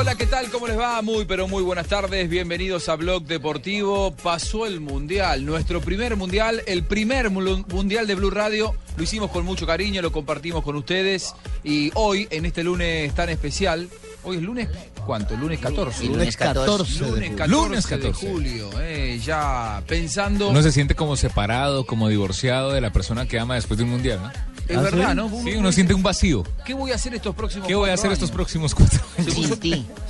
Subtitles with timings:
[0.00, 0.48] Hola, ¿qué tal?
[0.50, 1.02] ¿Cómo les va?
[1.02, 2.28] Muy, pero muy buenas tardes.
[2.30, 4.12] Bienvenidos a Blog Deportivo.
[4.22, 8.74] Pasó el Mundial, nuestro primer Mundial, el primer mu- Mundial de Blue Radio.
[8.96, 11.34] Lo hicimos con mucho cariño, lo compartimos con ustedes.
[11.64, 13.88] Y hoy, en este lunes tan especial,
[14.28, 14.68] hoy es lunes,
[15.06, 15.36] ¿cuánto?
[15.36, 16.04] Lunes 14.
[16.06, 17.36] Lunes 14 de Lunes julio.
[17.36, 18.28] 14, Lunes de 14.
[18.30, 18.70] julio.
[18.80, 20.48] eh, ya pensando...
[20.50, 23.90] Uno se siente como separado, como divorciado de la persona que ama después de un
[23.90, 24.30] mundial, ¿no?
[24.68, 25.16] es ¿Ah, verdad, sí?
[25.16, 25.30] ¿no?
[25.44, 26.44] Sí, uno siente un vacío.
[26.66, 29.34] ¿Qué voy a hacer estos próximos ¿Qué voy a hacer estos próximos cuatro Se años?
[29.34, 29.56] puso,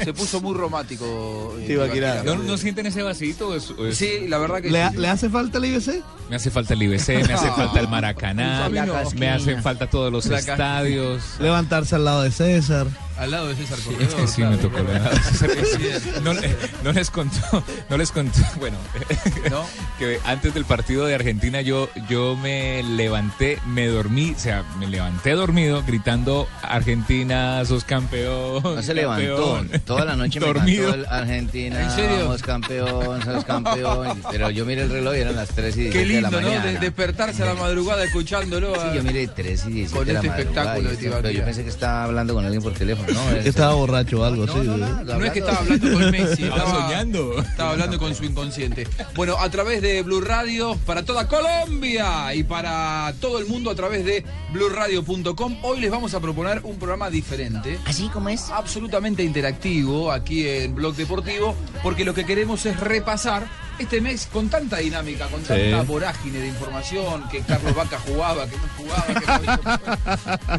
[0.03, 1.55] se puso muy romántico.
[1.61, 2.23] eh.
[2.25, 3.55] ¿No, no sienten ese vacío?
[3.55, 4.97] Es- es- Sí, la verdad que ¿Le, sí.
[4.97, 6.03] le hace falta el IBC?
[6.29, 8.69] Me hace falta el IBC, me hace falta el Maracaná,
[9.15, 11.23] me hacen falta todos los La estadios.
[11.39, 12.89] Levantarse al lado de César.
[13.19, 14.17] Al lado de César Es Corredor.
[14.17, 14.79] que sí claro, me tocó
[16.23, 18.77] no, le- no les contó, no les contó, bueno,
[19.51, 19.65] ¿No?
[19.99, 24.87] que antes del partido de Argentina yo, yo me levanté, me dormí, o sea, me
[24.87, 28.63] levanté dormido gritando Argentina, sos campeón.
[28.63, 29.55] No se levantó.
[29.57, 29.81] campeón".
[29.85, 30.91] Toda la noche me dormido.
[30.91, 31.83] cantó el Argentina.
[31.83, 32.21] ¿En serio?
[32.21, 34.23] Somos campeón, somos campeón.
[34.31, 36.41] Pero yo miré el reloj y eran las 3 y 17 Qué de la lindo,
[36.41, 36.49] ¿no?
[36.49, 36.73] mañana.
[36.73, 38.75] De despertarse a la madrugada escuchándolo.
[38.75, 40.75] Sí, yo miré 3 y 17 Con de la este madrugada.
[40.77, 41.11] espectáculo y de.
[41.11, 43.43] Pero yo pensé que estaba hablando con alguien por teléfono, ¿no?
[43.43, 44.67] Que estaba borracho o algo No, así.
[44.67, 47.39] no, nada, No es que estaba hablando- con Messi, Estaba estaba soñando.
[47.41, 48.87] Estaba hablando con su inconsciente.
[49.15, 53.75] Bueno, a través de Blue Radio, para toda Colombia y para todo el mundo a
[53.75, 57.79] través de blueradio.com, hoy les vamos a proponer un programa diferente.
[57.87, 58.51] ¿Así como es?
[58.51, 63.47] absolutamente interactivo aquí en Blog Deportivo, porque lo que queremos es repasar
[63.79, 68.57] este mes con tanta dinámica, con tanta vorágine de información, que Carlos Vaca jugaba, que
[68.57, 69.07] no jugaba,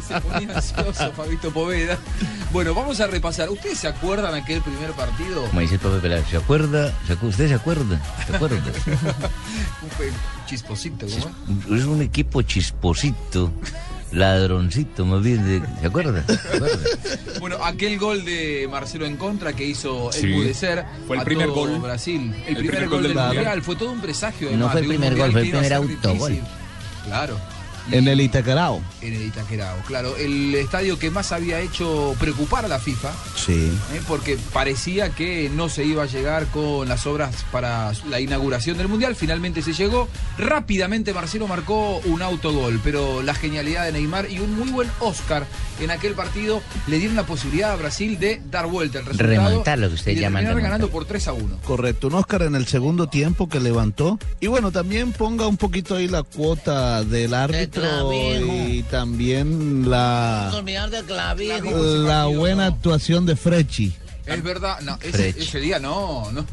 [0.00, 1.98] se ponía ansioso Fabito Poveda.
[2.52, 3.50] Bueno, vamos a repasar.
[3.50, 5.44] ¿Ustedes se acuerdan aquel primer partido?
[5.44, 6.92] Como dice profe Peláez, ¿se acuerda?
[7.06, 8.00] ¿Se acu- ¿Usted se acuerda?
[8.26, 8.56] ¿Se acuerda?
[9.82, 13.52] Un chisposito, ¿cómo es un equipo chisposito,
[14.12, 15.44] ladroncito, más bien.
[15.44, 16.24] de- ¿Se acuerda?
[16.26, 16.78] ¿Se acuerda?
[17.40, 20.26] Bueno, aquel gol de Marcelo en contra que hizo Sí.
[20.26, 21.78] el Budecer Fue el a primer todo gol.
[21.80, 22.34] Brasil.
[22.46, 23.62] El, primer, gol del mundial.
[23.62, 24.48] Fue todo un presagio.
[24.50, 26.38] No además, fue el primer mundial gol, fue el primer autogol.
[27.06, 27.38] Claro.
[27.92, 28.80] En el Itacarao.
[29.02, 30.16] En el Itaquerao, claro.
[30.16, 33.72] El estadio que más había hecho preocupar a la FIFA, Sí.
[33.94, 34.00] ¿eh?
[34.06, 38.88] porque parecía que no se iba a llegar con las obras para la inauguración del
[38.88, 39.16] Mundial.
[39.16, 40.08] Finalmente se llegó.
[40.38, 45.46] Rápidamente Marcelo marcó un autogol, pero la genialidad de Neymar y un muy buen Oscar
[45.80, 49.30] en aquel partido le dieron la posibilidad a Brasil de dar vuelta el resultado.
[49.48, 50.62] Remontar, lo que ustedes y llaman remontar.
[50.62, 51.58] ganando por 3 a 1.
[51.64, 54.18] Correcto, un Oscar en el segundo tiempo que levantó.
[54.40, 58.52] Y bueno, también ponga un poquito ahí la cuota del árbitro clavijo.
[58.68, 60.50] y también la,
[61.06, 61.70] clavijo.
[61.82, 63.92] la buena actuación de Frechi.
[64.26, 66.46] Es verdad, no, ese, día no, no.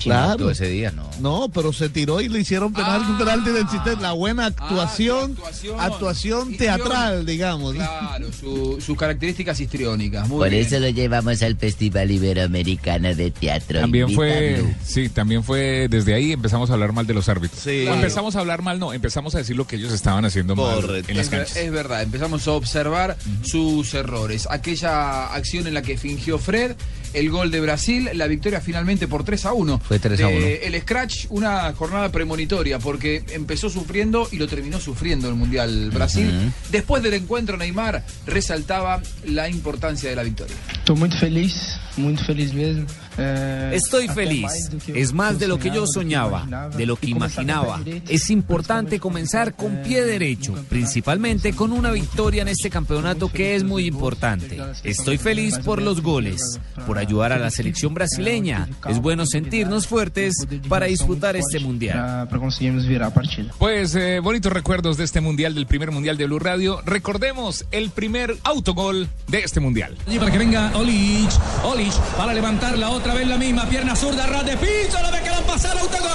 [0.00, 0.50] Claro.
[0.50, 1.08] ese día, no.
[1.20, 3.08] No, pero se tiró y le hicieron penal, Ah.
[3.10, 4.00] un penalti del sistema.
[4.00, 5.80] La buena actuación, Ah, actuación.
[5.80, 7.74] actuación teatral, digamos.
[7.74, 10.28] Claro, su- sus características histriónicas.
[10.28, 10.64] Muy Por bien.
[10.66, 13.80] eso lo llevamos al Festival Iberoamericano de Teatro.
[13.80, 17.60] También fue, sí, también fue desde ahí empezamos a hablar mal de los árbitros.
[17.60, 17.86] Sí.
[17.88, 21.04] O empezamos a hablar mal, no, empezamos a decir lo que ellos estaban haciendo mal
[21.08, 21.56] en las canchas.
[21.56, 24.46] es verdad, empezamos a observar sus errores.
[24.50, 26.76] Aquella acción en la que fingió Fred,
[27.16, 29.80] el gol de Brasil, la victoria finalmente por 3 a 1.
[29.80, 30.36] Fue 3 a 1.
[30.36, 36.52] el Scratch, una jornada premonitoria, porque empezó sufriendo y lo terminó sufriendo el Mundial Brasil.
[36.70, 40.56] Después del encuentro, Neymar resaltaba la importancia de la victoria.
[40.86, 42.86] Estou muito feliz, muito feliz mesmo.
[43.18, 44.70] É, Estoy feliz.
[44.88, 47.80] Es más de lo que yo soñaba, de lo que imaginaba.
[48.08, 53.56] Es importante comenzar con eh, pie derecho, principalmente con una victoria en este campeonato que
[53.56, 54.58] es muy importante.
[54.84, 58.68] Estoy feliz por los goles, por ayudar a la selección brasileña.
[58.88, 60.34] Es bueno sentirnos fuertes
[60.68, 62.26] para disfrutar este mundial.
[62.28, 63.52] Para conseguirmos virar a partida.
[63.58, 66.80] Pues eh, bonitos recuerdos de este mundial, del primer mundial de Blue Radio.
[66.84, 69.96] Recordemos el primer autogol de este mundial.
[70.06, 71.30] Allí para que venga Olic,
[71.64, 71.85] Olic
[72.16, 75.38] para levantarla otra vez la misma pierna zurda, ras de piso, la ve que la
[75.38, 76.06] han pasado, autogol.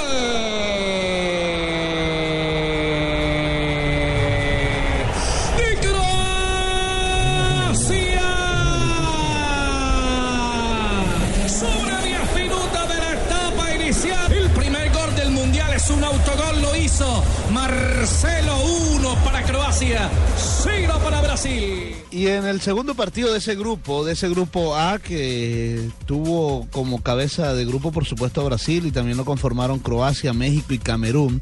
[22.11, 27.01] Y en el segundo partido de ese grupo, de ese grupo A, que tuvo como
[27.01, 31.39] cabeza de grupo, por supuesto, a Brasil y también lo conformaron Croacia, México y Camerún.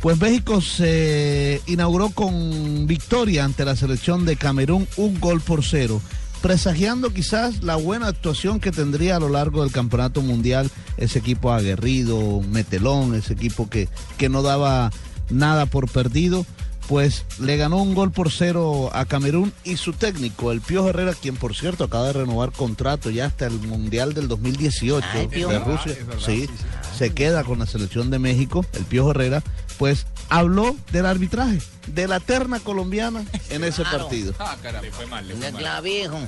[0.00, 6.00] Pues México se inauguró con victoria ante la selección de Camerún, un gol por cero,
[6.40, 11.50] presagiando quizás la buena actuación que tendría a lo largo del campeonato mundial ese equipo
[11.50, 13.88] aguerrido, metelón, ese equipo que,
[14.18, 14.92] que no daba
[15.30, 16.46] nada por perdido
[16.88, 21.14] pues le ganó un gol por cero a Camerún y su técnico, el Pío Herrera,
[21.14, 25.48] quien por cierto acaba de renovar contrato ya hasta el Mundial del 2018 Ay, Pío.
[25.48, 26.98] de Rusia, verdad, sí, sí, sí.
[26.98, 29.42] se queda con la selección de México, el Pío Herrera,
[29.82, 31.58] pues habló del arbitraje,
[31.88, 34.32] de la terna colombiana en ese partido.
[34.38, 34.88] Ah, caramba.
[34.92, 35.60] fue mal, le De fue mal.
[35.60, 36.18] clavijo.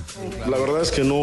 [0.50, 1.14] La verdad es que no,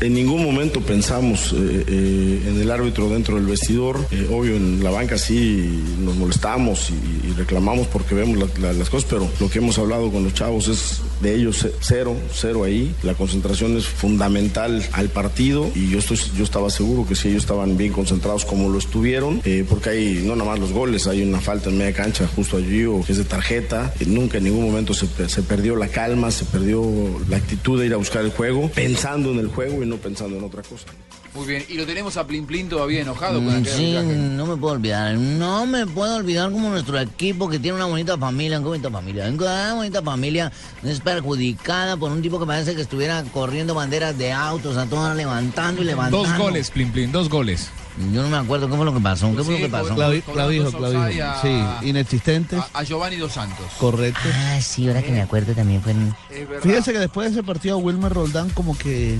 [0.00, 4.04] en ningún momento pensamos eh, eh, en el árbitro dentro del vestidor.
[4.10, 8.72] Eh, obvio, en la banca sí nos molestamos y, y reclamamos porque vemos la- la-
[8.72, 12.64] las cosas, pero lo que hemos hablado con los chavos es de ellos cero, cero
[12.64, 12.92] ahí.
[13.04, 17.42] La concentración es fundamental al partido y yo, estoy, yo estaba seguro que si ellos
[17.44, 21.22] estaban bien concentrados como lo estuvieron, eh, porque hay no nada más los goles, hay
[21.22, 23.92] una falta en media cancha justo allí o es de tarjeta.
[24.00, 26.82] Eh, nunca en ningún momento se, se perdió la calma, se perdió
[27.28, 30.38] la actitud de ir a buscar el juego, pensando en el juego y no pensando
[30.38, 30.86] en otra cosa.
[31.32, 34.20] Muy bien, y lo tenemos a Plin Plin todavía enojado con Mm, aquel Sí, arbitraje.
[34.20, 35.14] no me puedo olvidar.
[35.14, 39.28] No me puedo olvidar como nuestro equipo que tiene una bonita familia, una bonita familia,
[39.30, 40.50] una bonita familia
[40.82, 45.16] es perjudicada por un tipo que parece que estuviera corriendo banderas de autos, a todas
[45.16, 46.26] levantando y levantando.
[46.26, 47.68] Dos goles, Plin Plin, dos goles.
[48.12, 49.34] Yo no me acuerdo qué fue lo que pasó.
[49.36, 49.94] ¿Qué fue lo que pasó?
[49.94, 53.66] Offside a- Sí, inexistentes, A, a Giovanni Dos Santos.
[53.78, 54.20] correcto.
[54.34, 56.14] Ah, sí, ahora que me acuerdo también fue en...
[56.62, 59.18] Fíjese que después de ese partido Wilmer Roldán como que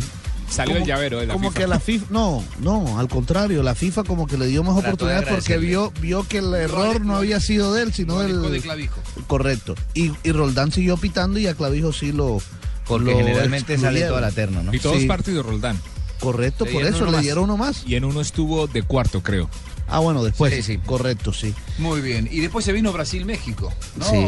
[0.50, 1.60] Salió como- el llavero de la como FIFA.
[1.60, 5.28] que la FIFA no no al contrario la FIFA como que le dio más oportunidades
[5.28, 8.62] porque vio vio que el error no había sido de él sino alejó de del
[8.62, 9.00] Clavijo.
[9.28, 12.38] correcto y, y Roldán siguió pitando y a Clavijo sí lo
[12.86, 14.08] Porque lo generalmente sale excluyeron.
[14.10, 14.74] toda la terna, ¿no?
[14.74, 15.06] Y todos Sí.
[15.06, 15.78] partidos, Roldán.
[16.18, 19.22] correcto Le por eso uno le dieron uno más Y en uno estuvo de cuarto,
[19.22, 19.48] creo.
[19.90, 20.78] Ah bueno después Sí, sí.
[20.78, 23.72] correcto sí Muy bien, y después se vino Brasil-México.
[23.96, 24.04] ¿no?
[24.04, 24.26] Sí.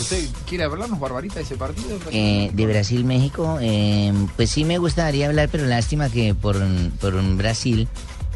[0.00, 1.98] ¿Usted quiere hablarnos, Barbarita, de ese partido?
[2.12, 6.56] Eh, de Brasil, México, eh, pues sí me gustaría hablar, pero lástima que por,
[7.00, 7.88] por Brasil,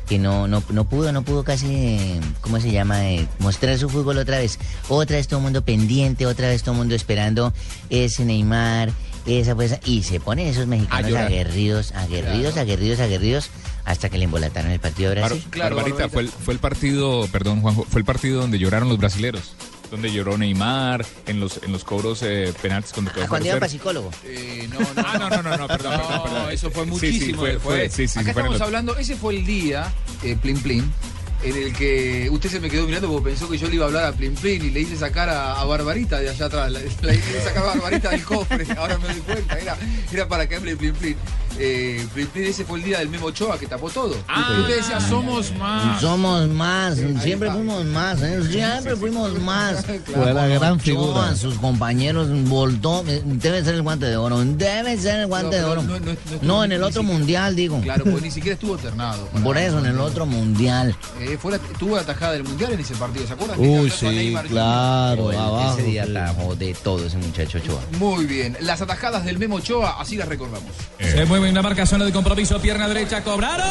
[0.09, 3.11] que no, no, no pudo, no pudo casi, eh, ¿cómo se llama?
[3.11, 4.59] Eh, mostrar su fútbol otra vez.
[4.89, 7.53] Otra vez todo el mundo pendiente, otra vez todo el mundo esperando
[7.91, 8.93] ese Neymar,
[9.27, 13.51] esa pues, y se ponen esos mexicanos aguerridos, aguerridos, aguerridos, aguerridos,
[13.85, 15.45] hasta que le embolataron el partido de Brasil.
[15.51, 16.13] Claro, Barbarita, Barbarita.
[16.15, 19.55] fue el, fue el partido, perdón Juanjo, fue el partido donde lloraron los brasileros.
[19.91, 23.57] Donde lloró Neymar en los en los cobros eh, penaltis cuando quedó Ah, cuando iba
[23.57, 23.61] 0-0.
[23.61, 24.11] para psicólogo.
[24.25, 26.51] Eh, no, no, Ah, no, no, no, no, perdón, No, perdón, perdón.
[26.51, 29.15] eso fue muchísimo sí, fue, fue, sí, sí, Acá fue en el estamos hablando, ese
[29.15, 29.93] fue el día,
[30.25, 30.91] eh, Plin Plin,
[31.45, 33.89] en el que usted se me quedó mirando porque pensó que yo le iba a
[33.89, 36.73] hablar a Plin Plin y le hice sacar a, a Barbarita de allá atrás.
[36.73, 39.77] La, la hice sacar a Barbarita del cofre, ahora me doy cuenta, era,
[40.11, 41.17] era para que hable Plin Plin.
[41.59, 42.05] Eh,
[42.35, 44.17] ese fue el día del Memo Ochoa que tapó todo.
[44.29, 44.57] Ah.
[44.61, 46.01] usted decía, somos más.
[46.01, 48.43] Somos más, siempre fuimos más, ¿eh?
[48.51, 49.85] siempre fuimos más.
[50.15, 54.45] fue la gran Ochoa, figura sus compañeros voltó, eh, debe ser el guante de oro,
[54.45, 55.83] debe ser el guante No, de oro.
[55.83, 57.81] no- no- no No, estuvo en el otro siquiera- mundial, digo.
[57.81, 59.27] Claro, pues ni siquiera estuvo ternado.
[59.45, 60.97] Por eso, en el otro mundial.
[61.21, 63.59] Eh, fue la, tuvo la tajada del mundial en ese partido, ¿se acuerdan?
[63.61, 66.11] uy sí Neymar claro Ese abajo día sí.
[66.17, 67.81] atajó de todo ese muchacho Ochoa.
[67.99, 70.71] Muy bien, las atajadas del Memo Ochoa, así las recordamos.
[70.99, 73.65] Se mueve en la marca zona de compromiso, pierna derecha, cobraron.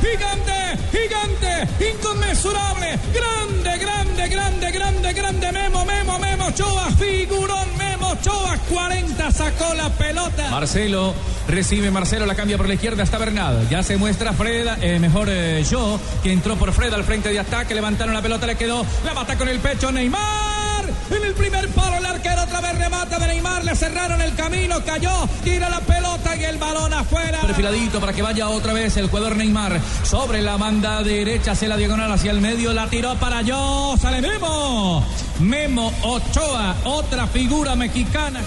[0.00, 8.58] Gigante, gigante, inconmensurable, grande, grande, grande, grande, grande, Memo, Memo, Memo, Choa, figurón, Memo, Choa,
[8.68, 10.50] 40, sacó la pelota.
[10.50, 11.14] Marcelo,
[11.48, 15.28] recibe Marcelo, la cambia por la izquierda, está Bernal, ya se muestra Fred, eh, mejor
[15.30, 18.84] eh, yo, que entró por Fred al frente de ataque, levantaron la pelota, le quedó,
[19.04, 20.81] la mata con el pecho Neymar.
[21.10, 24.84] En el primer palo el arquero otra vez remata de Neymar, le cerraron el camino,
[24.84, 27.40] cayó, tira la pelota y el balón afuera.
[27.40, 29.80] Perfiladito para que vaya otra vez el jugador Neymar.
[30.04, 34.20] Sobre la banda derecha, hacia la diagonal hacia el medio, la tiró para yo, sale
[34.20, 35.04] Memo.
[35.40, 38.40] Memo Ochoa, otra figura mexicana.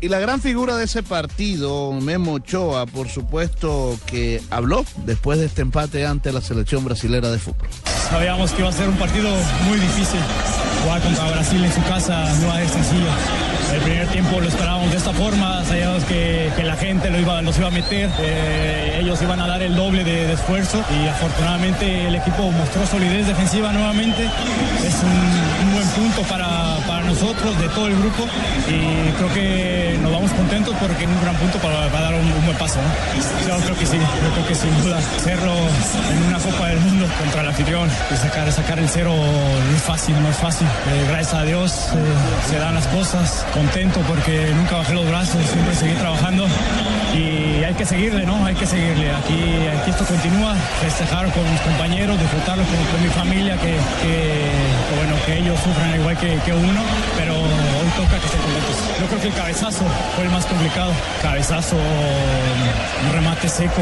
[0.00, 5.46] Y la gran figura de ese partido, Memo Ochoa, por supuesto que habló después de
[5.46, 7.68] este empate ante la selección brasilera de fútbol.
[8.10, 9.28] Sabíamos que iba a ser un partido
[9.66, 10.20] muy difícil.
[10.82, 13.10] Jugar contra Brasil en su casa no va a ser sencillo.
[13.74, 17.58] El primer tiempo lo esperábamos de esta forma, sabíamos que, la gente lo iba, los
[17.58, 22.14] iba a meter, eh, ellos iban a dar el doble de, esfuerzo y afortunadamente el
[22.14, 24.24] equipo mostró solidez defensiva nuevamente.
[24.24, 28.26] Es un, buen punto para, para nosotros, de todo el grupo,
[28.68, 30.47] y creo que nos vamos contentos
[30.80, 32.78] porque es un gran punto para, para dar un, buen paso.
[33.46, 35.52] Yo creo que sí, yo creo que sin duda hacerlo
[36.12, 39.82] en una Copa del Mundo contra el anfitrión y sacar, sacar el cero no es
[39.82, 40.66] fácil, no es fácil.
[40.66, 45.40] Eh, gracias a Dios eh, se dan las cosas, contento porque nunca bajé los brazos,
[45.52, 46.46] siempre seguí trabajando
[47.14, 48.44] y hay que seguirle, ¿no?
[48.44, 49.10] Hay que seguirle.
[49.10, 53.74] Aquí, aquí esto continúa, festejar con mis compañeros, disfrutarlo con, mi familia, que,
[54.96, 56.80] bueno, que ellos sufran igual que, uno,
[57.16, 58.76] pero hoy toca que estén contentos.
[59.00, 60.67] Yo creo que el cabezazo fue el más complicado.
[61.22, 63.80] Cabezazo, un remate seco,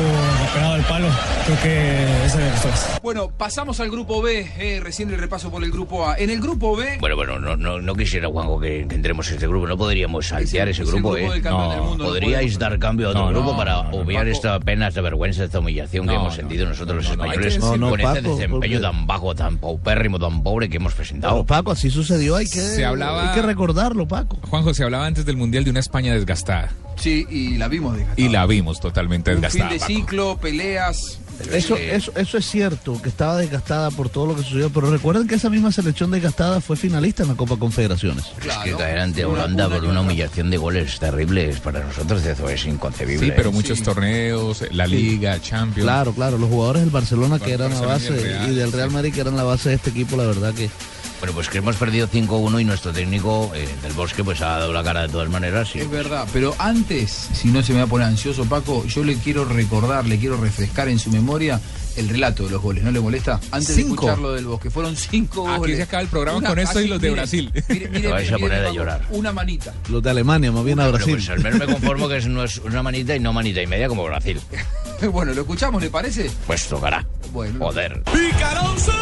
[0.54, 1.08] pegado al palo.
[1.44, 5.62] Creo que ese es el Bueno, pasamos al grupo B, eh, recién el repaso por
[5.64, 6.16] el grupo A.
[6.16, 9.34] En el grupo B, Bueno, bueno, no, no, no quisiera, Juanjo, que, que entremos en
[9.34, 9.66] este grupo.
[9.66, 11.40] No podríamos saltear ese es el grupo, grupo ¿eh?
[11.40, 11.52] del
[11.82, 14.58] mundo, no Podríais dar cambio a otro No, no, grupo para no, no, obviar esta
[14.60, 17.58] pena, esta vergüenza, esta humillación que No, hemos no, sentido nosotros los no, no, españoles.
[17.58, 20.94] No, no, con este Paco, desempeño porque- tan bajo, tan paupérrimo, tan pobre que hemos
[20.94, 21.34] presentado.
[21.34, 24.38] Pero, Paco, así sucedió, hay que, Se hablaba- hay que recordarlo, Paco.
[24.48, 26.70] Juanjo, se hablaba antes del Mundial de una España desgastada.
[26.96, 28.26] Sí, y la vimos desgastada.
[28.26, 29.72] Y la vimos totalmente Un fin desgastada.
[29.72, 29.92] de Paco.
[29.92, 31.18] ciclo, peleas.
[31.52, 34.90] Eso, eh, eso, eso es cierto, que estaba desgastada por todo lo que sucedió, pero
[34.90, 38.24] recuerden que esa misma selección desgastada fue finalista en la Copa Confederaciones.
[38.40, 42.64] Es que caer ante Holanda por una humillación de goles terribles para nosotros eso es
[42.64, 43.26] inconcebible.
[43.26, 45.84] Sí, pero muchos torneos, la Liga, Champions.
[45.84, 48.52] Claro, claro, los jugadores del Barcelona que eran la Barcelona y base el Real.
[48.52, 50.70] y del Real Madrid que eran la base de este equipo, la verdad que
[51.20, 54.72] Bueno, pues que hemos perdido 5-1 y nuestro técnico eh, del Bosque pues ha dado
[54.72, 55.74] la cara de todas maneras.
[55.74, 59.02] Y, Es verdad, pero antes, si no se me va a poner ansioso, Paco, yo
[59.02, 61.58] le quiero recordar, le quiero refrescar en su memoria
[61.96, 63.40] el relato de los goles, ¿no le molesta?
[63.50, 63.94] Antes de Cinco.
[63.94, 65.76] escucharlo del bosque, fueron cinco Aquí goles.
[65.78, 67.52] se acaba el programa Una- con esto y los de mire, Brasil.
[67.70, 69.06] mire, mire, Te vais a mire, poner a llorar.
[69.10, 69.72] Una manita.
[69.88, 71.14] los de Alemania, más bien a Brasil.
[71.14, 73.66] pues al menos me conformo que es, no es una manita y no manita y
[73.66, 74.38] media como Brasil.
[75.10, 76.30] bueno, ¿lo escuchamos, le parece?
[76.46, 77.06] Pues tocará.
[77.32, 77.58] Bueno.
[77.64, 78.02] Joder.
[78.12, 78.92] ¡Picaronza!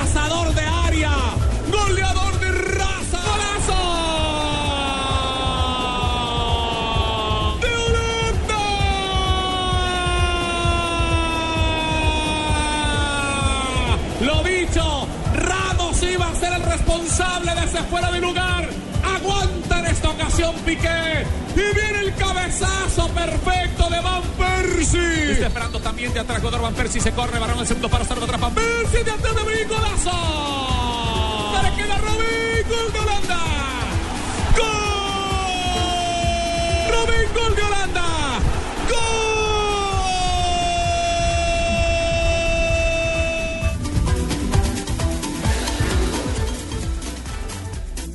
[0.00, 1.12] Cazador de área,
[1.70, 3.80] goleador de raza, golazo
[7.60, 8.60] de Holanda.
[14.20, 18.59] Lo dicho, Ramos iba a ser el responsable de ese fuera de lugar.
[20.30, 21.26] Ocasión Piqué.
[21.56, 25.32] Y viene el cabezazo perfecto de Van Persie.
[25.32, 27.00] Está esperando también de atrás Godor Van Persie.
[27.00, 28.40] Se corre, varón el segundo para estar atrás.
[28.40, 31.50] Van Persie de atrás de Brin, golazo.
[31.52, 33.38] Para que la Robin, gol de Holanda.
[34.56, 34.68] ¡Gol!
[36.92, 38.04] Robin, gol de Holanda.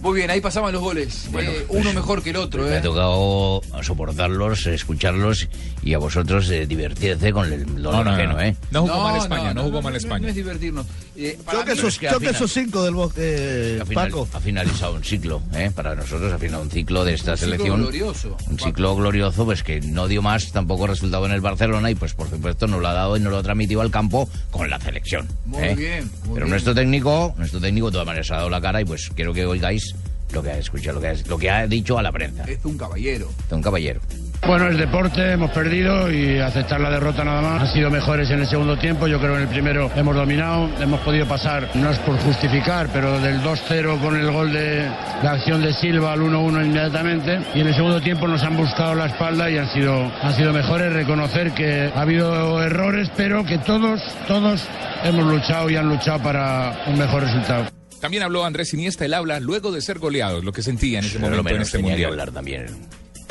[0.05, 1.27] Muy bien, ahí pasaban los goles.
[1.35, 2.81] Eh, uno mejor que el otro, Me ha ¿eh?
[2.81, 5.47] tocado soportarlos, escucharlos
[5.81, 8.41] y a vosotros eh, divertirse con el dolor No, no, ajeno, no.
[8.41, 8.55] ¿eh?
[8.69, 10.29] No jugó mal España, no, jugó mal No España.
[10.29, 10.85] es divertirnos.
[11.15, 13.85] Eh, Choque mí- esos, es que al choque final- esos cinco del bosque, eh, Ha,
[13.87, 14.27] final- Paco.
[14.33, 15.71] ha finalizado un ciclo, ¿eh?
[15.73, 17.81] Para nosotros ha finalizado un ciclo de esta Un ciclo selección.
[17.81, 18.65] glorioso, Un Paco.
[18.69, 22.29] ciclo glorioso, pues que no dio más tampoco resultado en el Barcelona y pues por
[22.29, 25.27] supuesto nos lo ha dado y nos lo ha transmitido al campo con la selección.
[25.45, 25.75] Muy ¿eh?
[25.75, 26.49] bien, muy Pero bien.
[26.49, 29.45] nuestro técnico, nuestro técnico de todas maneras ha dado la cara y pues quiero que
[29.47, 29.94] oigáis
[30.35, 32.43] lo que ha escuchado, lo que ha, lo que ha dicho a la prensa.
[32.43, 33.29] Es un caballero.
[33.49, 34.01] De un caballero.
[34.45, 37.61] Bueno, es deporte, hemos perdido y aceptar la derrota nada más.
[37.61, 40.69] Han sido mejores en el segundo tiempo, yo creo que en el primero hemos dominado,
[40.79, 44.87] hemos podido pasar, no es por justificar, pero del 2-0 con el gol de
[45.23, 48.93] la acción de Silva al 1-1 inmediatamente y en el segundo tiempo nos han buscado
[48.93, 50.93] la espalda y han sido, han sido mejores.
[50.93, 54.63] Reconocer que ha habido errores, pero que todos, todos
[55.05, 57.74] hemos luchado y han luchado para un mejor resultado.
[57.99, 61.15] También habló Andrés Iniesta, él habla luego de ser goleados, lo que sentía en ese
[61.19, 62.67] lo momento en menos este que hablar también.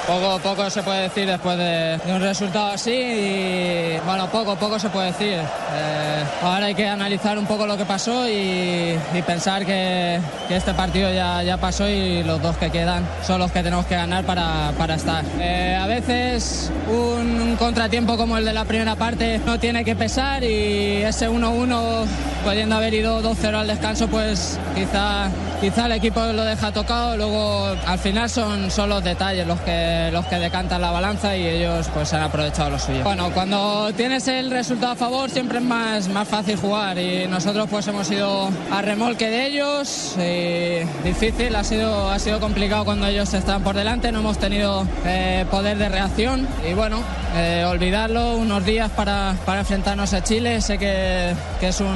[0.06, 4.78] Poco, poco se puede decir después de, de un resultado así y bueno, poco, poco
[4.78, 5.38] se puede decir.
[5.72, 10.56] Eh, ahora hay que analizar un poco lo que pasó y, y pensar que, que
[10.56, 13.94] este partido ya, ya pasó y los dos que quedan son los que tenemos que
[13.96, 15.24] ganar para, para estar.
[15.40, 19.96] Eh, a veces un, un contratiempo como el de la primera parte no tiene que
[19.96, 22.04] pesar y ese 1-1
[22.44, 25.30] pudiendo haber ido 2-0 al descanso pues quizá,
[25.62, 29.93] quizá el equipo lo deja tocado, luego al final son, son los detalles los que
[29.94, 33.04] eh, los que decantan la balanza y ellos pues han aprovechado lo suyo.
[33.04, 37.68] Bueno, cuando tienes el resultado a favor siempre es más, más fácil jugar y nosotros
[37.70, 40.16] pues hemos ido a remolque de ellos.
[40.18, 44.86] y difícil, ha sido, ha sido complicado cuando ellos están por delante, no hemos tenido
[45.06, 46.98] eh, poder de reacción y bueno,
[47.36, 50.60] eh, olvidarlo unos días para, para enfrentarnos a Chile.
[50.60, 51.86] Sé que, que es un,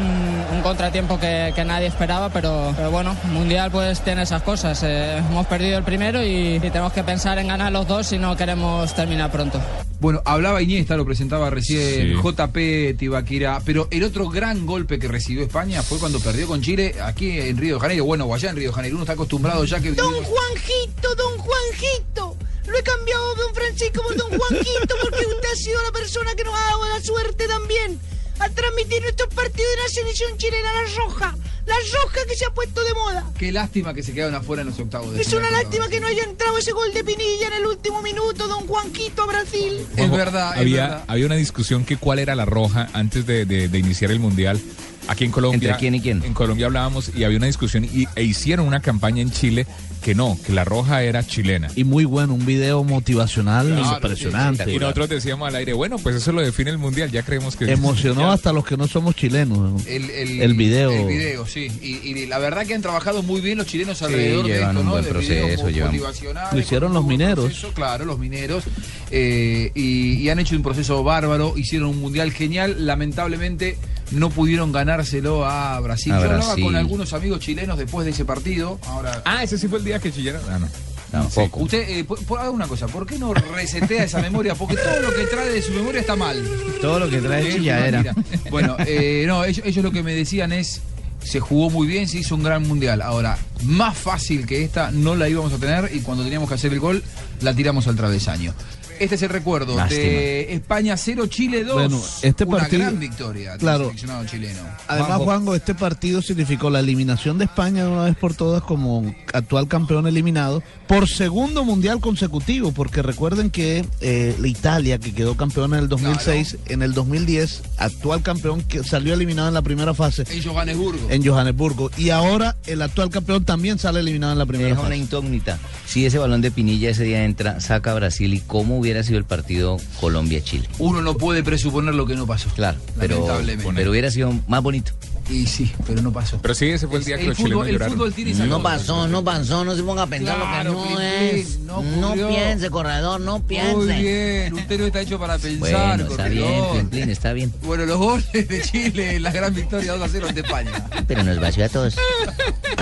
[0.52, 4.83] un contratiempo que, que nadie esperaba, pero, pero bueno, Mundial pues tiene esas cosas.
[4.85, 8.18] Eh, hemos perdido el primero y, y tenemos que pensar en ganar los dos si
[8.18, 9.61] no queremos terminar pronto.
[10.00, 12.14] Bueno, hablaba Iniesta, lo presentaba recién Sí.
[12.23, 16.95] JP Tibaquira, pero el otro gran golpe que recibió España fue cuando perdió con Chile
[17.02, 18.97] aquí en Río de Janeiro, bueno, o allá en Río de Janeiro.
[18.97, 19.92] Uno está acostumbrado ya que...
[19.92, 22.37] Don Juanjito, don Juanjito.
[22.68, 26.45] Lo he cambiado don Francisco por don Juanjito porque usted ha sido la persona que
[26.45, 27.99] nos ha dado la suerte también
[28.40, 31.37] a transmitir nuestros partidos de la selección chilena, la roja.
[31.66, 33.30] La roja que se ha puesto de moda.
[33.38, 35.45] Qué lástima que se quedaron afuera en los octavos de Es final.
[35.45, 38.66] una lástima que no haya entrado ese gol de Pinilla en el último minuto, don
[38.66, 39.87] Juanquito a Brasil.
[39.97, 41.04] Es verdad, es había, verdad.
[41.09, 44.59] había una discusión que cuál era la roja antes de, de- de iniciar el mundial.
[45.08, 45.70] Aquí en Colombia.
[45.70, 46.22] ¿Entre quién y quién?
[46.22, 49.66] En Colombia hablábamos y había una discusión y, e hicieron una campaña en Chile
[50.02, 51.68] que no, que la roja era chilena.
[51.74, 54.72] Y muy bueno, un video motivacional Claro, impresionante.
[54.72, 57.70] Y nosotros decíamos al aire, bueno, pues eso lo define el mundial, ya creemos que
[57.72, 59.84] Emocionó hasta los que no somos chilenos.
[59.86, 60.92] El, el, El video.
[60.92, 61.68] El video, sí.
[61.82, 64.80] Y, y la verdad que han trabajado muy bien los chilenos alrededor de llevan esto,
[64.80, 64.92] un ¿no?
[64.92, 67.50] buen proceso, motivacional, Lo hicieron los mineros.
[67.50, 68.64] Eso, claro, los mineros.
[69.10, 72.86] eh, y, y han hecho un proceso bárbaro, hicieron un mundial genial.
[72.86, 73.76] Lamentablemente
[74.10, 76.12] no pudieron ganárselo a Brasil.
[76.12, 78.78] A Yo hablaba con algunos amigos chilenos después de ese partido.
[78.86, 79.22] Ahora.
[79.24, 80.42] Ah, ese sí fue el día que chillaron.
[80.50, 80.68] Ah, no.
[81.10, 81.60] Tampoco.
[81.60, 84.54] Usted, eh, por- por- haga una cosa, ¿por qué no resetea esa memoria?
[84.54, 86.42] Porque todo lo que trae de su memoria está mal.
[86.82, 88.02] Todo lo que trae Es chilladera.
[88.12, 88.50] mentira.
[88.50, 90.82] Bueno, eh, no, ellos, ellos lo que me decían es,
[91.24, 93.00] se jugó muy bien, se hizo un gran mundial.
[93.00, 96.74] Ahora, más fácil que esta no la íbamos a tener y cuando teníamos que hacer
[96.74, 97.02] el gol,
[97.40, 98.52] la tiramos al travesaño.
[98.99, 100.00] Este es el recuerdo Lástima.
[100.00, 101.75] de España 0, Chile 2.
[101.75, 103.85] Bueno, este una partido- gran victoria del claro.
[103.87, 104.61] seleccionado chileno.
[104.88, 109.14] Además, Juanjo, este partido significó la eliminación de España de una vez por todas como
[109.33, 115.37] actual campeón eliminado por segundo mundial consecutivo, porque recuerden que eh, la Italia, que quedó
[115.37, 119.93] campeona en el 2006, en el 2010, actual campeón que salió eliminado en la primera
[119.95, 121.08] fase En Johannesburgo.
[121.11, 124.82] en Johannesburgo, y ahora el actual campeón también sale eliminado en la Me primera una
[124.82, 124.97] fase.
[124.97, 125.58] incógnita.
[125.87, 129.18] Si ese balón de Pinilla ese día entra, saca a Brasil y cómo hubiera sido
[129.18, 130.68] el partido Colombia-Chile.
[130.78, 132.48] Uno no puede presuponer lo que no pasó.
[132.50, 133.72] Claro, pero, Lamentablemente.
[133.74, 134.92] pero hubiera sido más bonito.
[135.30, 136.38] Y sí, pero no pasó.
[136.40, 137.94] Pero sí, ese fue el día que El los fútbol- chilenos el lloraron.
[137.98, 140.96] fútbol tiene No pasó, no pasó, no se ponga a pensar Claro, lo que no
[140.96, 141.58] Plin, es.
[141.58, 143.74] No piense, corredor, no piense.
[143.74, 146.64] Muy bien, usted no está hecho para pensar, Bueno, está bien.
[146.72, 147.52] Plin, Plin, está bien.
[147.62, 150.70] Bueno, los goles de Chile, la gran victoria 2 a 0 ante España.
[151.06, 151.94] Pero nos vació a todos.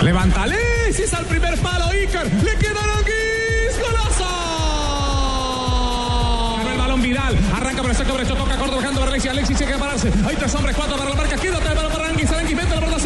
[0.00, 2.26] Levanta Alexis al primer palo, Iker.
[2.44, 3.25] Le queda Aranguis.
[7.14, 8.34] Arranca por el sector derecho.
[8.34, 9.30] Toca corto bajando para Alexis.
[9.30, 10.10] Alexis tiene que pararse.
[10.26, 11.36] Hay tres hombres, cuatro para la marca.
[11.36, 12.30] Quédate para para Aranguis.
[12.30, 12.98] Aranguis mete la pelota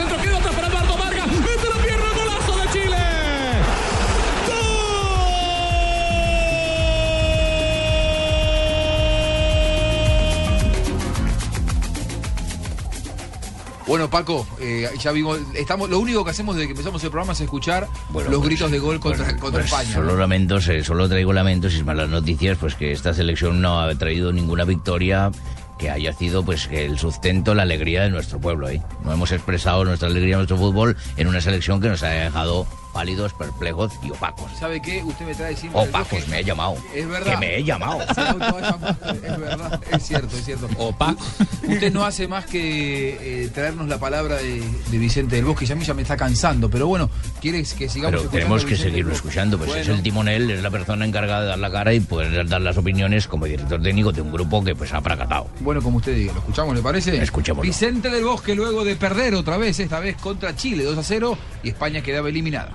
[13.90, 17.32] Bueno, Paco, eh, ya vimos, estamos, lo único que hacemos desde que empezamos el programa
[17.32, 19.92] es escuchar Bueno, los pues, gritos de gol contra, bueno, contra pues, España.
[19.92, 20.18] Solo ¿no?
[20.18, 24.32] lamentos, eh, solo traigo lamentos y malas noticias, pues que esta selección no ha traído
[24.32, 25.32] ninguna victoria
[25.76, 28.68] que haya sido pues el sustento, la alegría de nuestro pueblo.
[28.68, 28.80] ¿eh?
[29.02, 32.68] No hemos expresado nuestra alegría en nuestro fútbol en una selección que nos ha dejado
[32.92, 34.50] pálidos, perplejos y opacos.
[34.58, 35.02] ¿Sabe qué?
[35.04, 35.80] Usted me trae siempre...
[35.80, 36.76] Opacos, me he llamado.
[36.94, 37.32] Es verdad.
[37.32, 38.00] Que me he llamado.
[38.02, 40.68] Es verdad, es cierto, es cierto.
[40.78, 41.24] Opaco.
[41.68, 45.72] Usted no hace más que eh, traernos la palabra de, de Vicente del Bosque, y
[45.72, 49.12] a mí ya me está cansando, pero bueno, ¿quieres que sigamos Pero tenemos que seguirlo
[49.12, 52.48] escuchando, pues es el timonel, es la persona encargada de dar la cara y poder
[52.48, 55.48] dar las opiniones como director técnico de un grupo que pues ha fracasado.
[55.60, 57.22] Bueno, como usted diga, ¿lo escuchamos, le parece?
[57.22, 57.62] Escuchémoslo.
[57.62, 61.38] Vicente del Bosque luego de perder otra vez, esta vez contra Chile 2 a 0
[61.62, 62.72] y España quedaba eliminada.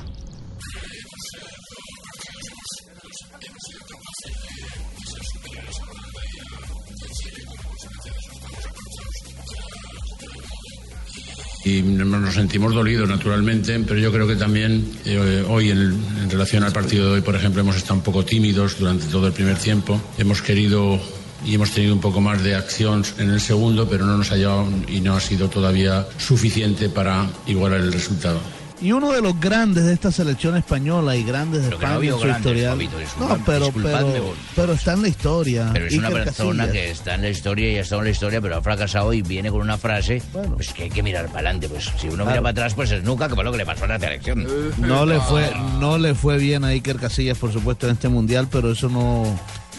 [11.66, 16.64] Y nos sentimos dolidos, naturalmente, pero yo creo que también eh, hoy, en, en relación
[16.64, 19.58] al partido de hoy, por ejemplo, hemos estado un poco tímidos durante todo el primer
[19.58, 20.00] tiempo.
[20.20, 21.02] Hemos querido
[21.44, 24.38] y hemos tenido un poco más de acción en el segundo, pero no nos ha
[24.38, 28.40] llevado y no ha sido todavía suficiente para igualar el resultado.
[28.82, 31.92] Y uno de los grandes de esta selección española y grandes de Pero que no
[31.92, 32.90] España en habido su historial.
[33.20, 35.70] No, pero, pero, pero está en la historia.
[35.72, 36.84] Pero es una Iker persona Casillas.
[36.84, 39.22] que está en la historia y ha estado en la historia, pero ha fracasado y
[39.22, 40.22] viene con una frase
[40.56, 41.70] pues que hay que mirar para adelante.
[41.70, 43.86] Pues si uno mira para atrás, pues es nunca, que fue lo que le pasó
[43.86, 44.46] a la selección.
[44.78, 48.48] No le fue, no le fue bien a Iker Casillas, por supuesto, en este mundial,
[48.52, 49.24] pero eso no,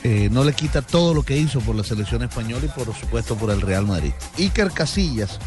[0.05, 3.37] eh, no le quita todo lo que hizo por la selección española y por supuesto
[3.37, 4.13] por el Real Madrid.
[4.39, 5.39] Iker Casillas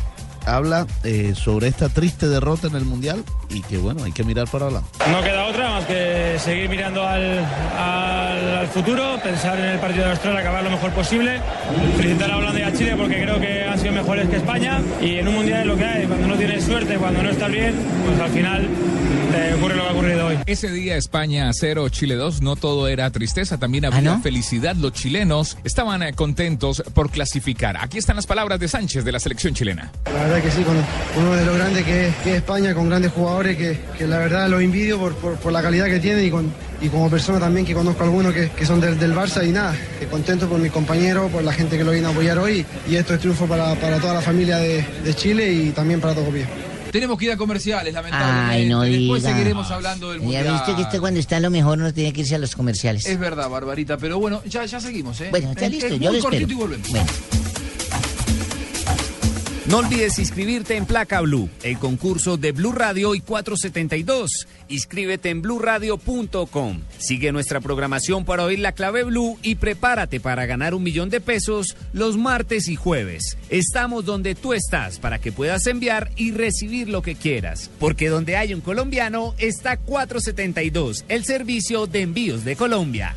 [0.46, 4.48] habla eh, sobre esta triste derrota en el mundial y que bueno, hay que mirar
[4.50, 4.90] para adelante.
[5.12, 7.40] No queda otra más que seguir mirando al,
[7.78, 11.40] al- al futuro, pensar en el partido de Australia, acabar lo mejor posible,
[11.98, 15.16] felicitar a Holanda y a Chile porque creo que han sido mejores que España y
[15.16, 17.74] en un mundial es lo que hay, cuando no tienes suerte, cuando no estás bien,
[18.06, 18.68] pues al final
[19.32, 20.38] te ocurre lo que ha ocurrido hoy.
[20.46, 24.76] Ese día España 0, Chile 2, no todo era tristeza, también había felicidad.
[24.76, 27.78] Los chilenos estaban eh, contentos por clasificar.
[27.80, 29.92] Aquí están las palabras de Sánchez de la selección chilena.
[30.06, 30.76] La verdad que sí, con
[31.22, 34.50] uno de los grandes que, que es España, con grandes jugadores que, que la verdad
[34.50, 36.52] los envidio por, por- por la calidad que tiene y, con,
[36.82, 39.76] y como persona también que conozco algunos que, que son del, del Barça y nada,
[40.00, 42.96] que contento por mis compañeros, por la gente que lo viene a apoyar hoy y
[42.96, 46.48] esto es triunfo para, para toda la familia de, de Chile y también para Tocopilla.
[46.92, 48.52] Tenemos que ir a comerciales, lamentablemente.
[48.56, 49.34] Ay, no Después diga.
[49.36, 50.54] seguiremos hablando del Ya mundial.
[50.54, 53.06] viste que usted cuando está a lo mejor no tiene que irse a los comerciales.
[53.06, 55.28] Es verdad, Barbarita, pero bueno, ya, ya seguimos, ¿eh?
[55.30, 56.52] Bueno, está Es- listo, es yo muy lo cortito espero.
[56.52, 56.90] y volvemos.
[56.90, 57.06] Bueno.
[59.70, 64.48] No olvides inscribirte en Placa Blue, el concurso de Blue Radio y 472.
[64.68, 66.82] Inscríbete en bluradio.com.
[66.98, 71.22] Sigue nuestra programación para oír la clave Blue y prepárate para ganar un millón de
[71.22, 73.38] pesos los martes y jueves.
[73.52, 77.70] Estamos donde tú estás para que puedas enviar y recibir lo que quieras.
[77.78, 83.16] Porque donde hay un colombiano está 472, el servicio de envíos de Colombia.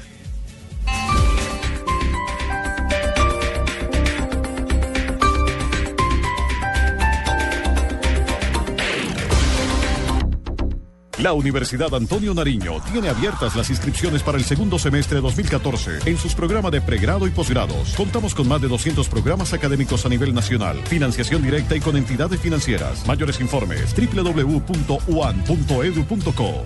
[11.23, 16.19] La Universidad Antonio Nariño tiene abiertas las inscripciones para el segundo semestre de 2014 en
[16.19, 17.95] sus programas de pregrado y posgrados.
[17.95, 22.41] Contamos con más de 200 programas académicos a nivel nacional, financiación directa y con entidades
[22.41, 23.07] financieras.
[23.07, 24.65] Mayores informes www.uan.edu.co.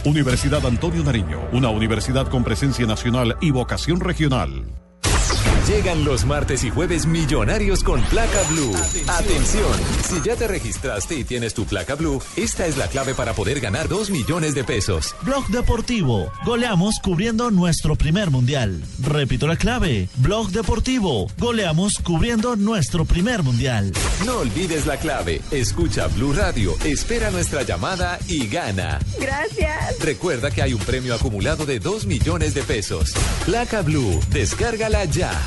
[0.08, 4.85] Universidad Antonio Nariño, una universidad con presencia nacional y vocación regional.
[5.66, 8.72] Llegan los martes y jueves millonarios con placa blue.
[9.08, 9.72] Atención.
[10.08, 13.58] Si ya te registraste y tienes tu placa blue, esta es la clave para poder
[13.58, 15.16] ganar 2 millones de pesos.
[15.22, 16.30] Blog Deportivo.
[16.44, 18.80] Goleamos cubriendo nuestro primer mundial.
[19.02, 20.08] Repito la clave.
[20.18, 21.26] Blog Deportivo.
[21.36, 23.92] Goleamos cubriendo nuestro primer mundial.
[24.24, 25.42] No olvides la clave.
[25.50, 29.00] Escucha Blue Radio, espera nuestra llamada y gana.
[29.18, 29.98] Gracias.
[29.98, 33.14] Recuerda que hay un premio acumulado de 2 millones de pesos.
[33.44, 35.32] Placa Blue, descárgala ya.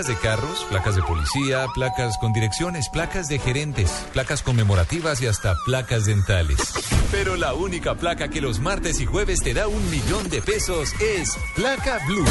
[0.00, 5.26] Placas de carros, placas de policía, placas con direcciones, placas de gerentes, placas conmemorativas y
[5.26, 6.99] hasta placas dentales.
[7.10, 10.92] Pero la única placa que los martes y jueves te da un millón de pesos
[11.00, 12.24] es Placa Blue.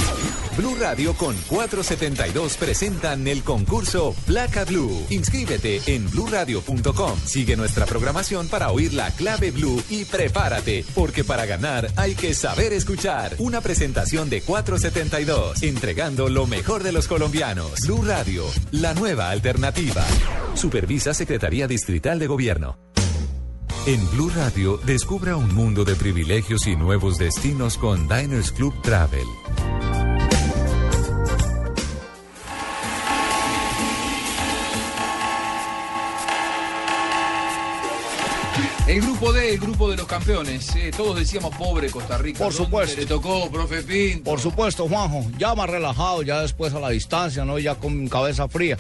[0.58, 5.06] Blue Radio con 472 presentan el concurso Placa Blue.
[5.10, 7.20] Inscríbete en bluradio.com.
[7.26, 12.34] Sigue nuestra programación para oír la clave Blue y prepárate, porque para ganar hay que
[12.34, 13.36] saber escuchar.
[13.38, 17.82] Una presentación de 472, entregando lo mejor de los colombianos.
[17.86, 20.06] Blue Radio, la nueva alternativa.
[20.56, 22.89] Supervisa Secretaría Distrital de Gobierno.
[23.86, 29.26] En Blue Radio, descubra un mundo de privilegios y nuevos destinos con Diners Club Travel.
[38.88, 40.76] El grupo D, el grupo de los campeones.
[40.76, 42.40] eh, todos decíamos pobre Costa Rica.
[42.40, 43.00] Por ¿Dónde supuesto.
[43.00, 44.24] Le tocó, profe Pinto.
[44.24, 47.60] Por supuesto, Juanjo, ya más relajado, ya después a la distancia, ¿no?
[47.60, 48.78] Ya con cabeza fría.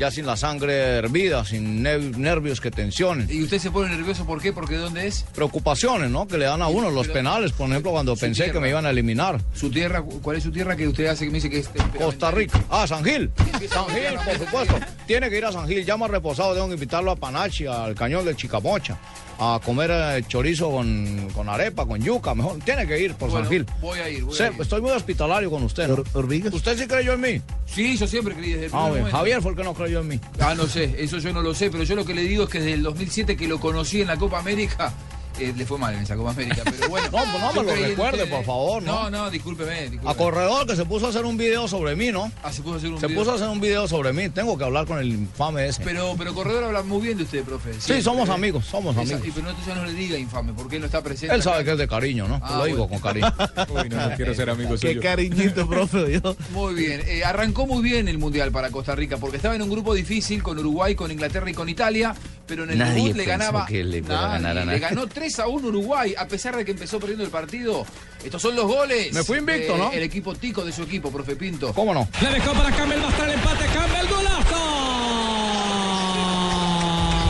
[0.00, 3.28] Ya sin la sangre hervida, sin ne- nervios que tensionen.
[3.30, 4.52] ¿Y usted se pone nervioso por qué?
[4.52, 5.24] ¿Porque de dónde es?
[5.34, 6.26] Preocupaciones, ¿no?
[6.26, 8.90] Que le dan a uno los penales, por ejemplo, cuando pensé que me iban a
[8.90, 9.38] eliminar.
[9.54, 10.02] ¿Su tierra?
[10.02, 12.58] ¿Cuál es su tierra que usted hace que me dice que es Costa Rica.
[12.70, 13.30] Ah, San Gil.
[13.70, 14.74] San Gil, por supuesto.
[15.06, 15.84] Tiene que ir a San Gil.
[15.84, 18.96] Ya más reposado, tengo que invitarlo a Panachi, al cañón de Chicamocha,
[19.42, 22.34] a comer eh, chorizo con, con arepa, con yuca.
[22.34, 23.66] Mejor, tiene que ir por Bueno, San Gil.
[23.80, 24.60] voy a ir, voy Sé, a ir.
[24.60, 25.88] Estoy muy hospitalario con usted.
[25.88, 26.04] ¿no?
[26.52, 27.42] ¿Usted sí creyó en mí?
[27.66, 29.06] Sí, yo siempre creí desde el Ah, bien.
[29.06, 30.20] Javier fue el que no creyó en mí.
[30.40, 32.50] Ah, no sé, eso yo no lo sé, pero yo lo que le digo es
[32.50, 34.92] que desde el 2007 que lo conocí en la Copa América,
[35.40, 37.08] eh, le fue mal en esa Copa América, pero bueno.
[37.10, 39.04] No, pues no me lo recuerde, por favor, ¿no?
[39.04, 40.10] No, no, discúlpeme, discúlpeme.
[40.10, 42.30] A Corredor que se puso a hacer un video sobre mí, ¿no?
[42.42, 43.20] Ah, se puso a hacer un Se video.
[43.20, 44.28] puso a hacer un video sobre mí.
[44.28, 45.82] Tengo que hablar con el infame ese.
[45.84, 47.72] Pero, pero Corredor habla muy bien de usted, profe.
[47.80, 48.32] Sí, somos ¿eh?
[48.32, 49.22] amigos, somos Esa- amigos.
[49.26, 51.34] y pero no, entonces no le diga infame, porque él no está presente.
[51.34, 51.64] Él sabe acá.
[51.64, 52.40] que es de cariño, ¿no?
[52.42, 53.00] Ah, lo digo bueno.
[53.02, 53.32] con cariño.
[53.82, 55.00] Uy, no, no quiero ser amigo Qué suyo.
[55.02, 56.20] cariñito, profe.
[56.22, 56.36] Yo.
[56.52, 59.70] Muy bien, eh, arrancó muy bien el Mundial para Costa Rica, porque estaba en un
[59.70, 62.14] grupo difícil con Uruguay, con Inglaterra y con Italia,
[62.46, 63.66] pero en el Nadie debut le pensó ganaba.
[63.66, 66.64] que le a Nadie, ganar a Le ganó 3 a 1 Uruguay, a pesar de
[66.64, 67.86] que empezó perdiendo el partido.
[68.24, 69.12] Estos son los goles.
[69.12, 69.92] Me fui invicto, de ¿no?
[69.92, 71.72] El equipo tico de su equipo, profe Pinto.
[71.72, 72.08] ¿Cómo no?
[72.20, 73.64] Le dejó para Campbell, va a estar el empate.
[73.66, 74.56] Campbell, golazo.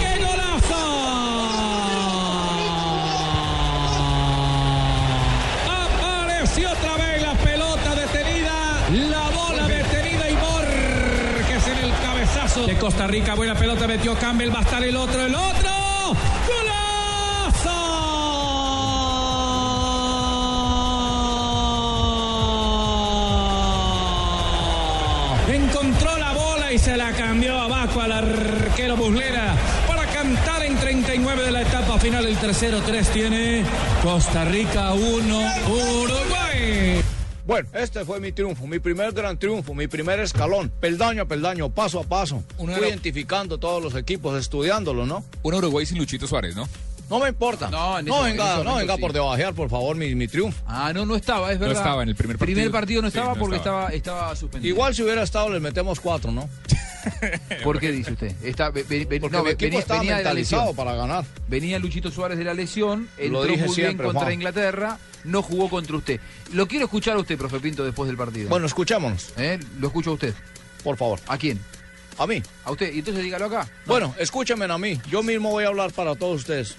[0.01, 0.81] ¡Qué golazo!
[5.69, 8.89] Apareció otra vez la pelota detenida.
[9.11, 13.35] La bola detenida y Borges en el cabezazo de Costa Rica.
[13.35, 14.53] Buena pelota metió Campbell.
[14.53, 15.69] Va a estar el otro, el otro.
[26.72, 29.56] Y se la cambió abajo al arquero Buslera
[29.88, 32.24] para cantar en 39 de la etapa final.
[32.26, 33.64] El tercero 3 tiene
[34.02, 37.02] Costa Rica 1, Uruguay.
[37.46, 41.70] Bueno, este fue mi triunfo, mi primer gran triunfo, mi primer escalón, peldaño a peldaño,
[41.70, 42.44] paso a paso.
[42.59, 45.24] Uno Fui era- identificando todos los equipos, estudiándolos, ¿no?
[45.42, 46.68] Un Uruguay sin Luchito Suárez, ¿no?
[47.11, 47.68] No me importa.
[47.70, 49.01] No, No venga, no venga sí.
[49.01, 50.62] por debajear, por favor, mi, mi triunfo.
[50.66, 51.83] Ah, no, no estaba, es No verdad.
[51.83, 52.55] estaba en el primer partido.
[52.55, 53.88] Primer partido no Sí, estaba no porque estaba.
[53.88, 54.73] estaba, estaba suspendido.
[54.75, 56.49] Igual si hubiera estado, les metemos cuatro, ¿no?
[57.64, 58.33] ¿Por qué dice usted?
[58.44, 60.77] Está, Porque no, mi equipo venía, estaba venía de la mentalizado lesión.
[60.77, 61.25] para ganar.
[61.49, 64.33] Venía Luchito Suárez de la lesión, entró dije muy siempre, bien contra Juan.
[64.35, 66.20] Inglaterra, no jugó contra usted.
[66.53, 68.49] Lo quiero escuchar a usted, profe Pinto, después del partido.
[68.51, 69.59] Bueno, escuchémonos, ¿Eh?
[69.81, 70.35] Lo escucho a usted.
[70.85, 71.18] por favor.
[71.27, 71.59] ¿A quién?
[72.20, 72.42] A mí.
[72.64, 72.92] ¿A usted?
[72.92, 73.66] Y entonces dígalo acá.
[73.87, 75.00] Bueno, escúchenme a mí.
[75.09, 76.76] Yo mismo voy a hablar para todos ustedes.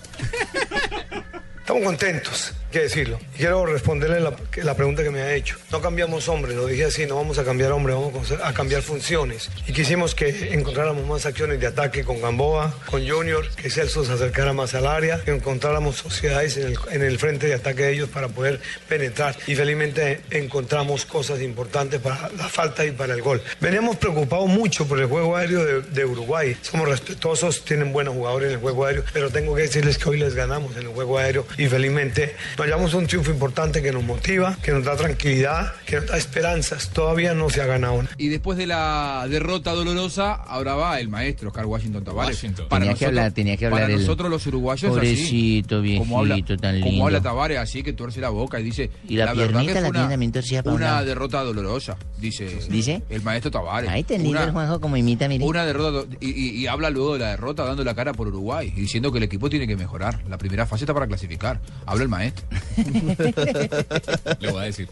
[1.58, 3.20] Estamos contentos, que decirlo.
[3.38, 5.58] Quiero responderle la, pregunta que me ha hecho.
[5.72, 9.50] No cambiamos hombres, lo dije así, no vamos a cambiar hombres, vamos a cambiar funciones.
[9.68, 14.14] Y quisimos que encontráramos más acciones de ataque con Gamboa, con Junior, que Celso se
[14.14, 17.94] acercara más al área, que encontráramos sociedades en el, en el frente de ataque de
[17.94, 19.36] ellos para poder penetrar.
[19.48, 23.42] Y felizmente encontramos cosas importantes para la falta y para el gol.
[23.60, 26.56] Veníamos preocupados mucho por el juego aéreo de, de Uruguay.
[26.62, 30.18] Somos respetuosos, tienen buenos jugadores en el juego aéreo, pero tengo que decirles que hoy
[30.18, 34.04] les ganamos en el juego aéreo y felizmente nos llevamos un triunfo importante que nos
[34.04, 36.90] motiva, que nos da tranquilidad, que nos da esperanzas.
[36.90, 38.04] Todavía no se ha ganado.
[38.18, 42.36] Y después de la derrota dolorosa, ahora va el maestro Oscar Washington Tavares.
[42.36, 42.68] Washington.
[42.70, 44.96] Tenía que hablar, tenía que hablar Para el- nosotros los uruguayos así.
[44.96, 47.06] Pobrecito, Como habla, viejito, tan como lindo.
[47.06, 49.82] habla Tavares así que tuerce la boca y dice Y la verdad piernita que fue
[49.82, 53.02] la una- tiene también torcida para un una derrota dolorosa dice ¿Dice?
[53.10, 55.44] el maestro Tavares Ahí ten lindo Una- el Juanjo como imita, mire.
[55.46, 58.72] una derrota y, y- y habla luego de la derrota dando la cara por Uruguay
[58.76, 62.04] y diciendo que el equipo tiene que mejorar la primera fase está para clasificar habla
[62.04, 62.46] el maestro
[64.40, 64.90] Le voy a decir.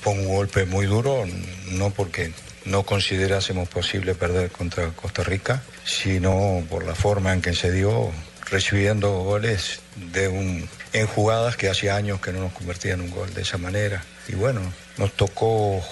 [0.00, 1.24] Fue un golpe muy duro,
[1.72, 2.32] no porque
[2.64, 8.10] no considerásemos posible perder contra Costa Rica, sino por la forma en que se dio,
[8.50, 9.80] recibiendo goles
[10.12, 13.42] de un, en jugadas que hacía años que no nos convertían en un gol de
[13.42, 14.02] esa manera.
[14.28, 14.60] Y bueno,
[14.96, 15.82] nos tocó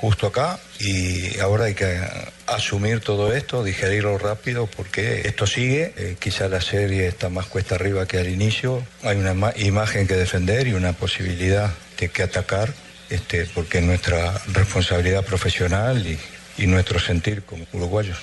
[0.00, 2.00] justo acá y ahora hay que
[2.46, 7.74] asumir todo esto, digerirlo rápido porque esto sigue, eh, quizá la serie está más cuesta
[7.74, 12.22] arriba que al inicio, hay una ma- imagen que defender y una posibilidad de que
[12.22, 12.72] atacar,
[13.10, 16.18] este, porque es nuestra responsabilidad profesional y,
[16.62, 18.16] y nuestro sentir como uruguayos.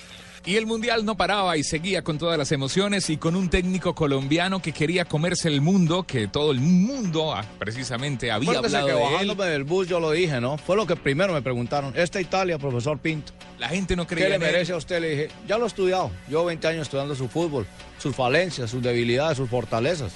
[0.48, 3.94] Y el Mundial no paraba y seguía con todas las emociones y con un técnico
[3.94, 8.94] colombiano que quería comerse el mundo, que todo el mundo ah, precisamente había hablado que
[8.94, 9.12] de él.
[9.12, 10.58] bajándome del bus yo lo dije, ¿no?
[10.58, 11.92] Fue lo que primero me preguntaron.
[11.98, 13.34] Esta Italia, profesor Pinto.
[13.60, 14.52] La gente no ¿Qué creía le en él.
[14.54, 15.02] merece a usted?
[15.02, 16.12] Le dije, ya lo he estudiado.
[16.30, 20.14] Llevo 20 años estudiando su fútbol, sus falencias, sus debilidades, sus fortalezas.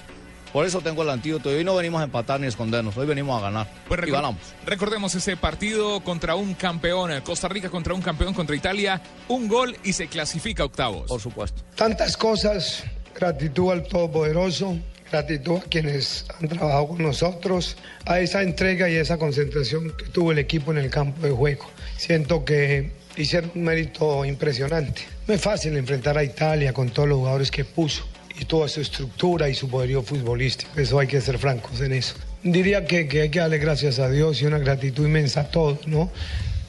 [0.53, 1.49] Por eso tengo el antídoto.
[1.49, 2.97] Hoy no venimos a empatar ni a escondernos.
[2.97, 3.67] Hoy venimos a ganar.
[3.87, 4.41] Pues y ganamos.
[4.65, 9.47] Recordemos ese partido contra un campeón, eh, Costa Rica contra un campeón contra Italia, un
[9.47, 11.07] gol y se clasifica a octavos.
[11.07, 11.61] Por supuesto.
[11.75, 12.83] Tantas cosas,
[13.15, 14.77] gratitud al Todopoderoso,
[15.09, 20.33] gratitud a quienes han trabajado con nosotros, a esa entrega y esa concentración que tuvo
[20.33, 21.69] el equipo en el campo de juego.
[21.97, 25.03] Siento que hicieron un mérito impresionante.
[25.27, 28.81] No es fácil enfrentar a Italia con todos los jugadores que puso y toda su
[28.81, 30.71] estructura y su poderío futbolístico.
[30.79, 32.15] Eso hay que ser francos en eso.
[32.43, 35.87] Diría que, que hay que darle gracias a Dios y una gratitud inmensa a todos,
[35.87, 36.09] ¿no?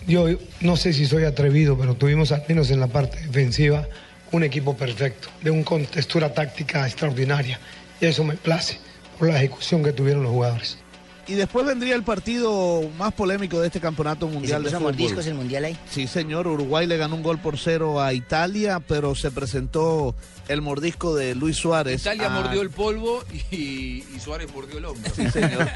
[0.06, 0.26] Yo
[0.60, 3.86] no sé si soy atrevido, pero tuvimos al menos en la parte defensiva
[4.32, 7.60] un equipo perfecto, de una contextura táctica extraordinaria.
[8.00, 8.78] Y eso me place
[9.18, 10.81] por la ejecución que tuvieron los jugadores.
[11.28, 14.92] Y después vendría el partido más polémico de este campeonato mundial ¿Y se de fútbol.
[14.92, 15.78] mordiscos el mundial ahí?
[15.88, 16.48] Sí, señor.
[16.48, 20.16] Uruguay le ganó un gol por cero a Italia, pero se presentó
[20.48, 22.00] el mordisco de Luis Suárez.
[22.02, 25.12] Italia a- mordió el polvo y, y Suárez mordió el hombro.
[25.14, 25.68] Sí, señor.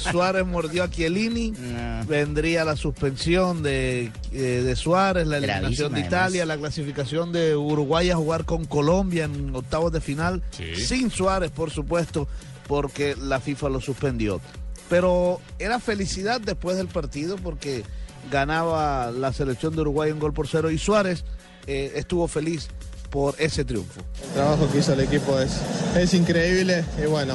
[0.00, 1.52] Suárez mordió a Chiellini.
[2.08, 6.56] Vendría la suspensión de, eh, de Suárez, la eliminación Gravísima, de Italia, además.
[6.56, 10.42] la clasificación de Uruguay a jugar con Colombia en octavos de final.
[10.76, 12.26] Sin Suárez, por supuesto,
[12.66, 14.40] porque la FIFA lo suspendió.
[14.88, 17.84] Pero era felicidad después del partido porque
[18.30, 21.24] ganaba la selección de Uruguay un gol por cero y Suárez
[21.66, 22.68] eh, estuvo feliz
[23.10, 24.00] por ese triunfo.
[24.22, 25.52] El trabajo que hizo el equipo es,
[25.96, 27.34] es increíble y bueno,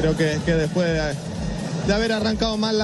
[0.00, 0.86] creo que, que después
[1.86, 2.80] de, haber arrancado mal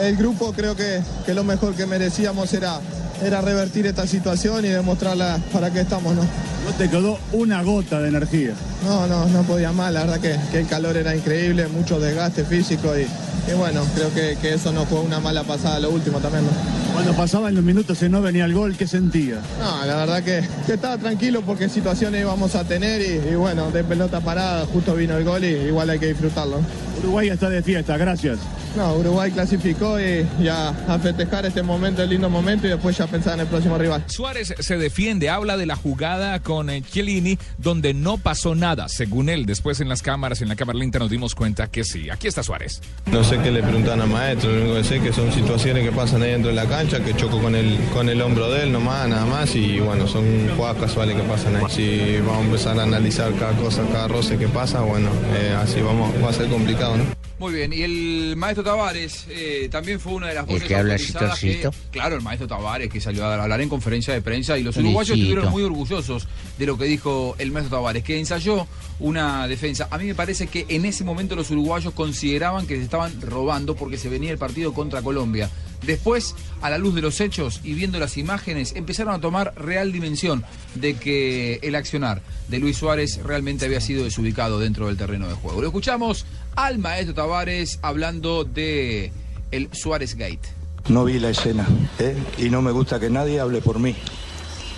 [0.00, 2.80] el grupo, creo que, que lo mejor que merecíamos era,
[3.24, 6.22] era revertir esta situación y demostrarla para qué estamos, ¿no?
[6.22, 8.52] No te quedó una gota de energía.
[8.84, 12.44] No, no, no podía más, la verdad que, que el calor era increíble, mucho desgaste
[12.44, 13.02] físico y,
[13.50, 16.50] y bueno, creo que, que eso no fue una mala pasada lo último también, ¿no?
[16.92, 19.36] Cuando pasaban los minutos y no venía el gol, ¿qué sentía?
[19.58, 23.70] No, la verdad que, que estaba tranquilo porque situaciones íbamos a tener y, y bueno,
[23.70, 26.58] de pelota parada justo vino el gol y igual hay que disfrutarlo.
[27.02, 28.38] Uruguay está de fiesta, gracias.
[28.76, 33.06] No, Uruguay clasificó y ya a festejar este momento, el lindo momento y después ya
[33.06, 34.04] pensar en el próximo rival.
[34.06, 39.28] Suárez se defiende, habla de la jugada con eh, Chiellini, donde no pasó nada, según
[39.28, 39.46] él.
[39.46, 42.10] Después en las cámaras, en la cámara lenta nos dimos cuenta que sí.
[42.10, 42.80] Aquí está Suárez.
[43.10, 45.84] No sé qué le preguntan a maestro, lo único que sé es que son situaciones
[45.84, 48.64] que pasan ahí dentro de la cancha, que choco con el, con el hombro de
[48.64, 50.24] él nomás, nada más, y bueno, son
[50.56, 51.64] jugadas casuales que pasan ahí.
[51.70, 55.80] Si vamos a empezar a analizar cada cosa, cada roce que pasa, bueno, eh, así
[55.80, 57.04] vamos, va a ser complicado, ¿no?
[57.38, 60.76] Muy bien, y el maestro Tavares eh, también fue una de las ¿El voces que
[60.76, 64.62] habla que- claro, el maestro Tavares que salió a hablar en conferencia de prensa y
[64.62, 68.66] los uruguayos estuvieron muy orgullosos de lo que dijo el maestro Tavares, que ensayó
[68.98, 69.88] una defensa.
[69.90, 73.74] A mí me parece que en ese momento los uruguayos consideraban que se estaban robando
[73.74, 75.48] porque se venía el partido contra Colombia.
[75.82, 79.92] Después, a la luz de los hechos y viendo las imágenes, empezaron a tomar real
[79.92, 85.28] dimensión de que el accionar de Luis Suárez realmente había sido desubicado dentro del terreno
[85.28, 85.60] de juego.
[85.60, 89.12] Lo escuchamos al maestro Tavares hablando de
[89.50, 90.40] el Suárez Gate.
[90.88, 91.66] No vi la escena
[91.98, 92.16] ¿eh?
[92.38, 93.94] y no me gusta que nadie hable por mí.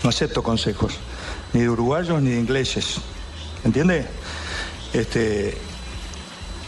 [0.02, 0.94] No acepto consejos,
[1.52, 2.96] ni de uruguayos ni de ingleses.
[3.64, 4.04] ¿Entiende?
[4.92, 5.56] Este,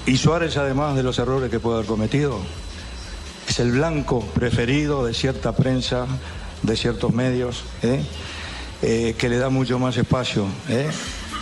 [0.06, 2.38] y Suárez, además de los errores que puede haber cometido,
[3.48, 6.06] es el blanco preferido de cierta prensa,
[6.62, 8.02] de ciertos medios, ¿eh?
[8.86, 10.90] Eh, que le da mucho más espacio ¿eh?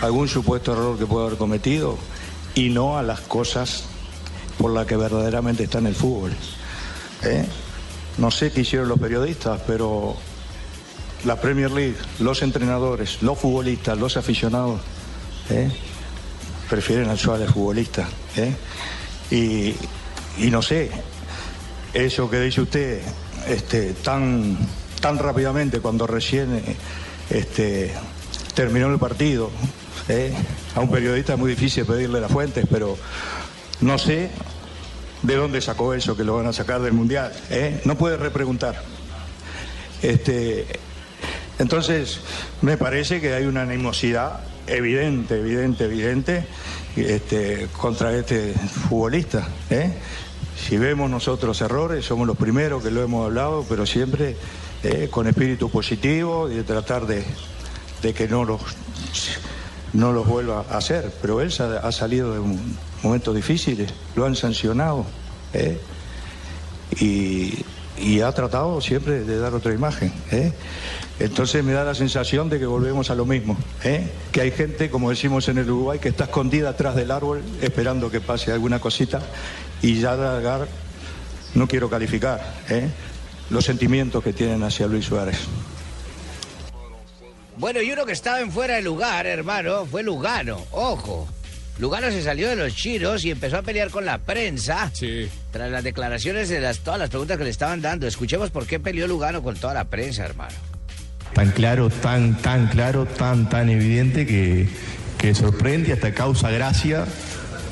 [0.01, 1.99] algún supuesto error que puede haber cometido
[2.55, 3.83] y no a las cosas
[4.59, 6.33] por las que verdaderamente está en el fútbol.
[7.25, 7.45] ¿eh?
[8.19, 10.15] No sé qué hicieron los periodistas, pero
[11.25, 14.81] la Premier League, los entrenadores, los futbolistas, los aficionados,
[16.71, 18.07] prefieren al Suárez futbolista.
[19.31, 19.75] y
[20.39, 20.93] no sé,
[21.95, 23.01] eso que dice usted
[23.49, 24.57] este, tan,
[25.01, 26.63] tan rápidamente cuando recién
[27.31, 27.93] este,
[28.55, 29.51] terminó el partido,
[30.09, 30.33] ¿eh?
[30.75, 32.97] a un periodista es muy difícil pedirle las fuentes, pero
[33.81, 34.31] no sé
[35.23, 37.33] de dónde sacó eso que lo van a sacar del Mundial.
[37.51, 37.81] ¿eh?
[37.85, 38.83] No puede repreguntar.
[40.03, 40.67] Este,
[41.59, 42.21] entonces,
[42.61, 46.45] me parece que hay una animosidad evidente, evidente, evidente
[46.97, 48.53] este, contra este
[48.89, 49.47] futbolista.
[49.71, 49.93] ¿eh?
[50.57, 54.37] Si vemos nosotros errores, somos los primeros que lo hemos hablado, pero siempre
[54.83, 57.25] eh, con espíritu positivo y de tratar de,
[58.03, 58.61] de que no los,
[59.93, 61.13] no los vuelva a hacer.
[61.21, 62.41] Pero él ha salido de
[63.03, 65.07] momentos difíciles, lo han sancionado
[65.53, 65.79] ¿eh?
[66.99, 67.65] y,
[68.03, 70.13] y ha tratado siempre de dar otra imagen.
[70.31, 70.53] ¿eh?
[71.21, 74.11] Entonces me da la sensación de que volvemos a lo mismo, ¿eh?
[74.33, 78.11] que hay gente, como decimos en el Uruguay, que está escondida atrás del árbol esperando
[78.11, 79.21] que pase alguna cosita
[79.81, 80.67] y ya dar,
[81.55, 82.89] no quiero calificar, ¿eh?
[83.51, 85.39] los sentimientos que tienen hacia Luis Suárez.
[87.57, 90.59] Bueno, y uno que estaba en fuera de lugar, hermano, fue Lugano.
[90.73, 91.29] Ojo.
[91.79, 94.91] Lugano se salió de los chiros y empezó a pelear con la prensa.
[94.93, 95.29] Sí.
[95.51, 98.07] Tras las declaraciones de las, todas las preguntas que le estaban dando.
[98.07, 100.55] Escuchemos por qué peleó Lugano con toda la prensa, hermano.
[101.35, 104.69] tan claro, tan, tan claro, tan, tan evidente que,
[105.19, 107.05] que sorprende y hasta causa gracia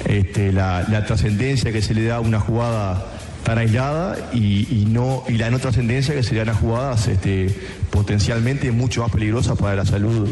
[0.06, 3.06] este, la, la trascendencia que se le da a una jugada
[3.44, 7.48] tan aislada y, y no y la no trascendencia que serían las jugadas este,
[7.90, 10.28] potencialmente mucho más peligrosas para la salud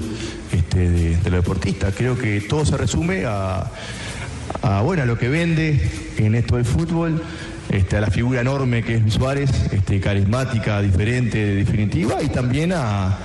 [0.52, 1.94] este, de, de los deportistas.
[1.96, 3.70] Creo que todo se resume a,
[4.82, 5.80] bueno, lo que vende
[6.16, 7.22] en esto del fútbol,
[7.70, 12.72] este, a la figura enorme que es Luis Suárez, este, carismática, diferente, definitiva, y también
[12.74, 13.18] a-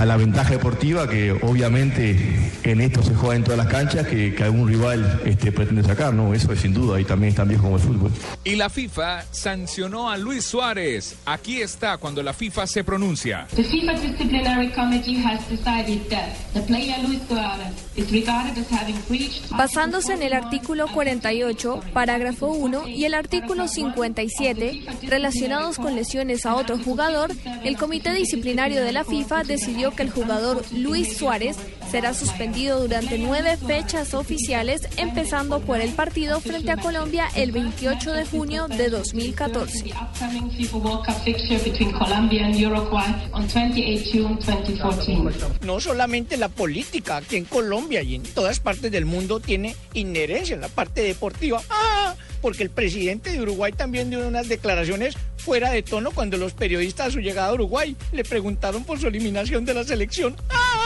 [0.00, 2.16] a la ventaja deportiva que obviamente
[2.62, 6.14] en esto se juega en todas las canchas que, que algún rival este, pretende sacar,
[6.14, 6.32] ¿no?
[6.32, 8.10] Eso es sin duda, y también es tan viejo como el fútbol.
[8.42, 11.16] Y la FIFA sancionó a Luis Suárez.
[11.26, 13.46] Aquí está cuando la FIFA se pronuncia.
[13.54, 18.96] The FIFA Disciplinary Committee has decided that the player Luis Suarez is regarded as having
[19.06, 26.46] breached Basándose en el artículo 48, parágrafo 1 y el artículo 57, relacionados con lesiones
[26.46, 27.32] a otro jugador,
[27.64, 31.56] el Comité Disciplinario de la FIFA decidió que el jugador Luis Suárez
[31.90, 38.12] será suspendido durante nueve fechas oficiales, empezando por el partido frente a Colombia el 28
[38.12, 39.92] de junio de 2014.
[40.00, 45.66] upcoming FIFA World Cup fixture between Colombia and Uruguay on 28 June 2014.
[45.66, 50.54] No solamente la política aquí en Colombia y en todas partes del mundo tiene inherencia
[50.54, 51.60] en la parte deportiva.
[51.70, 56.52] Ah, porque el presidente de Uruguay también dio unas declaraciones fuera de tono cuando los
[56.52, 60.36] periodistas a su llegada a Uruguay le preguntaron por su eliminación de la selección.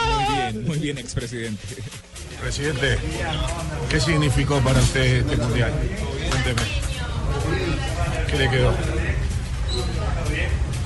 [0.05, 1.63] Muy bien, muy bien, expresidente.
[2.41, 2.97] Presidente,
[3.89, 5.71] ¿qué significó para usted este mundial?
[6.29, 6.61] Cuénteme.
[8.27, 8.73] ¿Qué le quedó?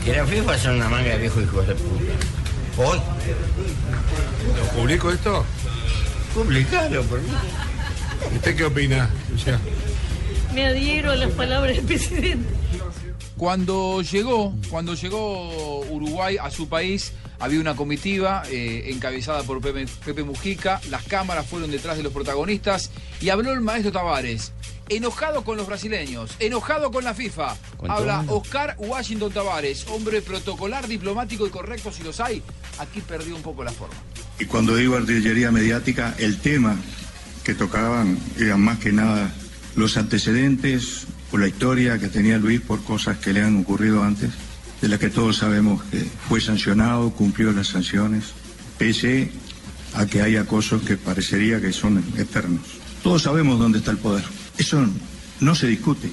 [0.05, 2.13] Que la FIFA son una manga de viejos hijos de puta.
[2.77, 2.99] Hoy.
[4.57, 5.45] ¿Lo publico esto?
[6.33, 7.29] Publicalo, por mí.
[8.35, 9.59] ¿Usted qué opina, Lucía?
[10.53, 12.47] Me adhiero a las palabras del presidente.
[13.37, 19.85] Cuando llegó, cuando llegó Uruguay a su país, había una comitiva eh, encabezada por Pepe,
[20.05, 24.51] Pepe Mujica, las cámaras fueron detrás de los protagonistas y habló el maestro Tavares,
[24.89, 27.55] enojado con los brasileños, enojado con la FIFA.
[27.77, 28.25] Con Habla.
[28.27, 32.43] Oscar Washington Tavares, hombre protocolar, diplomático y correcto si los hay.
[32.79, 33.95] Aquí perdió un poco la forma.
[34.39, 36.77] Y cuando digo artillería mediática, el tema
[37.43, 39.31] que tocaban eran más que nada
[39.75, 44.31] los antecedentes o la historia que tenía Luis por cosas que le han ocurrido antes,
[44.81, 48.25] de las que todos sabemos que fue sancionado, cumplió las sanciones,
[48.77, 49.31] pese
[49.93, 52.61] a que hay acosos que parecería que son eternos.
[53.03, 54.23] Todos sabemos dónde está el poder.
[54.57, 54.85] Eso
[55.39, 56.09] no se discute.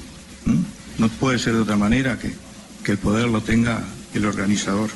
[0.46, 0.58] ¿m?
[0.98, 2.32] No puede ser de otra manera que,
[2.82, 4.90] que el poder lo tenga el organizador.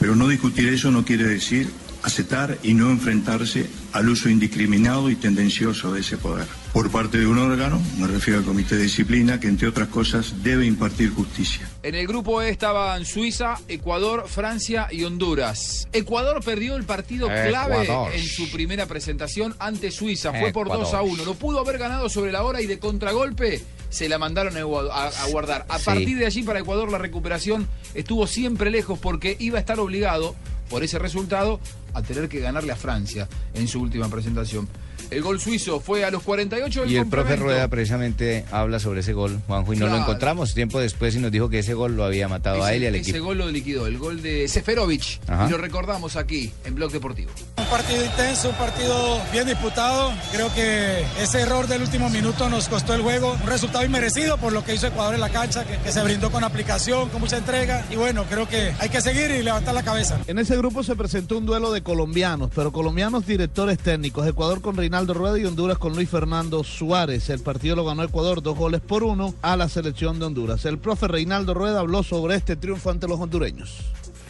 [0.00, 1.70] Pero no discutir eso no quiere decir
[2.02, 6.46] aceptar y no enfrentarse al uso indiscriminado y tendencioso de ese poder.
[6.74, 10.42] Por parte de un órgano, me refiero al Comité de Disciplina, que entre otras cosas
[10.42, 11.70] debe impartir justicia.
[11.84, 15.86] En el grupo E estaban Suiza, Ecuador, Francia y Honduras.
[15.92, 18.10] Ecuador perdió el partido clave Ecuador.
[18.12, 20.30] en su primera presentación ante Suiza.
[20.32, 20.84] Fue por Ecuador.
[20.86, 21.24] 2 a 1.
[21.24, 24.90] Lo pudo haber ganado sobre la hora y de contragolpe se la mandaron a, Egua-
[24.90, 25.66] a- a guardar.
[25.68, 25.84] A Sí.
[25.84, 30.34] partir de allí para Ecuador la recuperación estuvo siempre lejos porque iba a estar obligado
[30.68, 31.60] por ese resultado
[31.92, 34.68] a tener que ganarle a Francia en su última presentación.
[35.10, 37.36] El gol suizo fue a los 48 del Y el profe.
[37.36, 41.30] Rueda precisamente habla sobre ese gol, Juanjo, y no lo encontramos tiempo después y nos
[41.32, 43.26] dijo que ese gol lo había matado a Ese- él y al ese equipo.
[43.26, 45.20] gol lo liquidó, el gol de Seferovic.
[45.28, 45.46] Ajá.
[45.46, 47.30] Y lo recordamos aquí en Blog Deportivo.
[47.58, 50.12] Un partido intenso, un partido bien disputado.
[50.32, 53.32] Creo que ese error del último minuto nos costó el juego.
[53.42, 56.30] Un resultado inmerecido por lo que hizo Ecuador en la cancha, que, que se brindó
[56.30, 57.84] con aplicación, con mucha entrega.
[57.90, 60.18] Y bueno, creo que hay que seguir y levantar la cabeza.
[60.26, 64.26] En ese grupo se presentó un duelo de colombianos, pero colombianos directores técnicos.
[64.26, 67.28] Ecuador con Reinaldo Rueda y Honduras con Luis Fernando Suárez.
[67.28, 70.64] El partido lo ganó Ecuador dos goles por uno a la selección de Honduras.
[70.66, 73.78] El profe Reinaldo Rueda habló sobre este triunfo ante los hondureños.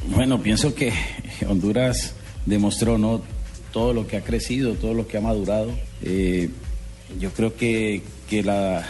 [0.09, 0.93] Bueno, pienso que
[1.47, 2.15] Honduras
[2.47, 3.21] demostró no
[3.73, 5.71] todo lo que ha crecido, todo lo que ha madurado.
[6.03, 6.49] Eh,
[7.21, 8.87] yo creo que, que la,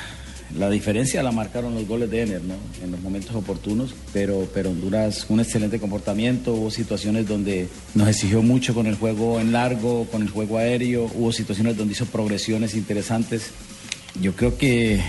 [0.59, 2.55] la diferencia la marcaron los goles de Ener, ¿no?
[2.83, 8.43] En los momentos oportunos, pero, pero Honduras un excelente comportamiento, hubo situaciones donde nos exigió
[8.43, 12.75] mucho con el juego en largo, con el juego aéreo, hubo situaciones donde hizo progresiones
[12.75, 13.51] interesantes.
[14.21, 15.01] Yo creo que,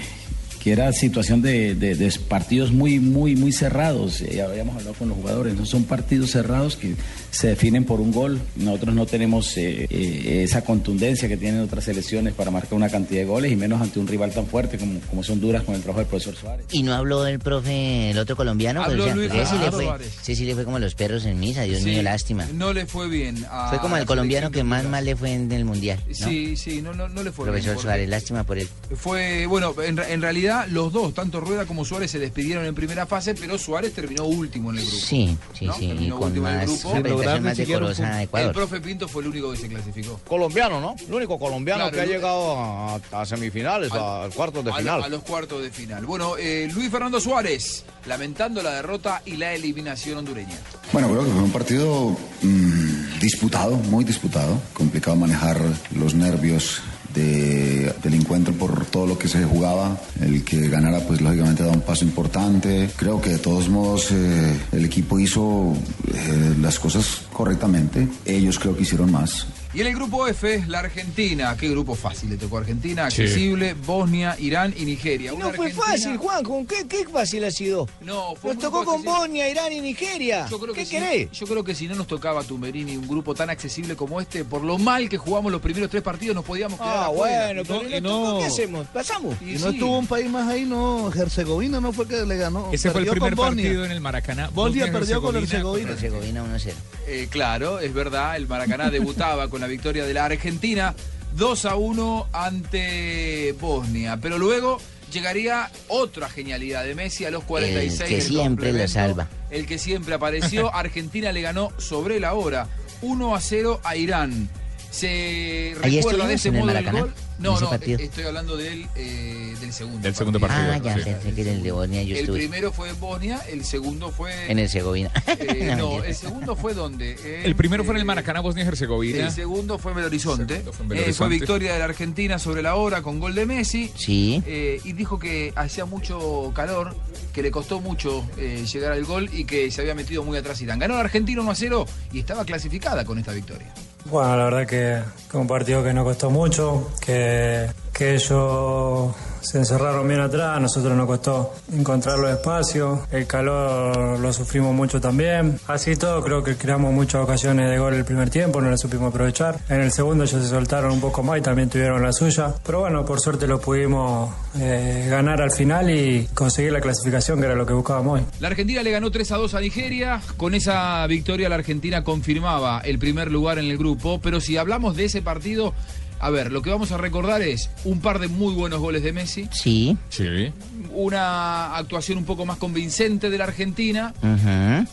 [0.65, 4.21] que era situación de, de- de partidos muy, muy, muy cerrados.
[4.21, 6.95] Eh, habíamos hablado con los jugadores, no son partidos cerrados que
[7.29, 8.41] se definen por un gol.
[8.55, 13.19] Nosotros no tenemos eh, eh, esa contundencia que tienen otras selecciones para marcar una cantidad
[13.21, 15.81] de goles y menos ante un rival tan fuerte como, como es Honduras con el
[15.81, 16.65] trabajo del profesor Suárez.
[16.71, 19.53] Y no habló el profe, el otro colombiano, Habló Pues, o sea, Luis porque ese,
[19.53, 20.07] le Fernando fue, Suárez.
[20.23, 22.47] ese sí le fue como los perros en misa, Dios Sí, mío, lástima.
[22.55, 23.45] No le fue bien.
[23.51, 25.99] a Fue como el colombiano que más mal le fue en el mundial.
[26.07, 26.27] ¿no?
[26.27, 27.81] Sí, sí, no, no, no le fue Profesor bien.
[27.83, 28.67] Suárez, lástima por él.
[28.95, 32.75] Fue, bueno, en, en realidad realidad los dos, tanto Rueda como Suárez, se despidieron en
[32.75, 34.97] primera fase, pero Suárez terminó último en el grupo.
[35.05, 35.73] Sí, sí, ¿no?
[35.73, 35.85] sí.
[35.85, 37.41] Y Terminó con último en el grupo.
[37.41, 38.53] más decorosa de El Ecuador.
[38.53, 40.19] profe Pinto fue el único que se clasificó.
[40.27, 40.95] Colombiano, ¿no?
[41.07, 44.71] El único colombiano Claro, que ha el- llegado a, a semifinales, a, a cuartos de
[44.71, 45.03] a, final.
[45.03, 46.05] a los cuartos de final.
[46.05, 50.57] Bueno, eh, Luis Fernando Suárez, lamentando la derrota y la eliminación hondureña.
[50.93, 54.59] Bueno, creo que fue un partido mm, disputado, muy disputado.
[54.73, 55.59] Complicado manejar
[55.95, 56.81] los nervios
[57.15, 59.97] de- del encuentro por todo lo que se jugaba.
[60.21, 62.89] El que ganara, pues lógicamente da un paso importante.
[62.95, 65.73] Creo que de todos modos eh, el equipo hizo
[66.13, 68.07] eh, las cosas correctamente.
[68.25, 69.47] Ellos creo que hicieron más.
[69.75, 71.57] Y en el grupo F, la Argentina.
[71.59, 73.23] Qué grupo fácil le tocó a Argentina, Sí.
[73.23, 75.33] accesible, Bosnia, Irán y Nigeria.
[75.33, 77.85] Una No fue Argentina- fácil, Juan, ¿con qué, qué fácil ha sido?
[77.99, 79.03] No, fue Nos tocó con.
[79.03, 80.47] Bosnia, Irán y Nigeria.
[80.49, 81.31] Yo creo que ¿Qué si- querés?
[81.31, 84.63] yo creo que si no nos tocaba Tumberini, un grupo tan accesible como este, por
[84.63, 87.45] lo mal que jugamos los primeros tres partidos, nos podíamos quedar Ah, afuera.
[87.47, 88.87] bueno, pero ¿y no- ¿qué hacemos?
[88.87, 89.35] ¿Pasamos?
[89.41, 91.11] Y no estuvo un país más ahí, no.
[91.13, 92.69] Herzegovina no fue que le ganó.
[92.71, 93.65] Ese fue el Perdió con primer Bosnia.
[93.65, 94.49] partido en el Maracaná.
[94.53, 95.89] Bosnia perdió con Herzegovina.
[95.91, 95.91] Herzegovina.
[95.91, 96.77] Herzegovina 1-0.
[97.07, 98.89] Eh, claro, es verdad, el Maracaná
[99.25, 100.93] debutaba con la victoria de la Argentina
[101.37, 104.19] 2 a 1 ante Bosnia.
[104.21, 104.77] Pero luego
[105.11, 108.01] llegaría otra genialidad de Messi a los 46.
[108.01, 109.27] El que siempre lo salva.
[109.49, 110.71] El que siempre apareció.
[110.75, 112.67] Argentina le ganó sobre la hora
[113.01, 114.49] 1 a 0 a Irán.
[114.95, 117.13] ¿Se recuerda de ese modo el Maracaná, gol?
[117.37, 117.99] No, no, partido.
[117.99, 119.99] eh, estoy hablando del, eh, del segundo.
[119.99, 121.01] Del segundo partido, Ah, ya sí.
[121.03, 122.01] pensé que era el de Bosnia.
[122.03, 124.49] Yo El estuve primero fue en Bosnia, el segundo fue...
[124.49, 125.11] en Herzegovina.
[125.27, 127.41] Eh, No, el segundo fue donde.
[127.43, 129.25] El primero fue en el Maracaná, Bosnia-Herzegovina.
[129.25, 130.55] El segundo fue en Belo Horizonte.
[130.55, 131.35] Segundo fue en Belo Eh, fue Horizonte.
[131.35, 133.91] victoria de la Argentina sobre la hora con gol de Messi.
[133.97, 134.41] Sí.
[134.47, 136.95] Eh, y dijo que hacía mucho calor,
[137.33, 140.61] que le costó mucho eh, llegar al gol y que se había metido muy atrás
[140.61, 140.79] Irán.
[140.79, 143.73] Ganó la Argentina 1 a 0 y estaba clasificada con esta victoria.
[144.05, 149.59] Bueno, la verdad que, que un partido que nos costó mucho, que, que ellos se
[149.59, 154.99] encerraron bien atrás, a nosotros nos costó encontrar los espacios, el calor lo sufrimos mucho
[154.99, 155.59] también.
[155.67, 159.09] Así todo, creo que creamos muchas ocasiones de gol el primer tiempo, no las supimos
[159.09, 159.59] aprovechar.
[159.69, 162.53] En el segundo ellos se soltaron un poco más y también tuvieron la suya.
[162.65, 167.45] Pero bueno, por suerte lo pudimos eh, ganar al final y conseguir la clasificación, que
[167.45, 168.25] era lo que buscábamos hoy.
[168.39, 170.21] La Argentina le ganó 3 a 2 a Nigeria.
[170.37, 174.19] Con esa victoria la Argentina confirmaba el primer lugar en el grupo.
[174.21, 175.73] Pero si hablamos de ese partido,
[176.19, 179.13] a ver, lo que vamos a recordar es un par de muy buenos goles de
[179.13, 179.47] Messi.
[179.51, 179.97] Sí.
[180.09, 180.51] Sí.
[180.91, 184.13] Una actuación un poco más convincente de la Argentina.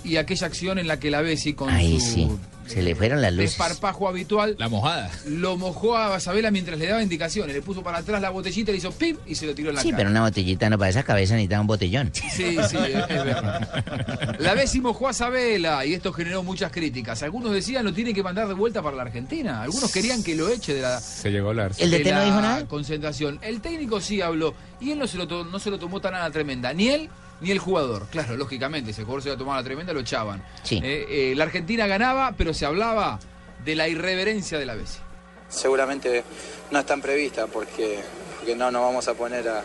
[0.05, 2.29] Y aquella acción en la que la Bessi con Ahí su sí.
[2.67, 3.51] Se le fueron las luces.
[3.51, 4.57] desparpajo habitual.
[4.59, 5.11] La mojada.
[5.27, 7.55] Lo mojó a Basabela mientras le daba indicaciones.
[7.55, 9.83] Le puso para atrás la botellita, le hizo pim y se lo tiró en la
[9.83, 9.99] Sí, cara.
[9.99, 12.11] pero una botellita no para esa cabeza necesita un botellón.
[12.15, 14.37] Sí, sí, es, es verdad.
[14.39, 17.23] La Bessi mojó a Sabela y esto generó muchas críticas.
[17.23, 19.63] Algunos decían lo tiene que mandar de vuelta para la Argentina.
[19.63, 21.73] Algunos querían que lo eche de la, Se llegó a hablar.
[21.79, 22.67] ¿El DT no dijo nada?
[22.67, 23.39] concentración.
[23.43, 26.15] El técnico sí habló y él no se lo, to- no se lo tomó tan
[26.15, 26.73] a la tremenda.
[26.73, 27.09] Ni él
[27.43, 28.07] ni el jugador.
[28.11, 30.43] Claro, lógicamente, si el jugador se iba a tomar la tremenda, lo echaban.
[30.63, 30.81] Sí.
[30.83, 33.19] Eh, eh, la Argentina ganaba, pero se hablaba
[33.65, 35.01] de la irreverencia de la Bessi.
[35.49, 36.25] seguramente
[36.71, 38.01] no están previstas porque,
[38.39, 39.63] porque no nos vamos a poner a,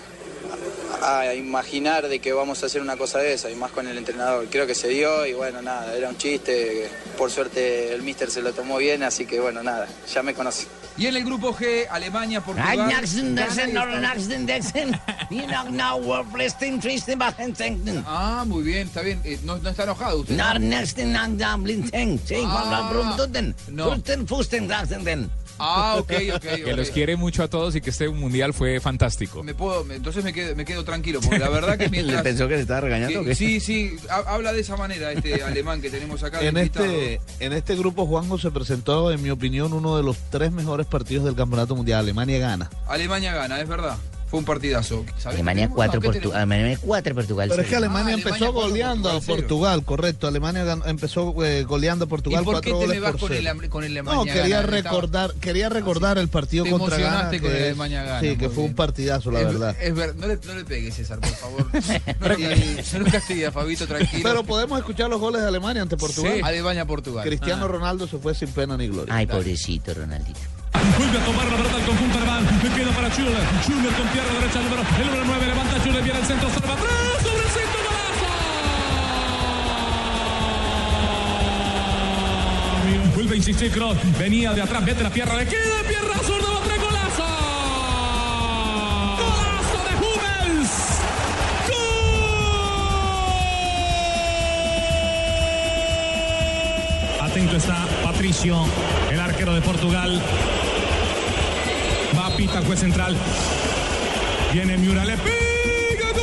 [1.02, 3.88] a- a imaginar de que vamos a hacer una cosa de esa y más con
[3.88, 4.48] el entrenador.
[4.50, 6.90] Creo que se dio y bueno, nada, era un chiste.
[7.18, 10.68] Por suerte el mister se lo tomó bien, así que bueno, nada, ya me conoce.
[10.98, 12.80] Y en el grupo G, Alemania, Portugal.
[18.08, 19.22] Ah, muy bien, está bien.
[19.24, 20.36] Eh, no, no está enojado usted.
[22.26, 22.36] Sí,
[23.68, 23.86] Ah, no.
[25.60, 26.42] Ah, ok, ok.
[26.58, 26.78] Que ok.
[26.78, 29.44] los quiere mucho a todos y que este mundial fue fantástico.
[29.44, 32.22] Me puedo, me- entonces me quedo, me quedo tranquilo, porque la verdad que mientras...
[32.22, 33.36] pensó que se estaba regañando o que- qué?
[33.36, 36.40] sí, sí, ha- habla de esa manera este alemán que tenemos acá.
[36.40, 36.86] de En invitado.
[36.86, 40.88] este, en este grupo, Juanjo se presentó, en mi opinión, uno de los tres mejores
[40.88, 42.00] partidos del Campeonato Mundial.
[42.00, 42.70] Alemania gana.
[42.88, 43.98] Alemania gana, es verdad.
[44.30, 45.06] Fue un partidazo.
[45.18, 46.06] ¿Sabés Alemania qué 4, tenemos?
[46.08, 46.42] No, ¿qué Portugal.
[46.42, 47.50] Alemania 4, Portugal.
[47.50, 47.76] Pero es que.
[47.78, 50.28] Alemania Ah, empezó Alemania goleando a Portugal correcto.
[50.28, 53.12] Alemania ganó- empezó eh, goleando a Portugal ¿Y por qué cuatro te me goles vas
[53.12, 53.60] por con cero.
[53.64, 54.78] el, con el Alemania No, quería Gana?
[54.78, 57.22] Estaba- recordar, quería recordar el partido Te contra Ghana.
[57.30, 58.76] con que el es- Alemania Gana, Sí, que fue un bien.
[58.76, 59.76] partidazo, la Es- verdad.
[59.82, 61.66] Es ver- no, le, no le pegues, César, por favor.
[62.20, 64.24] No, le- no lo castigues, Fabito, tranquilo.
[64.24, 66.34] Pero podemos escuchar los goles de Alemania ante Portugal.
[66.36, 66.42] Sí.
[66.44, 67.24] Alemania-Portugal.
[67.26, 67.68] Cristiano Ah.
[67.70, 69.16] Ronaldo se fue sin pena ni gloria.
[69.16, 70.40] Ay, pobrecito Ronaldito.
[70.98, 72.60] Vuelve a tomar la pelota el conjunto alemán.
[72.64, 73.44] Le queda para Schuller.
[73.62, 75.48] Schuller con pierna derecha, número, el número 9.
[75.48, 76.92] Levanta Schuller, viene el centro, salva atrás.
[77.22, 78.26] Sobre el centro, golazo.
[83.14, 83.98] Vuelve a insistir Kroos.
[84.18, 87.26] Venía de atrás, mete la pierna, le queda pierna zurda, va tres golazo.
[89.22, 90.72] Golazo de Hummels.
[97.56, 98.66] Está Patricio,
[99.12, 100.22] el arquero de Portugal
[102.58, 103.16] al juez central.
[104.52, 106.22] Viene Miura, le pega gol.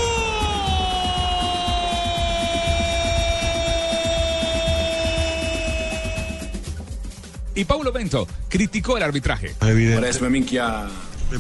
[7.55, 9.55] Y Paulo Bento criticó el arbitraje.
[9.61, 10.01] Ah, evidente.
[10.01, 10.89] Parece que ha...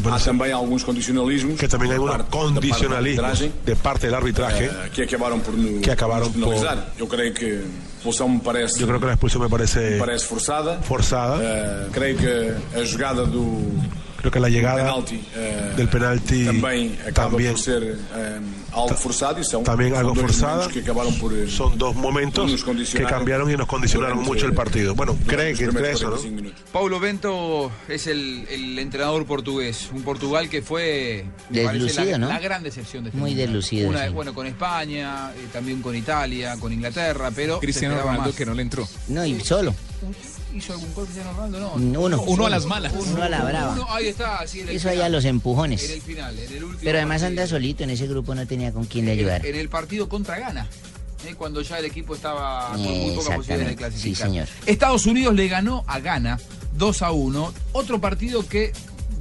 [0.06, 1.58] Ah, también algunos condicionalismos.
[1.58, 4.66] Que también hay algunos condicionalismos de parte del arbitraje.
[4.66, 6.54] Eh, que acabaron por no, que acabaron por,
[6.98, 7.62] Yo creo que
[7.96, 8.80] expulsión me parece.
[8.80, 9.90] Yo creo que la expulsión me parece.
[9.90, 10.80] Me parece forzada.
[10.82, 11.38] Forzada.
[11.40, 13.44] Eh, creo que la jugada do
[14.24, 16.48] Creo que la llegada penalti, eh, del penalti
[17.06, 17.82] acaba también, por ser
[18.16, 18.40] eh,
[18.72, 19.38] algo forçado.
[19.38, 20.66] E são, también algo forzada.
[20.68, 22.64] que acabaram por, Son dos momentos
[22.94, 24.94] que cambiaron y nos condicionaron durante- mucho el partido.
[24.94, 26.16] Bueno, cree que cree eso, ¿no?
[26.16, 26.62] 45 minutos.
[26.72, 32.18] Paulo Bento es el, el entrenador portugués, un Portugal que fue me parece, Deslucido, la,
[32.18, 32.28] ¿no?
[32.28, 34.12] la gran decepción de este Muy deslucido, Una- sí.
[34.14, 38.34] Bueno, con España, eh, también con Italia, con Inglaterra, pero Cristiano Ronaldo más.
[38.34, 38.88] que no le entró.
[39.08, 39.74] No, y solo.
[40.54, 41.78] ¿Hizo algún gol Cristiano Ronaldo?
[41.78, 42.00] No.
[42.00, 42.22] Uno.
[42.22, 42.92] Uno a las malas.
[42.96, 43.72] Uno a la brava.
[43.72, 45.82] Uno, ahí está, sí, en el Eso allá los empujones.
[45.84, 47.42] En el final, en el último Pero además partido.
[47.42, 49.44] anda solito, en ese grupo no tenía con quién le ayudar.
[49.44, 50.68] en el partido contra Ghana,
[51.26, 54.16] eh, cuando ya el equipo estaba con muy poca posibilidad de clasificar.
[54.16, 54.48] sí, señor.
[54.66, 56.38] Estados Unidos le ganó a Ghana
[56.76, 58.72] 2 a 1, otro partido que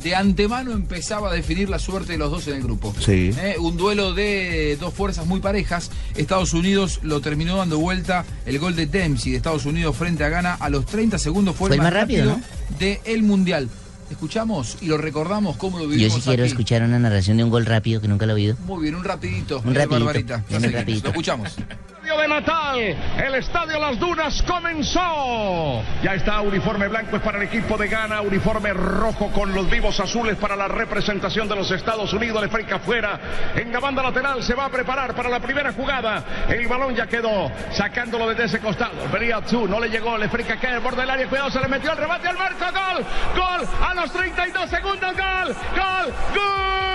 [0.04, 2.94] de antemano empezaba a definir la suerte de los dos en el grupo.
[3.00, 3.32] Sí.
[3.38, 5.92] Eh, un duelo de dos fuerzas muy parejas.
[6.16, 10.30] Estados Unidos lo terminó dando vuelta el gol de Dempsey de Estados Unidos frente a
[10.30, 12.40] Ghana a los 30 segundos fue, Fue el más rápido,
[12.80, 13.70] del Mundial.
[14.14, 16.52] Escuchamos y lo recordamos cómo lo Yo vivimos sí quiero aquí.
[16.52, 18.56] escuchar una narración de un gol rápido que nunca lo he oído.
[18.66, 19.62] Muy bien, un rapidito.
[19.66, 20.44] Un eh, rapidito, Barbarita.
[20.52, 21.04] Un rapidito.
[21.06, 21.58] Lo escuchamos.
[22.04, 22.80] Estadio de Natal,
[23.26, 25.82] el Estadio Las Dunas comenzó.
[26.04, 29.98] Ya está, uniforme blanco es para el equipo de Ghana, uniforme rojo con los vivos
[30.02, 33.22] azules para la representación de los Estados Unidos, le afuera.
[33.56, 36.26] En la banda lateral se va a preparar para la primera jugada.
[36.50, 39.10] El balón ya quedó, sacándolo desde ese costado.
[39.10, 41.94] Vería tú, no le llegó, le cae al borde del área, cuidado, se le metió
[41.94, 46.93] el remate al marco, gol, gol, a los 32 segundos, gol, gol, gol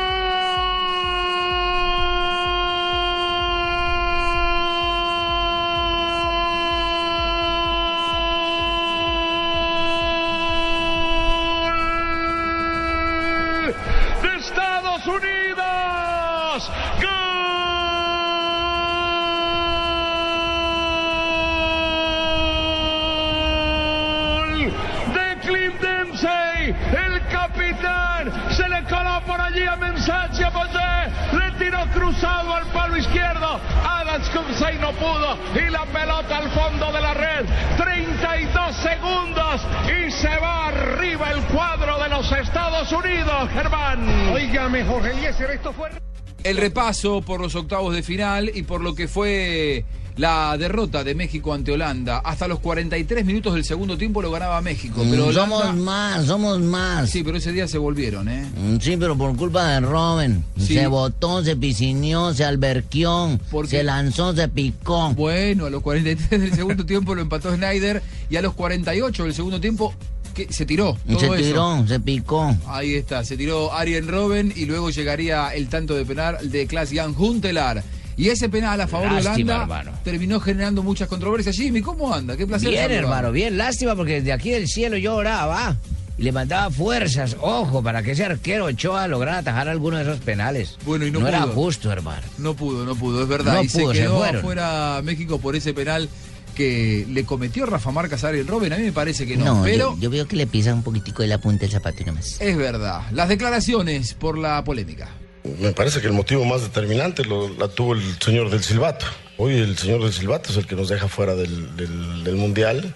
[42.89, 44.28] Estados Unidos, Germán.
[44.32, 45.91] Oígame, Jorge Eliezer, esto fue...
[46.43, 49.84] El repaso por los octavos de final y por lo que fue
[50.16, 52.18] la derrota de México ante Holanda.
[52.24, 55.03] Hasta los 43 minutos del segundo tiempo lo ganaba México.
[55.11, 57.11] Pero Mm, Holanda- somos más, somos más.
[57.11, 58.47] Sí, pero ese día se volvieron, ¿eh?
[58.57, 60.43] Mm, Sí, pero por culpa de Robin.
[60.57, 60.72] Sí.
[60.74, 65.11] Se botó, se piscineó, se alberquió, se lanzó, se picó.
[65.12, 69.34] Bueno, a los 43 del segundo tiempo lo empató Snyder y a los 48 del
[69.34, 69.93] segundo tiempo
[70.47, 70.97] que se tiró.
[71.07, 71.34] Todo Se eso.
[71.36, 72.57] tiró, se picó.
[72.66, 76.91] Ahí está, se tiró Arjen Robben y luego llegaría el tanto de penal de Klaas
[76.93, 77.82] Jan Huntelaar.
[78.16, 79.93] Y ese penal a favor Lástima, de Holanda hermano.
[80.03, 81.55] terminó generando muchas controversias.
[81.57, 82.36] Jimmy, ¿cómo anda?
[82.36, 82.68] Qué placer.
[82.70, 83.09] Bien, saludarlo.
[83.09, 83.57] hermano, bien.
[83.57, 85.76] Lástima porque desde aquí del cielo yo oraba
[86.18, 90.18] y le mandaba fuerzas, ojo, para que ese arquero Ochoa lograra atajar alguno de esos
[90.18, 90.76] penales.
[90.84, 91.53] Bueno, y no era pudo.
[91.55, 92.22] justo, hermano.
[92.39, 93.55] No pudo, no pudo, es verdad.
[93.55, 94.36] No y pudo, se se quedó fueron.
[94.39, 96.09] afuera México por ese penal
[96.59, 98.73] que le cometió Rafa Marcas a Arjen Robben.
[98.73, 99.45] A mí me parece que no.
[99.45, 102.03] No, pero yo, yo veo que le pisa un poquitico de la punta del zapato
[102.03, 102.39] y nomás.
[102.41, 103.03] es verdad.
[103.13, 105.09] Las declaraciones por la polémica.
[105.61, 109.07] Me parece que el motivo más determinante lo, la tuvo el señor del Silbato.
[109.39, 112.93] Hoy el señor del Silbato es el que nos deja fuera del, del- del Mundial.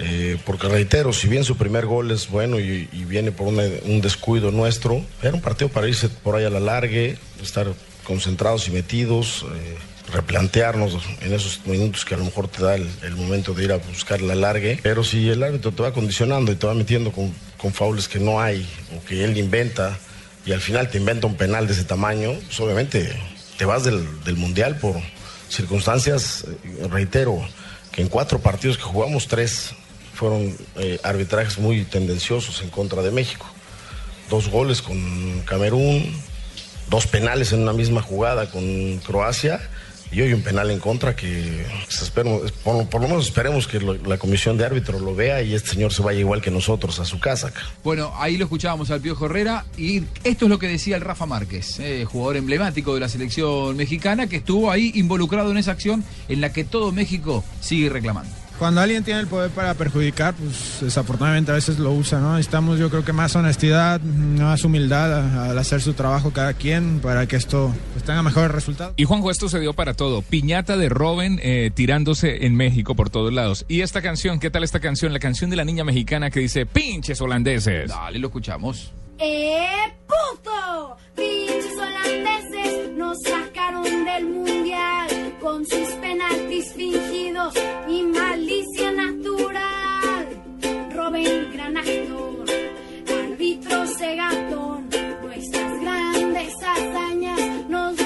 [0.00, 3.62] eh, porque reitero, si bien su primer gol es bueno y, y viene por una-
[3.84, 7.66] un descuido nuestro, era un partido para irse por ahí a la largue, estar
[8.04, 9.76] concentrados y metidos, eh,
[10.12, 13.76] replantearnos en esos minutos que a lo mejor te da el, momento de ir a
[13.76, 14.78] buscar la largue.
[14.82, 18.18] Pero si el árbitro te va condicionando y te va metiendo con, con faules que
[18.18, 19.98] no hay o que él inventa
[20.46, 23.12] y al final te inventa un penal de ese tamaño, pues obviamente
[23.56, 24.96] te vas del, del mundial por
[25.48, 27.40] circunstancias, eh, reitero,
[27.92, 29.74] que en cuatro partidos que jugamos, tres
[30.14, 33.46] fueron eh, arbitrajes muy tendenciosos en contra de México.
[34.30, 36.12] Dos goles con Camerún,
[36.88, 39.60] dos penales en una misma jugada con Croacia
[40.10, 44.18] y hoy un penal en contra que pues, espero- por, lo menos esperemos que la
[44.18, 47.18] comisión de árbitro lo vea y este señor se vaya igual que nosotros a su
[47.20, 47.52] casa.
[47.84, 51.26] Bueno, ahí lo escuchábamos al Piojo Herrera y esto es lo que decía el Rafa
[51.26, 56.04] Márquez, eh, jugador emblemático de la selección mexicana que estuvo ahí involucrado en esa acción
[56.28, 58.30] en la que todo México sigue reclamando.
[58.58, 62.36] Cuando alguien tiene el poder para perjudicar, pues desafortunadamente a veces lo usa, ¿no?
[62.36, 67.26] Necesitamos yo creo que más honestidad, más humildad al hacer su trabajo cada quien para
[67.26, 68.94] que esto pues, tenga mejores resultados.
[68.96, 70.22] Y Juanjo, esto se dio para todo.
[70.22, 73.64] Piñata de Robin eh, tirándose en México por todos lados.
[73.68, 75.12] Y esta canción, ¿qué tal esta canción?
[75.12, 77.88] La canción de la niña mexicana que dice pinches holandeses.
[77.88, 78.92] Dale, lo escuchamos.
[79.20, 79.66] ¡Eh,
[80.06, 80.96] puto!
[81.16, 85.08] Pinches holandeses nos sacaron del mundial
[85.40, 87.52] con sus penaltis fingidos
[87.88, 90.28] y malicia natural.
[90.94, 92.44] Robin, gran actor,
[93.24, 94.88] árbitro cegatón,
[95.22, 97.98] nuestras grandes hazañas nos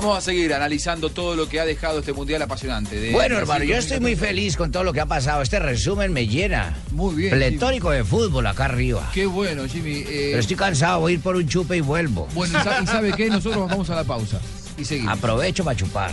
[0.00, 2.94] Vamos a seguir analizando todo lo que ha dejado este mundial apasionante.
[3.00, 4.26] de Bueno, Brasil hermano, yo estoy muy 2014.
[4.28, 5.42] feliz con todo lo que ha pasado.
[5.42, 6.76] Este resumen me llena.
[6.92, 7.30] Muy bien.
[7.32, 9.10] Pletórico de fútbol acá arriba.
[9.12, 10.04] Qué bueno, Jimmy.
[10.06, 12.28] eh, Pero estoy cansado, voy a ir por un chupe y vuelvo.
[12.32, 13.28] Bueno, ¿y sa- y sabe qué?
[13.28, 14.40] Nosotros vamos a la pausa.
[14.78, 15.18] Y seguimos.
[15.18, 16.12] Aprovecho para chupar.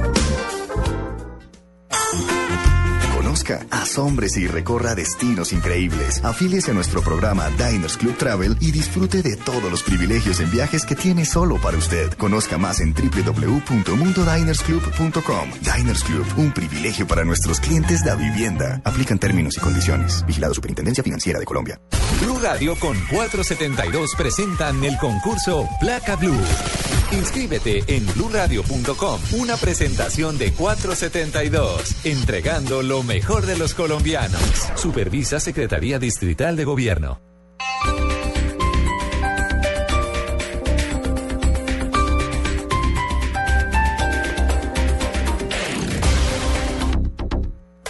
[3.71, 6.23] Asómbrese y recorra destinos increíbles.
[6.23, 10.85] Afíliese a nuestro programa Diners Club Travel y disfrute de todos los privilegios en viajes
[10.85, 12.13] que tiene solo para usted.
[12.13, 15.49] Conozca más en www.mundodinersclub.com.
[15.61, 18.81] Diners Club, un privilegio para nuestros clientes de vivienda.
[18.83, 20.25] Aplican términos y condiciones.
[20.25, 21.79] Vigilado Superintendencia Financiera de Colombia.
[22.21, 26.41] Blue Radio con 472 presentan el concurso Placa Blue.
[27.11, 29.19] Inscríbete en bluradio.com.
[29.39, 34.41] Una presentación de 472, entregando lo mejor de los colombianos.
[34.75, 37.30] Supervisa Secretaría Distrital de Gobierno.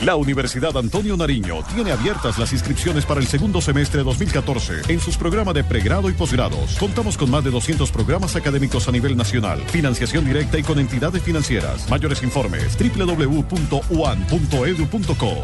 [0.03, 5.15] La Universidad Antonio Nariño tiene abiertas las inscripciones para el segundo semestre 2014 en sus
[5.15, 6.75] programas de pregrado y posgrados.
[6.79, 11.21] Contamos con más de 200 programas académicos a nivel nacional, financiación directa y con entidades
[11.21, 11.87] financieras.
[11.87, 13.47] Mayores informes www.uan.edu.co.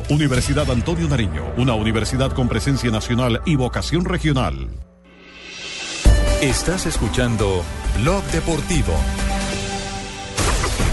[0.09, 4.69] Universidad Antonio Nariño, una universidad con presencia nacional y vocación regional.
[6.41, 7.63] Estás escuchando
[7.99, 8.95] Blog Deportivo.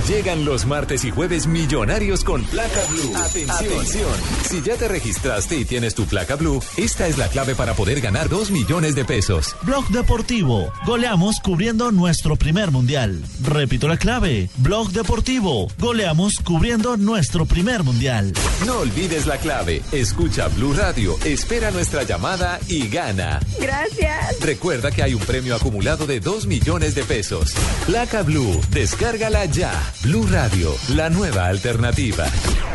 [0.08, 3.16] Llegan los martes y jueves millonarios con placa blue.
[3.16, 4.10] Atención.
[4.46, 8.02] Si ya te registraste y tienes tu placa blue, esta es la clave para poder
[8.02, 9.56] ganar 2 millones de pesos.
[9.62, 10.70] Blog Deportivo.
[10.84, 13.24] Goleamos cubriendo nuestro primer mundial.
[13.42, 14.50] Repito la clave.
[14.58, 15.68] Blog Deportivo.
[15.78, 18.34] Goleamos cubriendo nuestro primer mundial.
[18.66, 19.80] No olvides la clave.
[19.90, 23.40] Escucha Blue Radio, espera nuestra llamada y gana.
[23.58, 24.38] Gracias.
[24.40, 27.54] Recuerda que hay un premio acumulado de 2 millones de pesos.
[27.86, 29.93] Placa Blue, descárgala ya.
[30.02, 32.26] Blue Radio, la nueva alternativa.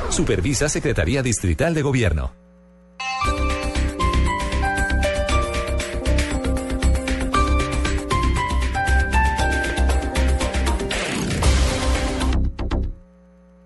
[0.09, 2.32] Supervisa Secretaría Distrital de Gobierno.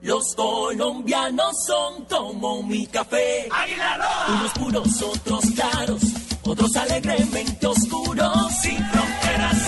[0.02, 3.48] Los colombianos son como mi café.
[4.28, 6.02] Unos puros, otros claros,
[6.44, 8.54] otros alegremente oscuros.
[8.62, 9.63] Sin fronteras,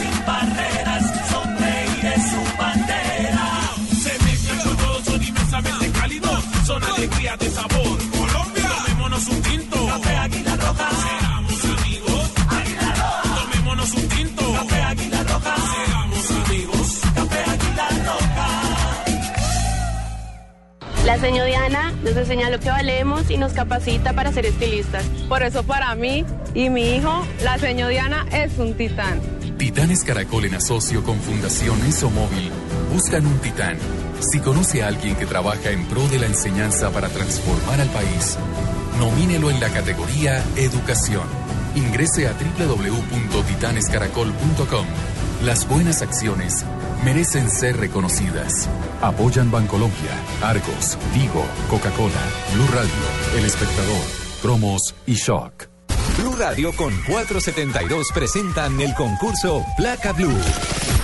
[21.05, 25.05] La señora Diana nos enseña lo que valemos y nos capacita para ser estilistas.
[25.29, 26.25] Por eso para mí
[26.55, 29.21] y mi hijo, la señora Diana es un titán.
[29.55, 31.77] Titanes Caracol en asocio con Fundación
[32.11, 32.49] Móvil
[32.91, 33.77] buscan un titán.
[34.19, 38.39] Si conoce a alguien que trabaja en pro de la enseñanza para transformar al país,
[38.97, 41.27] nomínelo en la categoría Educación.
[41.75, 44.87] Ingrese a www.titanescaracol.com.
[45.43, 46.65] Las buenas acciones
[47.05, 48.67] merecen ser reconocidas.
[49.01, 54.03] Apoyan Bancolombia, Argos, Vigo, Coca-Cola, Blue Radio, El Espectador,
[54.41, 55.69] Cromos y Shock.
[56.17, 60.33] Blue Radio con 472 presentan el concurso Placa Blue.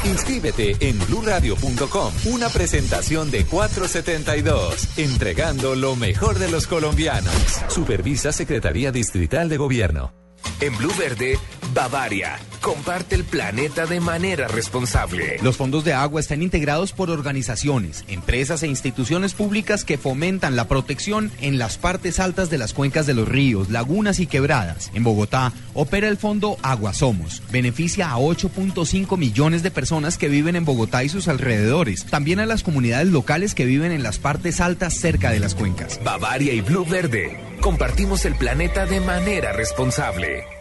[0.05, 2.13] Inscríbete en bluradio.com.
[2.25, 7.33] Una presentación de 472, entregando lo mejor de los colombianos.
[7.67, 10.13] Supervisa Secretaría Distrital de Gobierno.
[10.59, 11.37] En Blue Verde,
[11.73, 15.37] Bavaria, comparte el planeta de manera responsable.
[15.41, 20.67] Los fondos de agua están integrados por organizaciones, empresas e instituciones públicas que fomentan la
[20.67, 24.91] protección en las partes altas de las cuencas de los ríos, lagunas y quebradas.
[24.93, 27.41] En Bogotá opera el fondo Agua Somos.
[27.51, 32.05] Beneficia a 8.5 millones de personas que viven en Bogotá y sus alrededores.
[32.05, 36.01] También a las comunidades locales que viven en las partes altas cerca de las cuencas.
[36.03, 40.60] Bavaria y Blue Verde, compartimos el planeta de manera responsable.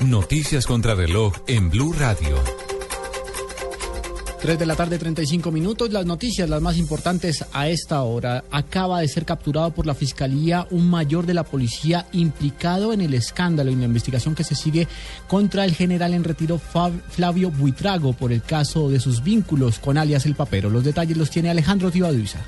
[0.00, 2.36] Noticias contra reloj en Blue Radio.
[4.40, 5.90] 3 de la tarde, 35 minutos.
[5.90, 8.44] Las noticias, las más importantes a esta hora.
[8.50, 13.14] Acaba de ser capturado por la Fiscalía un mayor de la policía implicado en el
[13.14, 14.86] escándalo y la investigación que se sigue
[15.26, 16.60] contra el general en retiro
[17.10, 20.70] Flavio Buitrago por el caso de sus vínculos con alias El Papero.
[20.70, 22.38] Los detalles los tiene Alejandro Tibaduiza.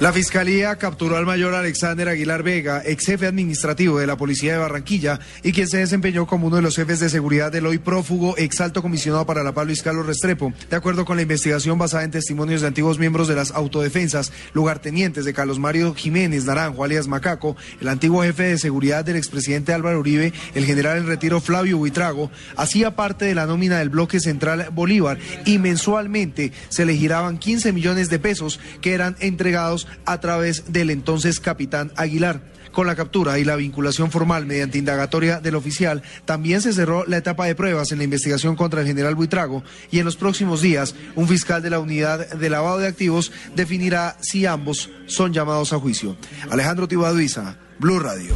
[0.00, 4.58] La fiscalía capturó al mayor Alexander Aguilar Vega, ex jefe administrativo de la policía de
[4.58, 8.36] Barranquilla y quien se desempeñó como uno de los jefes de seguridad del hoy prófugo
[8.38, 10.52] ex alto comisionado para la paz Luis Carlos Restrepo.
[10.70, 15.24] De acuerdo con la investigación basada en testimonios de antiguos miembros de las autodefensas, lugartenientes
[15.24, 19.98] de Carlos Mario Jiménez Naranjo, alias Macaco, el antiguo jefe de seguridad del expresidente Álvaro
[19.98, 24.68] Uribe, el general en retiro Flavio Buitrago, hacía parte de la nómina del bloque central
[24.72, 30.72] Bolívar y mensualmente se le giraban 15 millones de pesos que eran entregados a través
[30.72, 32.40] del entonces capitán Aguilar.
[32.72, 37.16] Con la captura y la vinculación formal mediante indagatoria del oficial, también se cerró la
[37.16, 40.94] etapa de pruebas en la investigación contra el general Buitrago y en los próximos días
[41.16, 45.78] un fiscal de la unidad de lavado de activos definirá si ambos son llamados a
[45.78, 46.16] juicio.
[46.50, 48.34] Alejandro Tibaduiza, Blue Radio.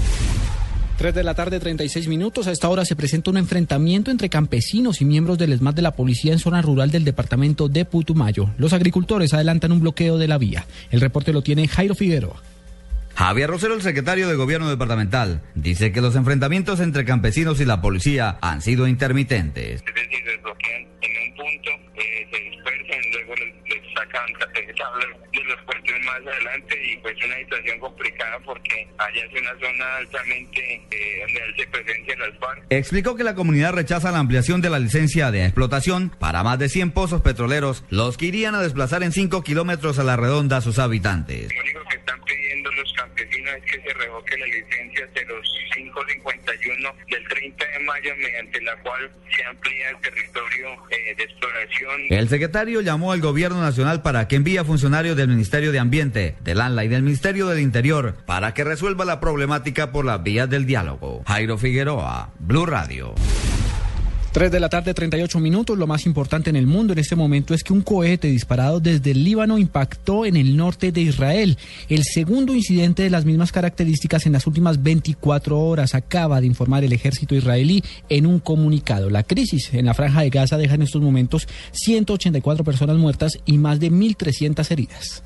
[1.02, 2.46] 3 de la tarde, 36 minutos.
[2.46, 5.96] A esta hora se presenta un enfrentamiento entre campesinos y miembros del ESMAD de la
[5.96, 8.50] policía en zona rural del departamento de Putumayo.
[8.56, 10.64] Los agricultores adelantan un bloqueo de la vía.
[10.92, 12.40] El reporte lo tiene Jairo Figueroa.
[13.16, 17.80] Javier Rosero, el secretario de Gobierno Departamental, dice que los enfrentamientos entre campesinos y la
[17.80, 19.82] policía han sido intermitentes.
[19.84, 24.24] es decir, les bloquean en un punto, eh, se dispersan, luego les, les sacan
[24.78, 29.50] tablas de los puertos más adelante y pues una situación complicada porque allá es una
[29.60, 32.64] zona altamente eh, donde hace presencia las FARC.
[32.70, 36.68] Explicó que la comunidad rechaza la ampliación de la licencia de explotación para más de
[36.68, 40.60] 100 pozos petroleros, los que irían a desplazar en 5 kilómetros a la redonda a
[40.60, 41.52] sus habitantes.
[41.52, 45.08] Lo único que están pidiendo los campesinos es que se revoque la licencia
[45.92, 52.00] 0551 del 30 de mayo mediante la cual se amplía el territorio eh, de exploración.
[52.10, 56.60] El secretario llamó al gobierno nacional para que envíe funcionarios del Ministerio de Ambiente, del
[56.60, 60.66] ANLA y del Ministerio del Interior para que resuelva la problemática por las vías del
[60.66, 61.22] diálogo.
[61.26, 63.14] Jairo Figueroa, Blue Radio.
[64.32, 65.76] 3 de la tarde, 38 minutos.
[65.76, 69.10] Lo más importante en el mundo en este momento es que un cohete disparado desde
[69.10, 71.58] el Líbano impactó en el norte de Israel.
[71.90, 76.82] El segundo incidente de las mismas características en las últimas 24 horas acaba de informar
[76.82, 79.10] el ejército israelí en un comunicado.
[79.10, 83.58] La crisis en la franja de Gaza deja en estos momentos 184 personas muertas y
[83.58, 85.22] más de 1.300 heridas.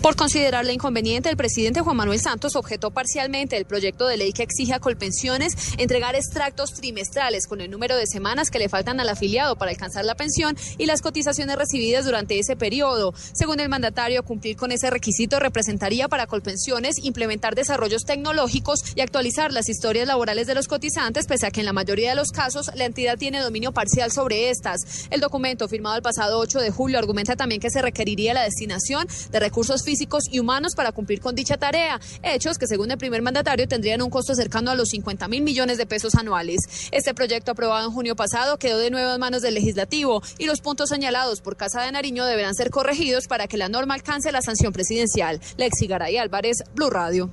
[0.00, 4.42] Por considerarla inconveniente, el presidente Juan Manuel Santos objetó parcialmente el proyecto de ley que
[4.42, 9.08] exige a Colpensiones entregar extractos trimestrales con el número de semanas que le faltan al
[9.08, 13.14] afiliado para alcanzar la pensión y las cotizaciones recibidas durante ese periodo.
[13.32, 19.52] Según el mandatario, cumplir con ese requisito representaría para Colpensiones implementar desarrollos tecnológicos y actualizar
[19.52, 22.70] las historias laborales de los cotizantes, pese a que en la mayoría de los casos
[22.74, 25.06] la entidad tiene dominio parcial sobre estas.
[25.10, 29.08] El documento firmado el pasado 8 de julio argumenta también que se requeriría la destinación
[29.30, 33.22] de recursos físicos y humanos para cumplir con dicha tarea, hechos que según el primer
[33.22, 36.60] mandatario tendrían un costo cercano a los 50 mil millones de pesos anuales.
[36.90, 40.60] Este proyecto aprobado en junio pasado quedó de nuevo en manos del legislativo y los
[40.60, 44.42] puntos señalados por Casa de Nariño deberán ser corregidos para que la norma alcance la
[44.42, 45.40] sanción presidencial.
[45.56, 47.30] Lexi Garay Álvarez, Blue Radio.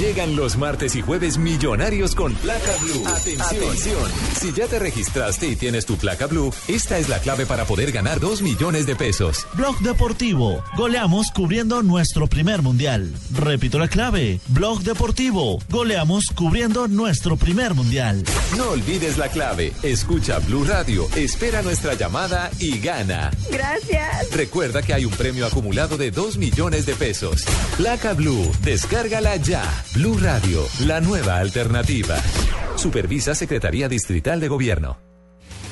[0.00, 3.06] Llegan los martes y jueves millonarios con placa blue.
[3.06, 4.10] Atención.
[4.32, 7.92] Si ya te registraste y tienes tu placa blue, esta es la clave para poder
[7.92, 9.46] ganar 2 millones de pesos.
[9.52, 10.64] Blog Deportivo.
[10.74, 13.12] Goleamos cubriendo nuestro primer mundial.
[13.34, 14.40] Repito la clave.
[14.48, 15.58] Blog Deportivo.
[15.68, 18.24] Goleamos cubriendo nuestro primer mundial.
[18.56, 19.74] No olvides la clave.
[19.82, 23.30] Escucha Blue Radio, espera nuestra llamada y gana.
[23.50, 24.30] Gracias.
[24.32, 27.44] Recuerda que hay un premio acumulado de 2 millones de pesos.
[27.76, 29.62] Placa Blue, descárgala ya.
[29.92, 32.16] Blue Radio, la nueva alternativa.
[32.76, 35.00] Supervisa Secretaría Distrital de Gobierno.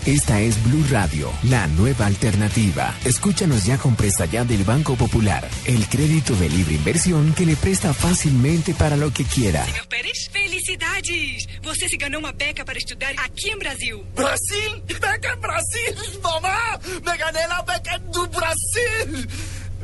[0.07, 2.93] Esta es Blue Radio, la nueva alternativa.
[3.05, 7.55] Escúchanos ya con Presta Ya del Banco Popular, el crédito de libre inversión que le
[7.55, 9.65] presta fácilmente para lo que quiera.
[9.89, 11.47] Pérez, felicidades!
[11.63, 14.05] Você se ganhou uma beca para estudar aqui em Brasil.
[14.17, 14.83] Brasil?
[14.87, 16.81] Beca en Brasil, mamá.
[17.05, 19.29] Me gané la beca do Brasil.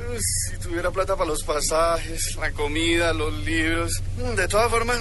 [0.09, 4.02] Uh, Si tuviera plata para los pasajes, la comida, los libros.
[4.36, 4.98] De todas formas,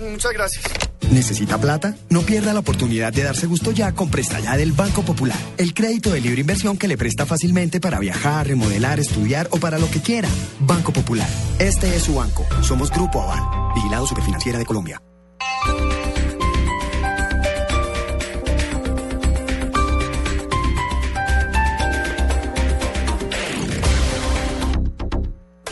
[0.00, 0.64] muchas gracias.
[1.10, 1.94] ¿Necesita plata?
[2.08, 5.36] No pierda la oportunidad de darse gusto ya con Presta Ya del Banco Popular.
[5.58, 9.78] El crédito de libre inversión que le presta fácilmente para viajar, remodelar, estudiar o para
[9.78, 10.28] lo que quiera.
[10.60, 11.28] Banco Popular.
[11.58, 12.46] Este es su banco.
[12.62, 13.74] Somos Grupo Aval.
[13.74, 15.02] Vigilado Superfinanciera de Colombia.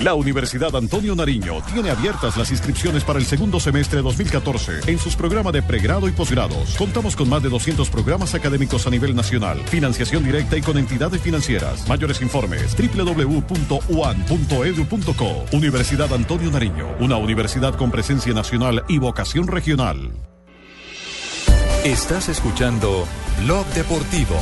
[0.00, 5.14] La Universidad Antonio Nariño tiene abiertas las inscripciones para el segundo semestre 2014 en sus
[5.14, 6.74] programas de pregrado y posgrados.
[6.78, 11.20] Contamos con más de 200 programas académicos a nivel nacional, financiación directa y con entidades
[11.20, 11.86] financieras.
[11.86, 13.44] Mayores informes www.uan.edu.co.
[15.52, 20.12] Universidad Antonio Nariño, una universidad con presencia nacional y vocación regional.
[21.84, 23.06] Estás escuchando
[23.42, 24.36] Blog Deportivo.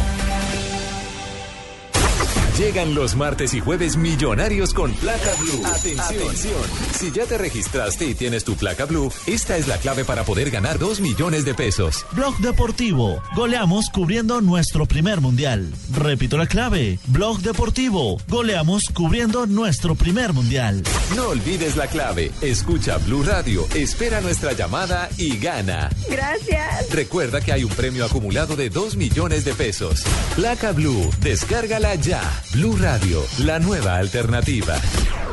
[2.58, 5.64] Llegan los martes y jueves millonarios con placa blue.
[5.64, 6.60] Atención.
[6.92, 10.50] Si ya te registraste y tienes tu placa blue, esta es la clave para poder
[10.50, 12.04] ganar 2 millones de pesos.
[12.10, 13.22] Blog Deportivo.
[13.36, 15.72] Goleamos cubriendo nuestro primer mundial.
[15.94, 16.98] Repito la clave.
[17.06, 18.20] Blog Deportivo.
[18.26, 20.82] Goleamos cubriendo nuestro primer mundial.
[21.14, 22.32] No olvides la clave.
[22.40, 25.90] Escucha Blue Radio, espera nuestra llamada y gana.
[26.10, 26.90] Gracias.
[26.90, 30.02] Recuerda que hay un premio acumulado de 2 millones de pesos.
[30.34, 32.20] Placa Blue, descárgala ya.
[32.52, 34.74] Blue Radio, la nueva alternativa.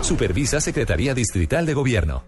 [0.02, 2.24] Supervisa Secretaría Distrital de Gobierno.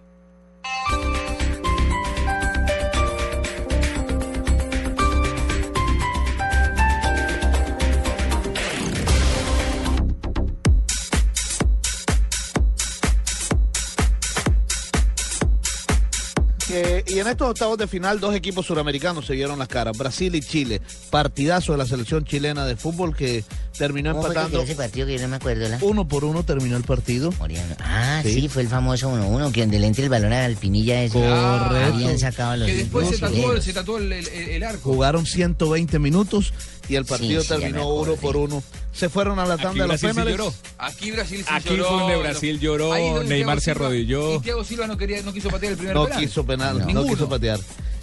[16.70, 20.34] Eh, y en estos octavos de final, dos equipos suramericanos se vieron las caras, Brasil
[20.34, 20.80] y Chile.
[21.10, 23.44] Partidazo de la selección chilena de fútbol que
[23.78, 24.62] terminó ¿Cómo fue que empatando.
[24.64, 25.68] ese partido que yo no me acuerdo?
[25.68, 25.78] ¿la?
[25.80, 27.32] Uno por uno terminó el partido.
[27.80, 28.32] Ah, sí.
[28.42, 28.48] Sí.
[28.48, 31.14] fue el famoso 1-1, que donde le entre el balón a Alpinilla ese.
[31.18, 31.94] Correcto.
[31.94, 34.92] Habían sacado a los Que después se tatuó, se tatuó el, el- el arco.
[34.92, 36.52] Jugaron 120 minutos
[36.88, 38.62] y el partido Sí, sí, terminó uno por uno.
[38.92, 40.36] Se fueron a la tanda de los penales.
[40.36, 40.52] lloró.
[40.78, 41.84] Aquí Brasil sí Aquí lloró.
[41.88, 44.34] fue donde Brasil lloró, Neymar Thiago se Silva- arrodilló.
[44.36, 46.20] Y Thiago Silva no, quería, no quiso patear el primer No penal.
[46.20, 46.86] quiso penal, no.
[46.86, 47.08] Ninguno.
[47.08, 47.60] quiso patear.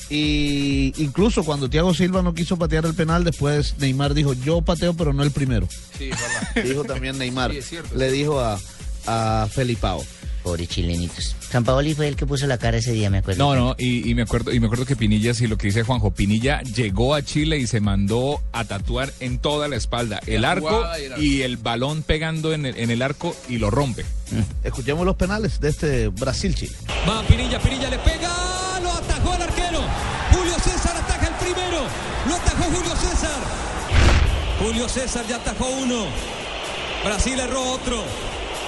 [0.10, 4.93] Y incluso cuando Thiago Silva no quiso patear el penal, después Neymar dijo, yo pateo,
[4.93, 5.68] pero no el primero.
[5.97, 6.64] Sí, es verdad.
[6.70, 7.51] Dijo también Neymar.
[7.51, 7.95] Sí, es cierto.
[7.95, 8.60] Le dijo a,
[9.08, 10.03] a Felipao.
[10.43, 11.36] Pobres chilenitos.
[11.49, 13.43] San Paoli fue el que puso la cara ese día, me acuerdo.
[13.43, 15.82] No, no, y, y me acuerdo, y me acuerdo que Pinilla, sí, lo que dice
[15.82, 20.43] Juanjo, Pinilla llegó a Chile y se mandó a tatuar en toda la espalda el
[20.43, 21.24] La arco y el arco.
[21.24, 24.06] y el balón pegando en el, en el arco y lo rompe.
[24.64, 26.74] Escuchemos los penales de este Brasil-Chile.
[27.10, 28.75] Va Pinilla, Pinilla le pega,
[34.66, 36.07] Julio César ya atajó uno.
[37.03, 38.01] Brasil erró otro.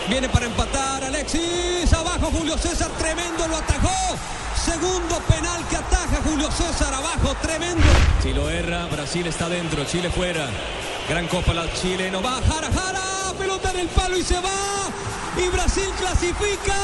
[0.08, 4.16] Viene para empatar Alexis, abajo Julio César, tremendo, lo atajó.
[4.64, 7.84] Segundo penal que ataja Julio César, abajo, tremendo.
[8.22, 10.48] Si lo erra, Brasil está dentro, Chile fuera.
[11.10, 14.86] Gran copa la chileno, va Jara, Jara, pelota en el palo y se va.
[15.44, 16.76] Y Brasil clasifica.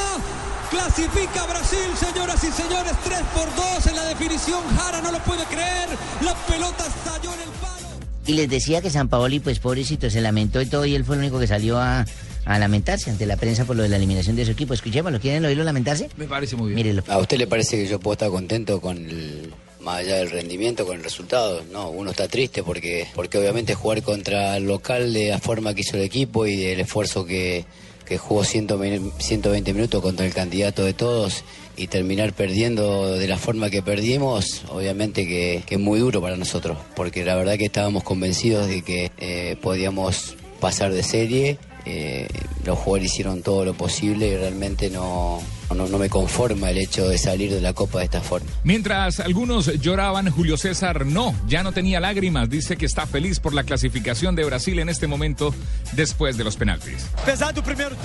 [0.72, 4.64] Clasifica Brasil, señoras y señores, 3 por 2 en la definición.
[4.76, 5.90] Jara no lo puede creer.
[6.22, 7.83] La pelota estalló en el palo.
[8.26, 11.16] Y les decía que San Paoli, pues pobrecito, se lamentó y todo, y él fue
[11.16, 12.06] el único que salió a,
[12.46, 14.74] a lamentarse ante la prensa por lo de la eliminación de su equipo.
[14.74, 16.10] Escuchémoslo, ¿quieren oírlo lamentarse?
[16.18, 16.76] Me parece muy bien.
[16.76, 17.04] Mírelo.
[17.08, 20.86] ¿A usted le parece que yo puedo estar contento con el, más allá del rendimiento,
[20.86, 21.64] con el resultado?
[21.72, 25.82] No, uno está triste porque, porque obviamente jugar contra el local de la forma que
[25.82, 27.66] hizo el equipo y del esfuerzo que,
[28.06, 31.44] que jugó 120 120 minutos contra el candidato de todos
[31.76, 36.78] y terminar perdiendo de la forma que perdimos, obviamente que, es muy duro para nosotros,
[36.96, 41.58] porque la verdad que estábamos convencidos de que eh, podíamos pasar de serie.
[41.86, 42.28] Eh,
[42.66, 45.42] los jugadores hicieron todo lo posible y realmente no,
[45.76, 48.50] no, no me conforma el hecho de salir de la Copa de esta forma.
[48.64, 52.50] Mientras algunos lloraban, Julio César no, ya no tenía lágrimas.
[52.50, 55.54] Dice que está feliz por la clasificación de Brasil en este momento
[55.94, 57.08] después de los penaltis.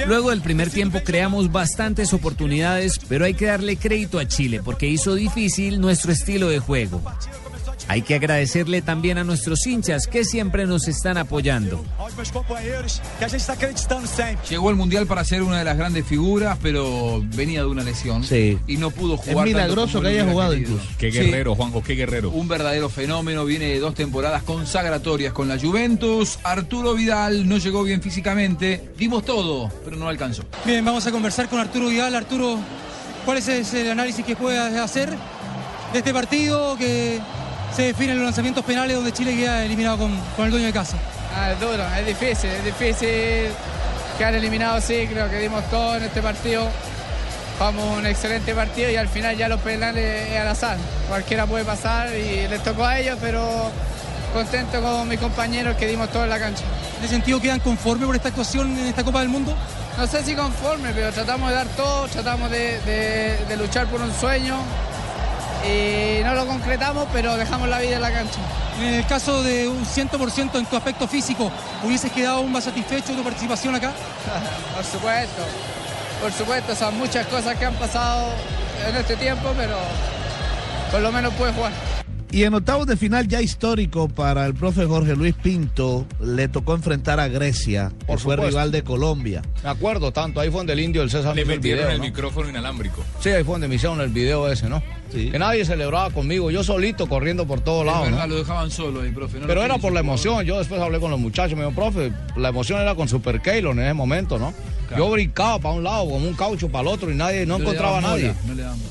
[0.06, 4.88] Luego del primer tiempo creamos bastantes oportunidades, pero hay que darle crédito a Chile porque
[4.88, 7.00] hizo difícil nuestro estilo de juego.
[7.88, 11.82] Hay que agradecerle también a nuestros hinchas que siempre nos están apoyando.
[14.48, 18.24] Llegó al Mundial para ser una de las grandes figuras, pero venía de una lesión.
[18.24, 18.58] Sí.
[18.66, 19.36] Y no pudo Es jugar.
[19.36, 20.72] tanto milagroso que haya jugado querido.
[20.72, 20.90] incluso.
[20.98, 21.18] Qué Sí.
[21.18, 22.30] guerrero, Juanjo, qué guerrero.
[22.30, 26.38] Un verdadero fenómeno, viene de dos temporadas consagratorias con la Juventus.
[26.44, 28.90] Arturo Vidal no llegó bien físicamente.
[28.98, 30.42] Dimos todo, pero no alcanzó.
[30.64, 32.14] Bien, vamos a conversar con Arturo Vidal.
[32.14, 32.58] Arturo,
[33.24, 35.10] ¿cuál es el análisis que puedas hacer
[35.92, 37.18] de este partido que
[37.74, 40.72] se define en los lanzamientos penales donde Chile queda eliminado con, con el dueño de
[40.72, 40.96] casa?
[41.36, 43.50] Ah, es duro, es difícil, es difícil
[44.16, 46.68] quedar eliminado, sí, creo que dimos todo en este partido.
[47.58, 50.76] jugamos un excelente partido y al final ya los penales es al azar.
[51.08, 53.70] Cualquiera puede pasar y les tocó a ellos, pero
[54.32, 56.64] contento con mis compañeros que dimos todo en la cancha.
[56.98, 59.54] ¿En ese sentido quedan conformes por esta actuación en esta Copa del Mundo?
[59.96, 64.00] No sé si conforme, pero tratamos de dar todo, tratamos de, de- de luchar por
[64.00, 64.56] un sueño
[65.66, 68.38] y no lo concretamos, pero dejamos la vida en la cancha.
[68.80, 71.50] En el caso de un 100% en tu aspecto físico,
[71.82, 73.92] ¿hubieses quedado aún más satisfecho de tu participación acá?
[74.76, 75.42] Por supuesto,
[76.20, 78.32] por supuesto, son muchas cosas que han pasado
[78.88, 79.76] en este tiempo, pero
[80.90, 81.97] por lo menos pude jugar.
[82.30, 86.74] Y en octavos de final ya histórico para el profe Jorge Luis Pinto, le tocó
[86.74, 88.46] enfrentar a Grecia, que Por fue supuesto.
[88.48, 89.42] rival de Colombia.
[89.64, 91.90] Me acuerdo tanto, ahí fue donde el indio del César Le hizo el metieron video,
[91.94, 92.04] el ¿no?
[92.04, 93.02] micrófono inalámbrico.
[93.20, 94.82] Sí, ahí fue donde me hicieron el video ese, ¿no?
[95.10, 98.10] Que nadie celebraba conmigo, yo solito corriendo por todos lados.
[98.28, 99.40] lo dejaban solo ahí, profe.
[99.40, 102.12] no Pero era por la emoción, yo después hablé con los muchachos, me dijo, profe,
[102.36, 104.52] la emoción era con Super Keylor en ese momento, ¿no?
[104.96, 107.62] Yo brincaba para un lado, como un caucho para el otro y nadie, no, No
[107.64, 108.32] encontraba a nadie.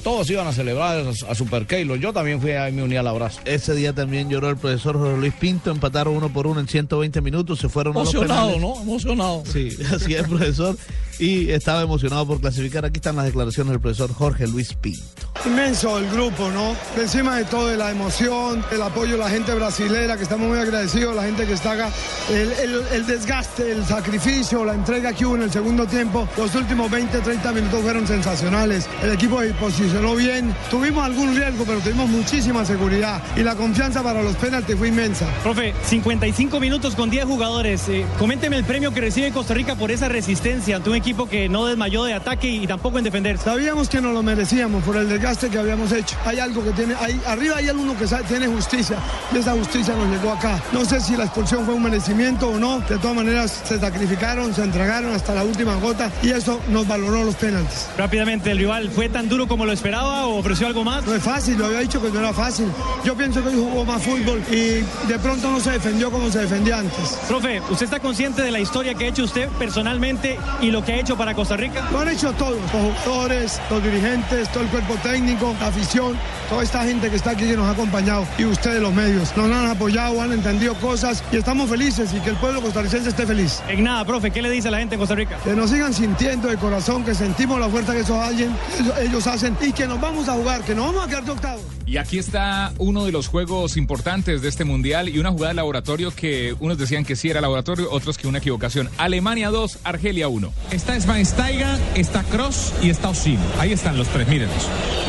[0.04, 3.08] Todos iban a celebrar a, a Super Keylor, yo también fui ahí, me uní al
[3.46, 7.22] Ese día también lloró el profesor Jorge Luis Pinto, empataron uno por uno en 120
[7.22, 8.62] minutos, se fueron a los Emocionado, penales.
[8.78, 8.82] ¿no?
[8.82, 9.44] Emocionado.
[9.46, 10.78] Sí, así es, profesor.
[11.20, 12.86] Y estaba emocionado por clasificar.
[12.86, 15.02] Aquí están las declaraciones del profesor Jorge Luis Pinto.
[15.46, 16.76] Inmenso el grupo, ¿no?
[17.00, 20.58] Encima de todo, de la emoción, el apoyo de la gente brasilera, que estamos muy
[20.58, 21.90] agradecidos, la gente que está acá,
[22.30, 26.54] el, el- el desgaste, el sacrificio, la entrega que hubo en el segundo tiempo, los
[26.56, 28.88] últimos 20, 30 minutos fueron sensacionales.
[29.04, 34.04] El equipo se posicionó bien, tuvimos algún riesgo, pero tuvimos muchísima seguridad y la confianza
[34.04, 35.26] para los penaltis fue inmensa.
[35.44, 37.88] Profe, 55 minutos con 10 jugadores.
[37.90, 41.48] Eh, coménteme el premio que recibe Costa Rica por esa resistencia ante un equipo que
[41.48, 43.38] no desmayó de ataque y tampoco en defender.
[43.38, 46.18] Sabíamos que nos lo merecíamos por el desgaste que habíamos hecho.
[46.26, 48.98] Hay algo que tiene, hay, arriba hay uno que sabe- tiene justicia
[49.34, 50.62] y esa justicia nos llegó acá.
[50.74, 52.80] No sé si la expulsión fue un merecimiento o no.
[52.82, 57.24] De todas maneras se sacrificaron, se entregaron hasta la última gota y eso nos valoró
[57.24, 57.88] los penaltis.
[57.98, 61.06] Rápidamente, ¿el rival fue tan duro como lo esperaba o ofreció algo más?
[61.06, 62.68] No es fácil, lo había dicho que no era fácil.
[63.06, 66.40] Yo pienso que hoy jugó más fútbol y de pronto no se defendió como se
[66.40, 67.18] defendía antes.
[67.30, 70.94] Profe, ¿usted está consciente de la historia que ha hecho usted personalmente y lo que
[70.94, 71.88] ha hecho para Costa Rica?
[71.92, 76.18] Lo han hecho todos, los jugadores, los dirigentes, todo el cuerpo técnico, la afición,
[76.50, 79.36] toda esta gente que está aquí que nos ha acompañado y ustedes los medios.
[79.36, 83.26] Nos han apoyado, han entendido cosas y estamos felices y que el pueblo costarricense esté
[83.26, 83.62] feliz.
[83.68, 85.38] En nada, profe, ¿qué le dice a la gente en Costa Rica?
[85.44, 88.56] Que nos sigan sintiendo de corazón, que sentimos la fuerza que esos alguien,
[89.02, 91.77] ellos, hacen y que nos vamos a jugar, que nos vamos a quedar de octavos.
[91.88, 95.56] Y aquí está uno de los juegos importantes de este mundial y una jugada de
[95.56, 98.90] laboratorio que unos decían que sí era laboratorio, otros que una equivocación.
[98.98, 100.52] Alemania 2, Argelia 1.
[100.72, 103.40] Está Schweinsteiger, está Cross y está Osim.
[103.58, 104.68] Ahí están los tres, mírenlos.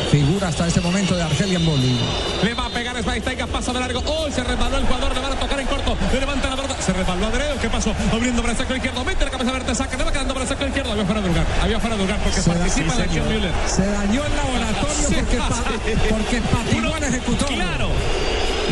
[0.09, 1.99] Figura hasta este momento de Argelia en Boli.
[2.45, 4.01] Le va a pegar Schweinsteiger, pasa de largo.
[4.05, 4.31] ¡Oh!
[4.31, 5.97] Se resbaló el jugador, le van a tocar en corto.
[6.13, 6.75] Le levanta la pelota.
[6.89, 7.59] Se resbaló Adreo.
[7.61, 7.93] ¿Qué pasó?
[8.11, 9.05] Abriendo para el saco izquierdo.
[9.05, 9.95] Mete la cabeza verde, saca.
[9.95, 10.91] Le va quedando para el saco izquierdo.
[10.93, 11.45] Había fuera de lugar.
[11.61, 13.27] Había fuera de lugar porque Se da- participa sí, señor.
[13.27, 13.51] Müller.
[13.67, 15.93] Se dañó el laboratorio Sí, porque, pa- sí.
[16.09, 17.47] porque patinó el ejecutor.
[17.49, 17.89] Claro.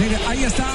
[0.01, 0.65] Mire, ahí está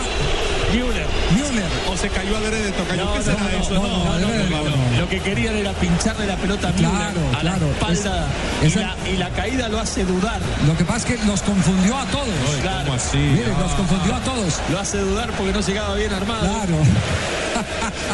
[0.73, 1.07] Müller.
[1.35, 1.69] Müller.
[1.91, 2.97] O se cayó adrede, toca.
[2.97, 3.75] No, ¿Qué no, será no, eso?
[3.75, 5.01] no.
[5.01, 7.67] Lo que querían era pincharle la pelota a Müller Claro, a la claro.
[7.71, 8.27] espalda
[8.63, 10.41] Es- y, la, y la caída lo hace dudar.
[10.67, 12.29] Lo que pasa es que los confundió a todos.
[12.63, 12.85] Claro.
[12.85, 13.17] ¿Cómo así?
[13.19, 13.61] Mire, Ah.
[13.61, 14.55] los confundió a todos.
[14.71, 16.41] Lo hace dudar porque no llegaba bien armado.
[16.43, 16.77] Claro.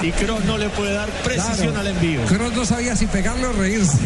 [0.02, 1.80] Y Kroos no le puede dar precisión Claro.
[1.80, 2.24] al envío.
[2.26, 3.98] Kroos no sabía si pegarle o reírse.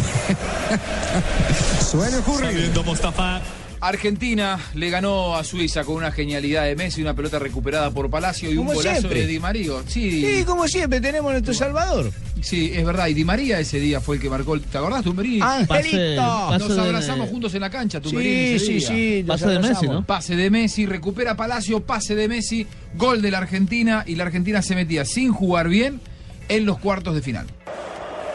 [1.90, 2.72] Suele ocurrir.
[2.84, 3.40] Mostafa.
[3.88, 8.48] Argentina le ganó a Suiza con una genialidad de Messi, una pelota recuperada por Palacio
[8.50, 9.20] y un golazo siempre.
[9.22, 9.72] de Di María.
[9.88, 10.24] Sí.
[10.24, 12.12] Sí, como siempre, tenemos nuestro Salvador.
[12.40, 13.08] Sí, es verdad.
[13.08, 14.54] Y Di María ese día fue el que marcó.
[14.54, 15.40] el- ¿Te acordás, Tumberini?
[15.42, 16.22] Angelito.
[16.22, 18.34] Nos Pase de- abrazamos juntos en la cancha, Tumberini.
[18.34, 18.88] Sí, ese sí, día.
[18.88, 19.86] sí, nos Pase de Messi.
[19.88, 20.06] ¿no?
[20.06, 22.66] Pase de Messi, recupera Palacio, pase de Messi,
[22.96, 26.00] gol de la Argentina y la Argentina se metía sin jugar bien
[26.48, 27.46] en los cuartos de final.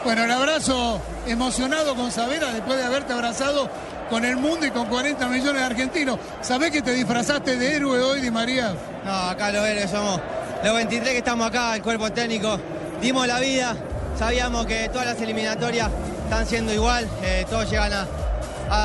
[0.04, 3.68] Bueno, el abrazo emocionado con Savera después de haberte abrazado
[4.10, 6.18] con el mundo y con 40 millones de argentinos.
[6.40, 8.72] ¿Sabés que te disfrazaste de héroe hoy, Di María?
[9.04, 10.20] No, acá los héroes somos
[10.64, 12.58] los 23 que estamos acá, el cuerpo técnico.
[13.00, 13.76] Dimos la vida,
[14.18, 15.88] sabíamos que todas las eliminatorias
[16.24, 18.06] están siendo igual, eh, todos llegan a,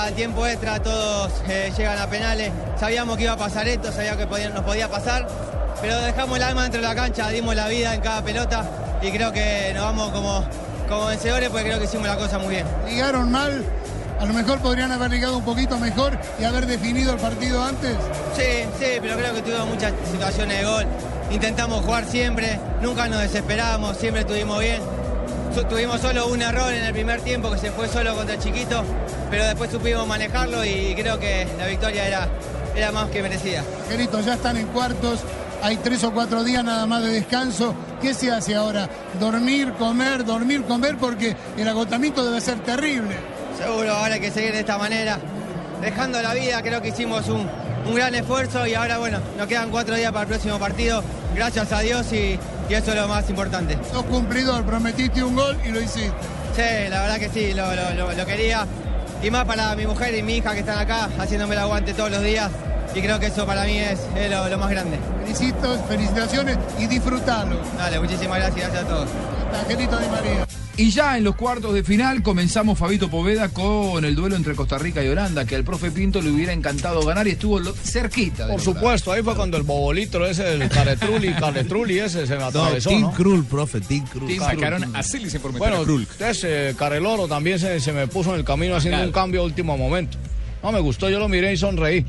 [0.06, 2.52] a tiempo extra, todos eh, llegan a penales.
[2.80, 5.28] Sabíamos que iba a pasar esto, sabíamos que podía- nos podía pasar,
[5.82, 8.64] pero dejamos el alma dentro de la cancha, dimos la vida en cada pelota
[9.02, 10.46] y creo que nos vamos como,
[10.88, 12.66] como vencedores porque creo que hicimos la cosa muy bien.
[12.88, 13.66] Ligaron mal,
[14.24, 17.92] a lo mejor podrían haber ligado un poquito mejor y haber definido el partido antes.
[18.38, 20.86] Sí, sí, pero creo que tuvimos muchas situaciones de gol.
[21.30, 24.82] Intentamos jugar siempre, nunca nos desesperamos, siempre estuvimos bien.
[25.70, 28.86] Tuvimos solo un error en el primer tiempo que se fue solo contra el chiquito,
[29.30, 32.30] pero después supimos manejarlo y creo que la victoria era,
[32.78, 33.62] era más que merecida.
[33.84, 35.20] Angelito, ya están en cuartos,
[35.62, 37.76] hay tres o cuatro días nada más de descanso.
[38.02, 38.90] ¿Qué se hace ahora?
[39.20, 43.33] Dormir, comer, dormir, comer, porque el agotamiento debe ser terrible.
[43.58, 45.18] Seguro, ahora hay que seguir de esta manera.
[45.82, 47.48] Dejando la vida, creo que hicimos un,
[47.88, 51.04] un gran esfuerzo y ahora, bueno, nos quedan cuatro días para el próximo partido.
[51.36, 52.40] Gracias a Dios y,
[52.70, 53.78] y eso es lo más importante.
[53.92, 56.12] Sos cumplidor, prometiste un gol y lo hiciste.
[56.56, 58.66] Sí, la verdad que sí, lo, lo- lo- lo quería.
[59.22, 62.12] Y más para mi mujer y mi hija que están acá haciéndome el aguante todos
[62.12, 62.50] los días.
[62.96, 65.00] Y creo que eso para mí es, es lo, lo más grande.
[65.24, 67.58] Felicitos, felicitaciones y disfrutalo.
[67.78, 69.10] Dale, muchísimas gracias, gracias a todos.
[69.60, 70.46] Angelito Di María.
[70.76, 74.80] Y ya en los cuartos de final comenzamos Fabito Poveda con el duelo entre Costa
[74.80, 78.48] Rica y Holanda, que al profe Pinto le hubiera encantado ganar y estuvo lo- cerquita.
[78.48, 78.76] de Por lograr.
[78.76, 83.02] supuesto, ahí fue cuando el bobolito ese, el caretruli, caretruli ese se me atravesó, Tim
[83.02, 83.12] ¿no?
[83.14, 84.36] Krul, profe, Tim Krul.
[84.40, 86.08] Sacaron a Silly por meter Bueno, Krul.
[86.20, 89.78] ese Careloro también se, se me puso en el camino haciendo un cambio a último
[89.78, 90.18] momento.
[90.64, 92.04] No me gustó, yo lo miré y sonreí.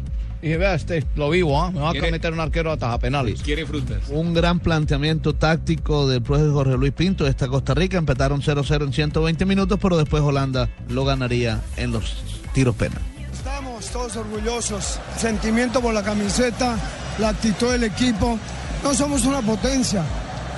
[0.45, 1.71] Dije, vea, este, lo vivo, ¿ah?
[1.71, 3.41] Me va a ¿Quiere- meter un arquero a taja penales.
[3.43, 4.03] Quiere frutas.
[4.11, 7.27] Un gran planteamiento táctico del profe Jorge Luis Pinto.
[7.27, 12.16] Esta Costa Rica empataron 0-0 en 120 minutos, pero después Holanda lo ganaría en los
[12.53, 13.01] tiros penal.
[13.33, 14.99] Estamos todos orgullosos.
[15.16, 16.77] Sentimiento por la camiseta,
[17.19, 18.39] la actitud del equipo.
[18.83, 20.05] No somos una potencia.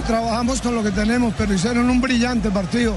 [0.05, 2.97] Trabajamos con lo que tenemos, pero hicieron un brillante partido.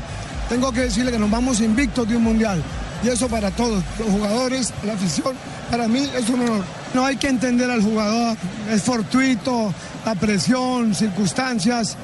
[0.49, 2.63] Tengo que decirle que nos vamos invictos de un mundial.
[3.03, 5.33] Y eso para todos, los jugadores, la afición,
[5.71, 6.63] para mí es un honor.
[6.93, 8.35] No hay que entender al jugador,
[8.69, 9.73] es fortuito,
[10.05, 11.95] la presión, circunstancias,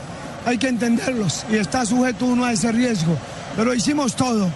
[0.46, 3.18] hay que entenderlos y está sujeto uno a ese riesgo.
[3.58, 4.50] Pero hicimos todo.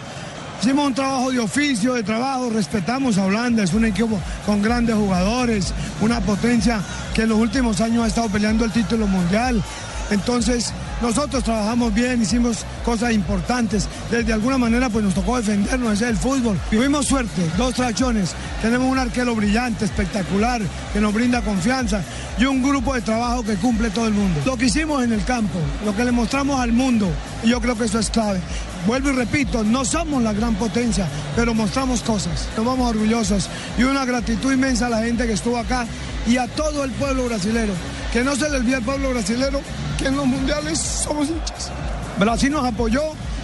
[0.61, 4.95] Hicimos un trabajo de oficio, de trabajo, respetamos a Holanda, es un equipo con grandes
[4.95, 6.81] jugadores, una potencia
[7.13, 9.63] que en los últimos años ha estado peleando el título mundial.
[10.11, 13.87] Entonces, nosotros trabajamos bien, hicimos cosas importantes.
[14.09, 16.59] De, alguna manera, pues nos tocó defendernos, ese es el fútbol.
[16.69, 18.33] Tuvimos suerte, dos tracciones.
[18.61, 20.61] Tenemos un arquero brillante, espectacular,
[20.93, 22.03] que nos brinda confianza
[22.37, 24.41] y un grupo de trabajo que cumple todo el mundo.
[24.45, 27.09] Lo que hicimos en el campo, lo que le mostramos al mundo,
[27.43, 28.41] yo creo que eso es clave.
[28.87, 32.47] Vuelvo y repito, no somos la gran potencia, pero mostramos cosas.
[32.55, 35.85] Nos vamos orgullosos y una gratitud inmensa a la gente que estuvo acá
[36.27, 37.73] y a todo el pueblo brasilero.
[38.13, 39.61] Que no se le olvide al pueblo brasilero
[39.97, 41.71] que en los mundiales somos hinchas.
[42.17, 43.01] Brasil nos apoyó,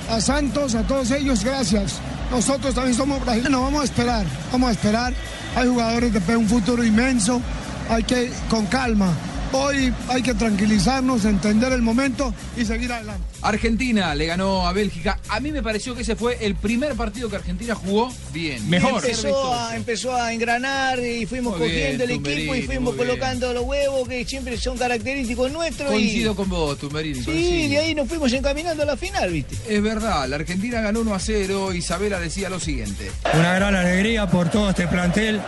[0.10, 2.00] a Santos, a todos ellos, gracias.
[2.32, 5.14] Nosotros también somos brasileños, vamos a esperar, vamos a esperar.
[5.56, 7.42] Hay jugadores que ven un futuro inmenso,
[7.90, 9.14] hay que con calma.
[9.58, 13.24] Hoy hay que tranquilizarnos, entender el momento y seguir adelante.
[13.42, 15.18] Argentina le ganó a Bélgica.
[15.30, 18.62] A mí me pareció que ese fue el primer partido que Argentina jugó bien.
[18.74, 22.96] Empezó a, empezó a engranar y fuimos Muy bien, cogiendo el Tumberini, equipo y fuimos
[22.96, 23.08] bien.
[23.08, 25.90] colocando los huevos que siempre son característicos nuestros.
[25.90, 26.36] Coincido y...
[26.36, 27.20] con vos, Tumberini.
[27.20, 27.70] Sí, coincido.
[27.70, 29.56] de ahí nos fuimos encaminando a la final, ¿viste?
[29.70, 31.74] Es verdad, la Argentina ganó 1 a 0.
[31.74, 33.10] Isabela decía lo siguiente.
[33.34, 35.40] Una gran alegría por todo este plantel,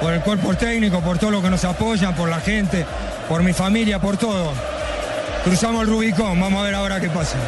[0.00, 2.84] por el cuerpo técnico, por todo lo que nos apoyan, por la gente,
[3.32, 4.52] por mi familia, por todo.
[5.42, 7.38] Cruzamos el Rubicón, vamos a ver ahora qué pasa.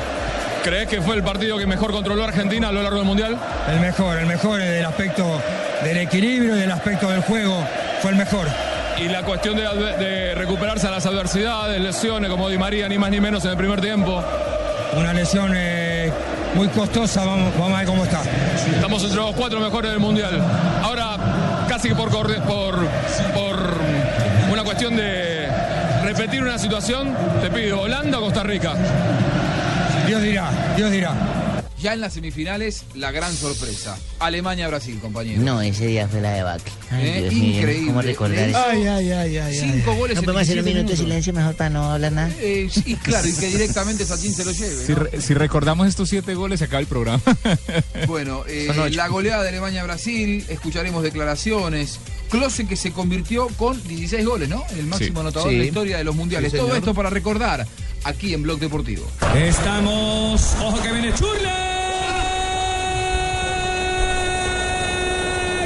[0.63, 3.37] ¿Crees que fue el partido que mejor controló Argentina a lo largo del Mundial?
[3.71, 5.43] El mejor, el mejor del aspecto
[5.83, 7.63] del equilibrio y del aspecto del juego,
[8.01, 8.49] fue el mejor.
[8.97, 9.65] Y la cuestión de,
[10.03, 13.57] de recuperarse a las adversidades, lesiones como Di María, ni más ni menos en el
[13.59, 14.25] primer tiempo.
[14.97, 16.11] Una lesión eh,
[16.55, 18.23] muy costosa, vamos, vamos a ver cómo está.
[18.75, 20.43] Estamos entre los cuatro mejores del Mundial.
[20.83, 21.19] Ahora,
[21.69, 22.27] casi que por, por,
[23.35, 23.75] por
[24.51, 25.34] una cuestión de
[26.05, 28.75] repetir una situación, te pido, ¿Holanda o Costa Rica?
[30.07, 31.15] Dios dirá, Dios dirá.
[31.81, 33.99] Ya en las semifinales, la gran sorpresa.
[34.19, 35.43] Alemania-Brasil, compañero.
[35.43, 36.73] No, ese día fue la debacle.
[36.91, 37.87] Ay, Eh, Dios mío, increíble.
[37.89, 38.59] ¿Cómo recordar eso?
[38.71, 39.59] Ay, ay, ay, ay.
[39.59, 42.13] Cinco goles No en podemos hacer un 17 minuto de silencio mejor para no hablar
[42.13, 42.31] nada.
[42.41, 44.87] Eh, y claro, y que directamente Sachin se lo lleve.
[44.87, 44.99] Si, ¿no?
[45.01, 47.21] re- si recordamos estos siete goles, se acaba el programa.
[48.07, 51.99] Bueno, eh, la goleada de Alemania-Brasil, escucharemos declaraciones.
[52.31, 54.65] Klose que se convirtió con 16 goles, ¿no?
[54.77, 55.21] El máximo Sí.
[55.21, 55.55] anotador Sí.
[55.55, 56.51] de la historia de los mundiales.
[56.53, 57.67] Sí, Todo esto para recordar
[58.05, 59.07] aquí en Blog Deportivo.
[59.37, 60.55] Estamos.
[60.61, 61.51] Ojo que viene Churle.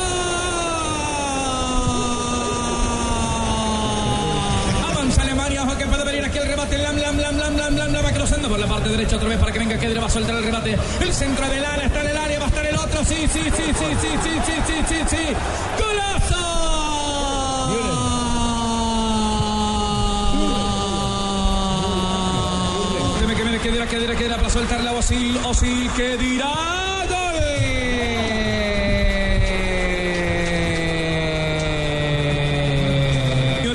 [4.93, 6.78] Avanza Alemania, ojo que puede venir aquí el remate.
[6.78, 9.38] Lam, lam, lam, lam, lam, lam, lam, va cruzando por la parte derecha otra vez
[9.38, 10.76] para que venga Kedra, va a soltar el remate.
[11.01, 12.35] El centro del área, está en el área,
[12.97, 13.05] el otro.
[13.05, 15.24] Sí, sí, sí, sí, sí, sí, sí, sí, sí, sí.
[15.78, 16.44] ¡Golazo!
[23.27, 26.52] Me, que dirá, que dirá, que dirá para soltar la Osil, Osil, que dirá
[27.09, 27.16] gol.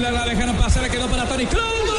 [0.02, 1.90] La dejaron pasar, quedó para Tony Kroos.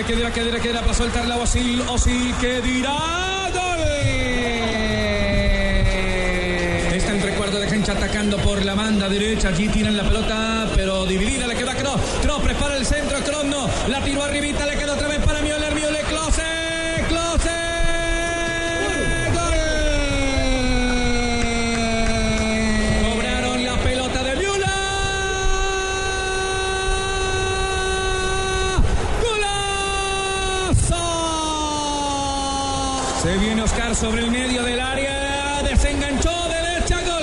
[0.00, 3.80] Me, que dirá, que dirá, que dirá para soltar la Osil, Osil, que dirá gol.
[6.90, 9.48] Está entre cuartos de cancha atacando por la banda derecha.
[9.48, 12.00] Allí tiran la pelota, pero dividida le queda Kroos.
[12.22, 13.18] Kroos prepara el centro.
[13.18, 13.68] Kroos no.
[13.88, 14.96] La tiró arribita, le queda
[33.70, 35.62] Oscar sobre el medio del área.
[35.62, 37.22] Desenganchó derecha gol.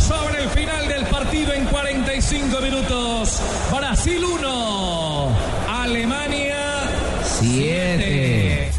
[0.00, 3.40] Sobre el final del partido en 45 minutos.
[3.76, 5.28] Brasil 1.
[5.68, 6.56] Alemania
[7.40, 8.70] 7.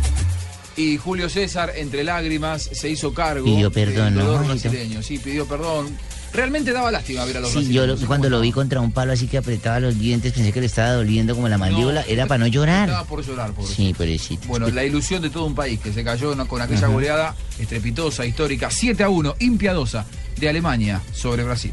[0.78, 4.48] Y Julio César, entre lágrimas, se hizo cargo Pidió perdón, del dolor ¿no?
[4.48, 5.04] brasileño.
[5.04, 5.98] Sí, pidió perdón.
[6.34, 9.14] Realmente daba lástima ver a los Sí, yo lo- cuando lo vi contra un palo
[9.14, 12.04] así que apretaba los dientes, pensé que le estaba doliendo como la mandíbula.
[12.08, 12.90] Era para no llorar.
[12.90, 14.48] Estaba por llorar, por Sí, pobrecito.
[14.48, 16.48] Bueno, la ilusión de todo un país que se cayó ¿no?
[16.48, 16.88] con aquella Ajá.
[16.88, 20.06] goleada estrepitosa, histórica, 7 a 1, impiadosa,
[20.38, 21.72] de Alemania sobre Brasil.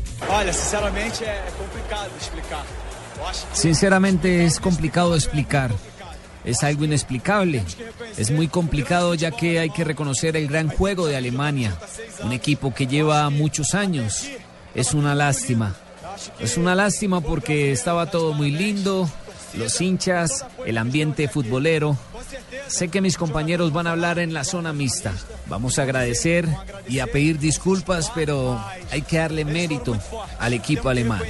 [3.52, 5.70] Sinceramente es complicado explicar.
[6.44, 7.62] Es algo inexplicable.
[8.16, 11.76] Es muy complicado ya que hay que reconocer el gran juego de Alemania.
[12.22, 14.26] Un equipo que lleva muchos años.
[14.74, 15.74] Es una lástima.
[16.38, 19.08] Es una lástima porque estaba todo muy lindo.
[19.54, 21.96] Los hinchas, el ambiente futbolero.
[22.70, 25.12] Sé que mis compañeros van a hablar en la zona mixta.
[25.48, 26.46] Vamos a agradecer
[26.88, 29.98] y a pedir disculpas, pero hay que darle mérito
[30.38, 31.20] al equipo alemán.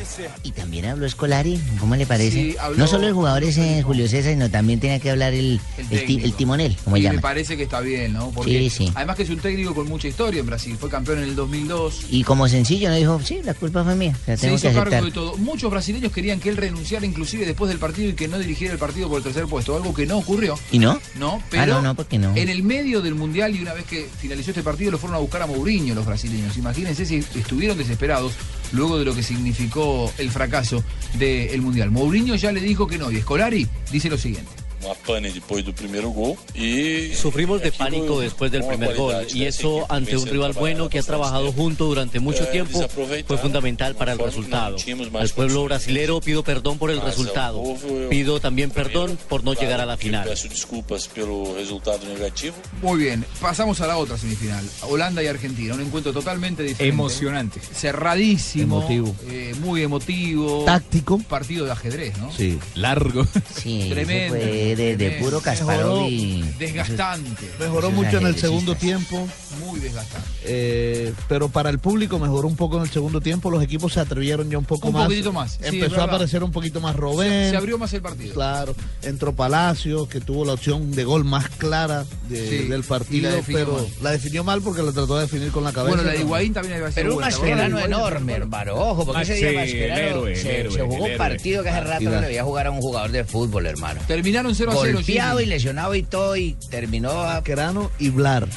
[0.42, 2.30] Y también habló Escolari, ¿cómo le parece?
[2.30, 5.58] Sí, habló- No solo el jugador ese Julio César, sino también tenía que hablar el,
[5.78, 6.24] El el, ti- técnico.
[6.26, 7.20] el timonel, como y me llama.
[7.22, 8.30] parece que está bien, ¿no?
[8.32, 8.92] Porque Sí, sí.
[8.94, 10.76] además que es un técnico con mucha historia en Brasil.
[10.78, 12.02] Fue campeón en el 2002.
[12.10, 14.14] Y como sencillo, no dijo, sí, la culpa fue mía.
[14.26, 15.04] La Se tengo hizo que cargo aceptar.
[15.04, 15.36] de todo.
[15.38, 18.78] Muchos brasileños querían que él renunciara inclusive después del partido y que no dirigiera el
[18.78, 20.58] partido por el tercer puesto, algo que no ocurrió.
[20.70, 21.00] ¿Y no?
[21.18, 22.34] No, Ah, pero no, no, porque no.
[22.36, 25.20] en el medio del mundial y una vez que finalizó este partido lo fueron a
[25.20, 26.56] buscar a Mourinho los brasileños.
[26.56, 28.34] Imagínense si estuvieron desesperados
[28.72, 30.82] luego de lo que significó el fracaso
[31.14, 31.90] del mundial.
[31.90, 34.50] Mourinho ya le dijo que no y Scolari dice lo siguiente.
[34.82, 39.44] Uma pane depois do primeiro gol e Sufrimos de pánico después del primer gol y
[39.44, 43.26] eso equipe ante un rival bueno que ha trabajado junto durante mucho Eh, tiempo desaproveitar
[43.26, 44.76] fue fundamental para el resultado.
[45.18, 47.62] Al pueblo brasilero pido perdón por el resultado.
[48.08, 50.26] Pido también perdón por no llegar a la final.
[50.28, 52.54] Peço desculpas pelo resultado negativo.
[52.82, 54.64] Muy bien, pasamos a la otra semifinal.
[54.82, 56.94] Holanda y Argentina, un encuentro totalmente diferente.
[56.94, 57.60] Emocionante.
[57.60, 58.78] Cerradísimo.
[58.78, 59.14] Emotivo.
[59.28, 60.64] eh, muy emotivo.
[60.64, 61.18] Táctico.
[61.28, 62.32] Partido de ajedrez, ¿no?
[62.32, 62.58] Sí.
[62.74, 63.26] Largo.
[63.54, 64.36] Sí, Tremendo.
[64.76, 66.42] De, de puro Kasparov y...
[66.58, 67.50] Desgastante.
[67.58, 69.28] Mejoró mucho en el segundo tiempo.
[69.66, 70.26] Muy desgastante.
[70.44, 73.50] eh, pero para el público mejoró un poco en el segundo tiempo.
[73.50, 75.04] Los equipos se atrevieron ya un poco Un más.
[75.04, 77.50] poquitito más, sí, Empezó a aparecer un poquito más Se, Robén.
[77.50, 78.34] se abrió más el partido.
[78.34, 83.30] Claro, entró Palacio, que tuvo la opción de gol más clara de- Sí, del partido,
[83.30, 83.86] la pero mal.
[84.02, 85.94] la definió mal porque la trató de definir con la cabeza.
[85.96, 88.74] Bueno, la de Higuaín también había sido Pero un Mascherano enorme, hermano.
[88.74, 91.16] Ojo, porque Ah, ese día sí, Mascherano el héroe, el se, héroe, se jugó un
[91.16, 94.00] partido que hace rato no le jugar a un jugador de fútbol, hermano.
[94.06, 94.92] Terminaron 0 a 0.
[94.94, 97.40] Golpeado y lesionado y todo, y terminó a...
[97.40, 98.48] Mascherano y Blar.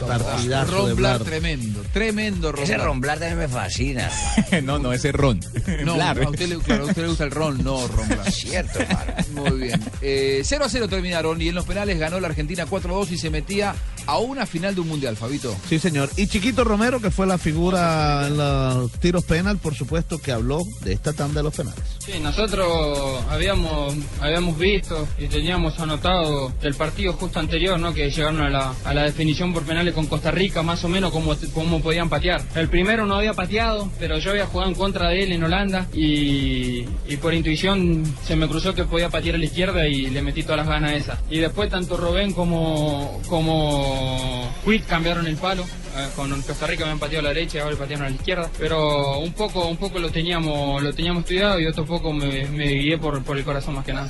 [0.00, 1.24] Partidazo Ron de Blar, Blar.
[1.24, 2.86] tremendo, tremendo Ron Ese Blar.
[2.86, 4.10] Romblar también me fascina.
[4.62, 5.40] no, no, ese es Ron.
[5.84, 8.30] No, a usted, le, claro, a usted le gusta el Ron, no Ron Blar.
[8.30, 9.12] Cierto, hermano.
[9.34, 9.80] Muy bien.
[10.00, 13.12] Eh, 0 a 0 terminaron y en los penales ganó la Argentina 4 a 2
[13.12, 13.74] y se metía
[14.06, 15.54] a una final de un mundial, Fabito.
[15.68, 16.10] Sí, señor.
[16.16, 20.60] Y Chiquito Romero, que fue la figura en los tiros penal, por supuesto, que habló
[20.82, 21.82] de esta tanda de los penales.
[22.04, 27.94] Sí, nosotros habíamos, habíamos visto y teníamos anotado el partido justo anterior, ¿no?
[27.94, 31.34] Que llegaron a la, a la definición por con Costa Rica, más o menos cómo,
[31.52, 32.42] cómo podían patear.
[32.54, 35.88] El primero no había pateado, pero yo había jugado en contra de él en Holanda
[35.92, 36.84] y,
[37.20, 40.58] por intuición se me cruzó que podía patear a la izquierda y le metí todas
[40.58, 41.20] las ganas esa.
[41.30, 45.64] Y después tanto Robén como, como Quick cambiaron el palo.
[45.96, 48.14] Eh, Con Costa Rica me han pateado a la derecha y ahora patearon a la
[48.16, 48.50] izquierda.
[48.58, 52.66] Pero un poco, un poco lo teníamos, lo teníamos estudiado y otro poco me, me
[52.66, 54.08] guié por, por el corazón más que nada.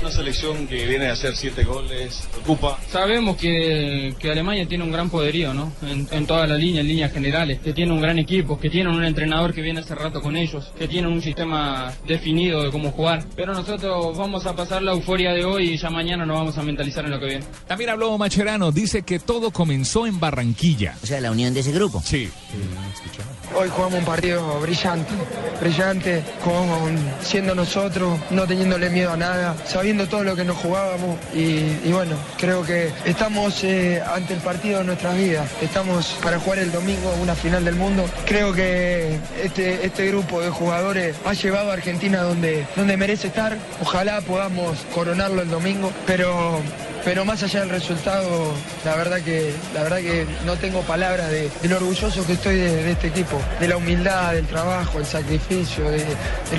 [0.00, 2.78] Una selección que viene a hacer siete goles, preocupa.
[2.90, 5.72] Sabemos que, que Alemania tiene un gran poderío, ¿no?
[5.82, 8.88] En, en toda la línea, en líneas generales, que tiene un gran equipo, que tiene
[8.90, 12.92] un entrenador que viene hace rato con ellos, que tiene un sistema definido de cómo
[12.92, 13.24] jugar.
[13.36, 16.62] Pero nosotros vamos a pasar la euforia de hoy y ya mañana nos vamos a
[16.62, 17.44] mentalizar en lo que viene.
[17.66, 20.94] También habló Macherano, dice que todo comenzó en Barranquilla.
[21.10, 22.00] Sea, la unión de ese grupo.
[22.04, 22.30] Sí.
[23.52, 25.10] Hoy jugamos un partido brillante,
[25.60, 31.18] brillante, con, siendo nosotros, no teniéndole miedo a nada, sabiendo todo lo que nos jugábamos
[31.34, 36.38] y, y bueno, creo que estamos eh, ante el partido de nuestras vidas, estamos para
[36.38, 38.04] jugar el domingo una final del mundo.
[38.24, 43.58] Creo que este, este grupo de jugadores ha llevado a Argentina donde, donde merece estar,
[43.82, 46.60] ojalá podamos coronarlo el domingo, pero
[47.04, 48.52] pero más allá del resultado,
[48.84, 52.56] la verdad que, la verdad que no tengo palabras de, de lo orgulloso que estoy
[52.56, 56.04] de, este equipo, de la humildad, del trabajo, el sacrificio, de,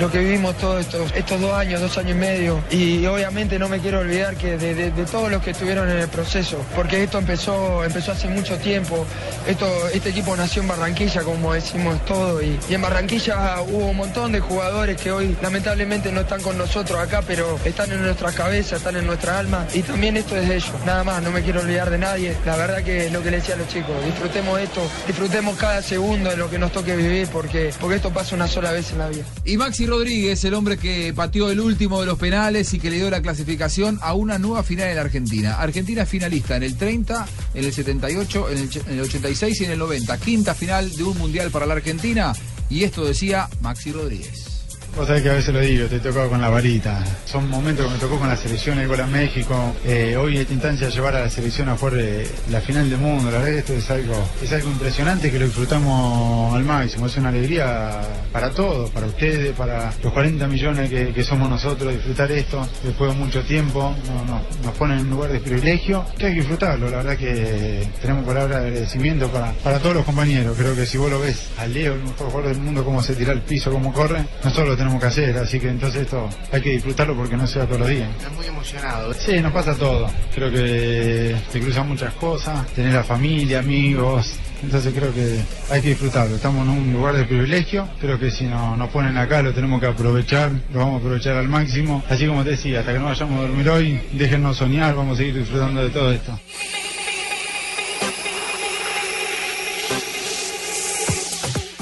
[0.00, 2.60] lo que vivimos todos estos, estos dos años, dos años y medio.
[2.70, 6.64] Y obviamente no me quiero olvidar que de, todos los que estuvieron en el proceso,
[6.74, 9.06] porque esto empezó, empezó hace mucho tiempo.
[9.46, 14.32] Esto, este equipo nació en Barranquilla, como decimos todo, y, en Barranquilla hubo un montón
[14.32, 18.78] de jugadores que hoy lamentablemente no están con nosotros acá, pero están en nuestras cabezas,
[18.78, 20.72] están en nuestra alma, y también es ellos.
[20.86, 22.36] Nada más, no me quiero olvidar de nadie.
[22.44, 25.82] La verdad que es lo que le decía a los chicos, disfrutemos esto, disfrutemos cada
[25.82, 28.98] segundo de lo que nos toque vivir, porque, porque esto pasa una sola vez en
[28.98, 29.24] la vida.
[29.44, 32.96] Y Maxi Rodríguez, el hombre que pateó el último de los penales y que le
[32.96, 35.60] dio la clasificación a una nueva final en la Argentina.
[35.60, 39.70] Argentina finalista en el 30, en el 78, en el, en el 86 y en
[39.72, 40.18] el 90.
[40.18, 42.32] Quinta final de un mundial para la Argentina.
[42.68, 44.51] Y esto decía Maxi Rodríguez.
[44.94, 47.02] Vos sabés que a veces lo digo, te he tocado con la varita.
[47.24, 49.74] Son momentos que me tocó con la selección, el gol a México.
[49.86, 53.30] Eh, hoy esta instancia llevar a la selección a jugar eh, la final del mundo,
[53.30, 57.06] la verdad esto es algo, es algo impresionante que lo disfrutamos al máximo.
[57.06, 58.02] Es una alegría
[58.32, 63.16] para todos, para ustedes, para los 40 millones que, somos nosotros, disfrutar esto después de
[63.16, 63.96] mucho tiempo.
[64.06, 66.90] No, no, nos ponen en un lugar de privilegio que hay que disfrutarlo.
[66.90, 70.54] La verdad que tenemos palabras de agradecimiento para, para todos los compañeros.
[70.58, 73.14] Creo que si vos lo ves a Leo, el mejor jugador del mundo, cómo se
[73.14, 75.38] tira al piso, cómo corre, nosotros lo tenemos que hacer.
[75.38, 78.08] Así que entonces esto hay que disfrutarlo porque no sea todos los días.
[78.16, 79.14] Estás muy emocionado.
[79.14, 80.10] Sí, nos pasa todo.
[80.34, 84.34] Creo que te cruzan muchas cosas, tener la familia, amigos.
[84.62, 85.40] Entonces creo que
[85.70, 86.36] hay que disfrutarlo.
[86.36, 87.88] Estamos en un lugar de privilegio.
[88.00, 90.50] Creo que si no, nos ponen acá lo tenemos que aprovechar.
[90.72, 92.02] Lo vamos a aprovechar al máximo.
[92.08, 94.94] Así como te decía, hasta que no vayamos a dormir hoy, déjennos soñar.
[94.94, 96.38] Vamos a seguir disfrutando de todo esto.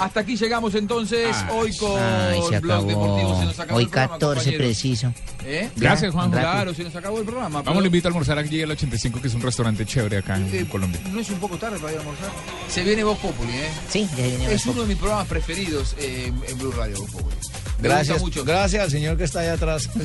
[0.01, 3.29] Hasta aquí llegamos entonces hoy con Ay, se Blog Deportivo.
[3.29, 3.45] Se acabó.
[3.45, 4.67] nos acabó Hoy el programa, 14 compañeros.
[4.67, 5.13] preciso.
[5.45, 5.71] ¿Eh?
[5.77, 6.31] Gracias, Juanjo.
[6.39, 7.49] Claro, se nos acabó el programa.
[7.59, 10.37] Vamos, pero- lo invito a almorzar aquí al 85, que es un restaurante chévere acá
[10.37, 11.01] en Eh, Colombia.
[11.13, 12.31] ¿No es un poco tarde para ir a almorzar?
[12.69, 13.71] Se viene Voz Populi, ¿eh?
[13.91, 17.37] Sí, ya viene Es uno de mis programas preferidos eh, en Blue Radio, Voz Populi.
[17.81, 18.45] Me Gracias, mucho.
[18.45, 19.89] gracias al señor que está allá atrás.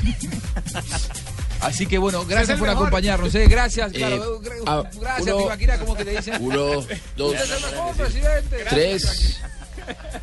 [1.61, 2.83] Así que bueno, gracias por mejor.
[2.83, 3.47] acompañarnos, ¿eh?
[3.47, 4.39] Gracias, claro.
[4.67, 6.35] ah, gracias, uno- Tibaquira, ¿cómo que te dicen?
[6.39, 6.85] uno,
[7.17, 7.35] dos,
[8.69, 9.39] tres.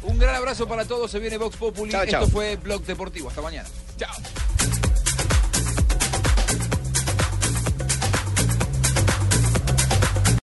[0.02, 1.10] Un gran abrazo para todos.
[1.10, 1.90] Se viene Vox Populi.
[1.90, 2.28] Chao, Esto chao.
[2.28, 3.28] fue Blog Deportivo.
[3.28, 3.68] Hasta mañana.
[3.96, 4.14] Chao.